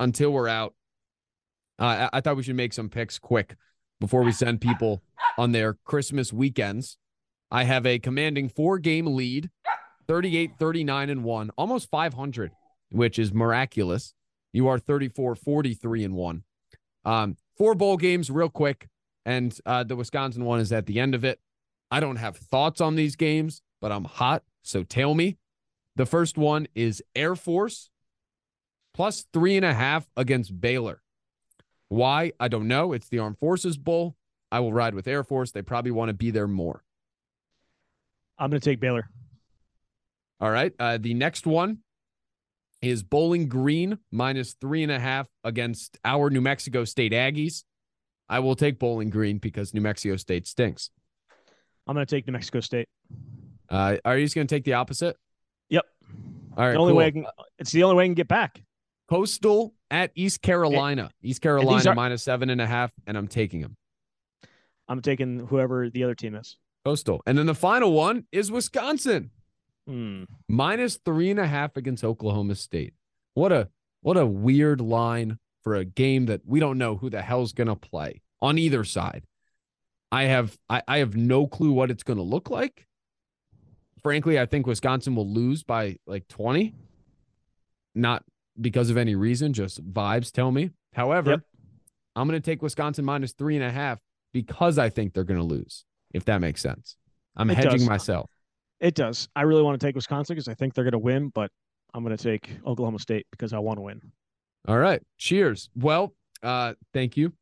until 0.00 0.32
we're 0.32 0.48
out. 0.48 0.74
Uh, 1.78 2.08
I, 2.12 2.18
I 2.18 2.20
thought 2.20 2.36
we 2.36 2.42
should 2.42 2.56
make 2.56 2.72
some 2.72 2.88
picks 2.88 3.18
quick 3.18 3.56
before 4.00 4.22
we 4.22 4.32
send 4.32 4.60
people 4.60 5.02
on 5.38 5.52
their 5.52 5.74
Christmas 5.84 6.32
weekends. 6.32 6.98
I 7.50 7.64
have 7.64 7.86
a 7.86 7.98
commanding 7.98 8.48
four 8.48 8.78
game 8.78 9.06
lead 9.14 9.50
38, 10.08 10.52
39, 10.58 11.10
and 11.10 11.24
1, 11.24 11.50
almost 11.56 11.88
500, 11.90 12.52
which 12.90 13.18
is 13.18 13.32
miraculous. 13.32 14.12
You 14.52 14.68
are 14.68 14.78
34, 14.78 15.34
43, 15.34 16.04
and 16.04 16.14
1. 16.14 16.42
Um, 17.06 17.36
four 17.56 17.74
bowl 17.74 17.96
games, 17.96 18.30
real 18.30 18.48
quick. 18.50 18.88
And 19.24 19.56
uh, 19.64 19.84
the 19.84 19.96
Wisconsin 19.96 20.44
one 20.44 20.60
is 20.60 20.72
at 20.72 20.86
the 20.86 21.00
end 21.00 21.14
of 21.14 21.24
it. 21.24 21.40
I 21.90 22.00
don't 22.00 22.16
have 22.16 22.36
thoughts 22.36 22.80
on 22.80 22.94
these 22.94 23.16
games, 23.16 23.62
but 23.80 23.92
I'm 23.92 24.04
hot. 24.04 24.42
So 24.62 24.82
tell 24.82 25.14
me. 25.14 25.38
The 25.96 26.06
first 26.06 26.36
one 26.36 26.66
is 26.74 27.02
Air 27.14 27.36
Force 27.36 27.90
plus 28.94 29.26
three 29.32 29.56
and 29.56 29.64
a 29.64 29.74
half 29.74 30.08
against 30.16 30.60
Baylor. 30.60 31.02
Why? 31.88 32.32
I 32.40 32.48
don't 32.48 32.66
know. 32.66 32.92
It's 32.92 33.08
the 33.08 33.20
Armed 33.20 33.38
Forces 33.38 33.76
Bowl. 33.76 34.16
I 34.50 34.60
will 34.60 34.72
ride 34.72 34.94
with 34.94 35.06
Air 35.06 35.22
Force. 35.22 35.52
They 35.52 35.62
probably 35.62 35.92
want 35.92 36.08
to 36.08 36.14
be 36.14 36.30
there 36.30 36.48
more. 36.48 36.82
I'm 38.38 38.50
going 38.50 38.60
to 38.60 38.64
take 38.64 38.80
Baylor. 38.80 39.08
All 40.40 40.50
right. 40.50 40.72
Uh, 40.78 40.98
the 40.98 41.14
next 41.14 41.46
one 41.46 41.78
is 42.82 43.02
Bowling 43.02 43.48
Green 43.48 43.98
minus 44.10 44.54
three 44.54 44.82
and 44.82 44.92
a 44.92 44.98
half 44.98 45.28
against 45.44 45.98
our 46.04 46.30
New 46.30 46.40
Mexico 46.40 46.84
State 46.84 47.12
Aggies. 47.12 47.62
I 48.28 48.38
will 48.40 48.56
take 48.56 48.78
Bowling 48.78 49.10
Green 49.10 49.38
because 49.38 49.74
New 49.74 49.80
Mexico 49.80 50.16
State 50.16 50.46
stinks. 50.46 50.90
I'm 51.86 51.94
going 51.94 52.06
to 52.06 52.14
take 52.16 52.26
New 52.26 52.32
Mexico 52.32 52.60
State. 52.60 52.88
Uh, 53.68 53.96
are 54.04 54.16
you 54.16 54.24
just 54.24 54.34
going 54.34 54.46
to 54.46 54.54
take 54.54 54.64
the 54.64 54.74
opposite? 54.74 55.16
Yep. 55.68 55.84
All 56.56 56.64
right. 56.64 56.72
the 56.72 56.78
only 56.78 56.92
cool. 56.92 56.98
way 56.98 57.10
can. 57.10 57.26
It's 57.58 57.72
the 57.72 57.82
only 57.82 57.96
way 57.96 58.04
I 58.04 58.06
can 58.06 58.14
get 58.14 58.28
back. 58.28 58.62
Coastal 59.08 59.74
at 59.90 60.10
East 60.14 60.40
Carolina. 60.42 61.10
East 61.22 61.42
Carolina 61.42 61.90
are- 61.90 61.94
minus 61.94 62.22
seven 62.22 62.50
and 62.50 62.60
a 62.60 62.66
half, 62.66 62.90
and 63.06 63.16
I'm 63.16 63.28
taking 63.28 63.60
them. 63.60 63.76
I'm 64.88 65.02
taking 65.02 65.46
whoever 65.46 65.90
the 65.90 66.04
other 66.04 66.14
team 66.14 66.34
is. 66.34 66.56
Coastal. 66.84 67.22
And 67.26 67.36
then 67.38 67.46
the 67.46 67.54
final 67.54 67.92
one 67.92 68.26
is 68.32 68.50
Wisconsin. 68.50 69.30
Hmm. 69.86 70.24
minus 70.48 70.96
three 71.04 71.30
and 71.30 71.38
a 71.38 71.46
half 71.46 71.76
against 71.76 72.04
Oklahoma 72.04 72.54
State. 72.54 72.94
What 73.34 73.52
a 73.52 73.68
what 74.00 74.16
a 74.16 74.24
weird 74.24 74.80
line 74.80 75.38
for 75.64 75.74
a 75.74 75.84
game 75.84 76.26
that 76.26 76.42
we 76.46 76.60
don't 76.60 76.78
know 76.78 76.96
who 76.96 77.10
the 77.10 77.22
hell's 77.22 77.52
gonna 77.52 77.74
play 77.74 78.20
on 78.40 78.58
either 78.58 78.84
side. 78.84 79.24
I 80.12 80.24
have 80.24 80.56
I, 80.70 80.82
I 80.86 80.98
have 80.98 81.16
no 81.16 81.46
clue 81.46 81.72
what 81.72 81.90
it's 81.90 82.02
gonna 82.04 82.22
look 82.22 82.50
like. 82.50 82.86
Frankly, 84.02 84.38
I 84.38 84.46
think 84.46 84.66
Wisconsin 84.66 85.16
will 85.16 85.28
lose 85.28 85.62
by 85.62 85.96
like 86.06 86.28
20. 86.28 86.74
Not 87.94 88.22
because 88.60 88.90
of 88.90 88.96
any 88.96 89.14
reason, 89.14 89.52
just 89.52 89.82
vibes 89.92 90.30
tell 90.30 90.52
me. 90.52 90.70
However, 90.92 91.30
Yep. 91.32 91.40
I'm 92.14 92.28
gonna 92.28 92.40
take 92.40 92.62
Wisconsin 92.62 93.04
minus 93.04 93.32
three 93.32 93.56
and 93.56 93.64
a 93.64 93.70
half 93.72 93.98
because 94.32 94.78
I 94.78 94.90
think 94.90 95.14
they're 95.14 95.24
gonna 95.24 95.42
lose, 95.42 95.84
if 96.12 96.24
that 96.26 96.40
makes 96.40 96.60
sense. 96.60 96.96
I'm 97.36 97.50
It 97.50 97.56
hedging 97.56 97.78
does. 97.78 97.88
myself. 97.88 98.30
It 98.80 98.94
does. 98.94 99.28
I 99.34 99.42
really 99.42 99.62
want 99.62 99.80
to 99.80 99.84
take 99.86 99.94
Wisconsin 99.96 100.34
because 100.34 100.46
I 100.48 100.54
think 100.54 100.74
they're 100.74 100.84
going 100.84 100.92
to 100.92 100.98
win, 100.98 101.30
but 101.30 101.50
I'm 101.94 102.04
going 102.04 102.14
to 102.14 102.22
take 102.22 102.50
Oklahoma 102.66 102.98
State 102.98 103.26
because 103.30 103.52
I 103.52 103.58
want 103.60 103.78
to 103.78 103.82
win. 103.82 104.12
All 104.66 104.78
right. 104.78 105.02
Cheers. 105.18 105.68
Well, 105.76 106.14
uh, 106.42 106.74
thank 106.92 107.16
you, 107.16 107.32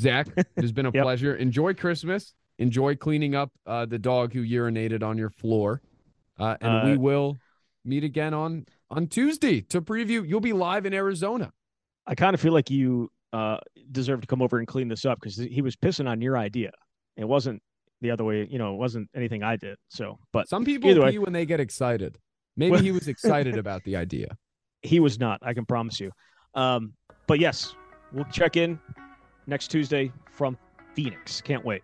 Zach. 0.00 0.26
It 0.36 0.46
has 0.60 0.72
been 0.72 0.86
a 0.86 0.90
Yep. 0.92 1.02
pleasure. 1.02 1.34
Enjoy 1.36 1.74
Christmas. 1.74 2.34
Enjoy 2.58 2.96
cleaning 2.96 3.34
up 3.34 3.50
uh, 3.66 3.86
the 3.86 3.98
dog 3.98 4.32
who 4.32 4.42
urinated 4.44 5.02
on 5.02 5.16
your 5.16 5.30
floor. 5.30 5.80
Uh, 6.38 6.56
and 6.60 6.72
Uh, 6.76 6.90
we 6.90 6.96
will 6.96 7.36
meet 7.84 8.04
again 8.04 8.34
on 8.34 8.64
on 8.90 9.06
Tuesday 9.06 9.60
to 9.62 9.80
preview. 9.82 10.26
You'll 10.26 10.40
be 10.40 10.52
live 10.52 10.86
in 10.86 10.92
Arizona. 10.94 11.50
I 12.06 12.14
kind 12.14 12.34
of 12.34 12.40
feel 12.40 12.52
like 12.52 12.70
you 12.70 13.10
uh, 13.32 13.58
deserve 13.92 14.20
to 14.22 14.26
come 14.26 14.40
over 14.42 14.58
and 14.58 14.66
clean 14.66 14.88
this 14.88 15.04
up 15.04 15.18
because 15.20 15.36
he 15.36 15.60
was 15.62 15.76
pissing 15.76 16.08
on 16.08 16.20
your 16.22 16.36
idea. 16.38 16.70
It 17.16 17.26
wasn't 17.26 17.62
the 18.00 18.10
other 18.10 18.24
way. 18.24 18.46
You 18.50 18.58
know, 18.58 18.72
it 18.74 18.78
wasn't 18.78 19.08
anything 19.14 19.42
I 19.42 19.56
did. 19.56 19.76
So, 19.88 20.18
but 20.32 20.48
Some 20.48 20.64
people 20.64 20.90
Either 20.90 21.02
way. 21.02 21.18
when 21.18 21.32
they 21.32 21.44
get 21.46 21.60
excited. 21.60 22.18
Maybe 22.56 22.72
Well- 22.72 22.82
he 22.82 22.92
was 22.92 23.08
excited 23.08 23.56
about 23.58 23.84
the 23.84 23.96
idea. 23.96 24.36
he 24.82 25.00
was 25.00 25.18
not. 25.20 25.38
I 25.42 25.52
can 25.54 25.66
promise 25.66 26.00
you. 26.00 26.10
Um, 26.54 26.92
but 27.26 27.38
yes, 27.38 27.74
we'll 28.12 28.24
check 28.26 28.56
in 28.56 28.78
next 29.46 29.68
Tuesday 29.68 30.12
from 30.30 30.56
Phoenix. 30.94 31.40
Can't 31.40 31.64
wait. 31.64 31.82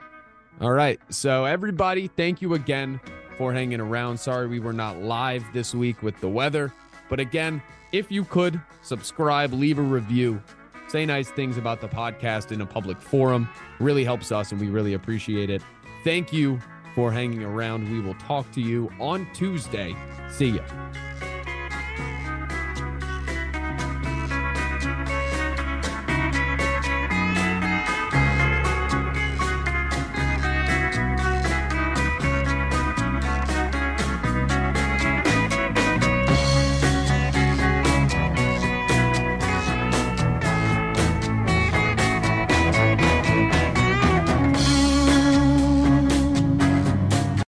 All 0.61 0.73
right. 0.73 1.01
So, 1.11 1.45
everybody, 1.45 2.09
thank 2.09 2.41
you 2.41 2.55
again 2.55 3.01
for 3.37 3.53
hanging 3.53 3.81
around. 3.81 4.19
Sorry 4.19 4.47
we 4.47 4.61
were 4.61 4.73
not 4.73 4.99
live 4.99 5.45
this 5.53 5.75
week 5.75 6.03
with 6.03 6.19
the 6.21 6.29
weather. 6.29 6.73
But 7.09 7.21
again, 7.21 7.63
if 7.93 8.11
you 8.11 8.25
could 8.25 8.61
subscribe, 8.83 9.53
leave 9.53 9.79
a 9.79 9.83
review, 9.83 10.43
say 10.89 11.05
nice 11.07 11.31
things 11.31 11.57
about 11.57 11.81
the 11.81 11.89
podcast 11.89 12.53
in 12.53 12.61
a 12.61 12.67
public 12.67 13.01
forum, 13.01 13.49
really 13.81 14.05
helps 14.05 14.33
us 14.33 14.53
and 14.53 14.61
we 14.61 14.69
really 14.69 14.95
appreciate 14.95 15.51
it. 15.51 15.63
Thank 16.05 16.33
you 16.33 16.61
for 16.95 17.11
hanging 17.11 17.43
around. 17.43 17.91
We 17.91 18.01
will 18.01 18.15
talk 18.15 18.51
to 18.53 18.61
you 18.61 18.91
on 19.01 19.27
Tuesday. 19.35 19.95
See 20.31 20.51
ya. 20.51 20.63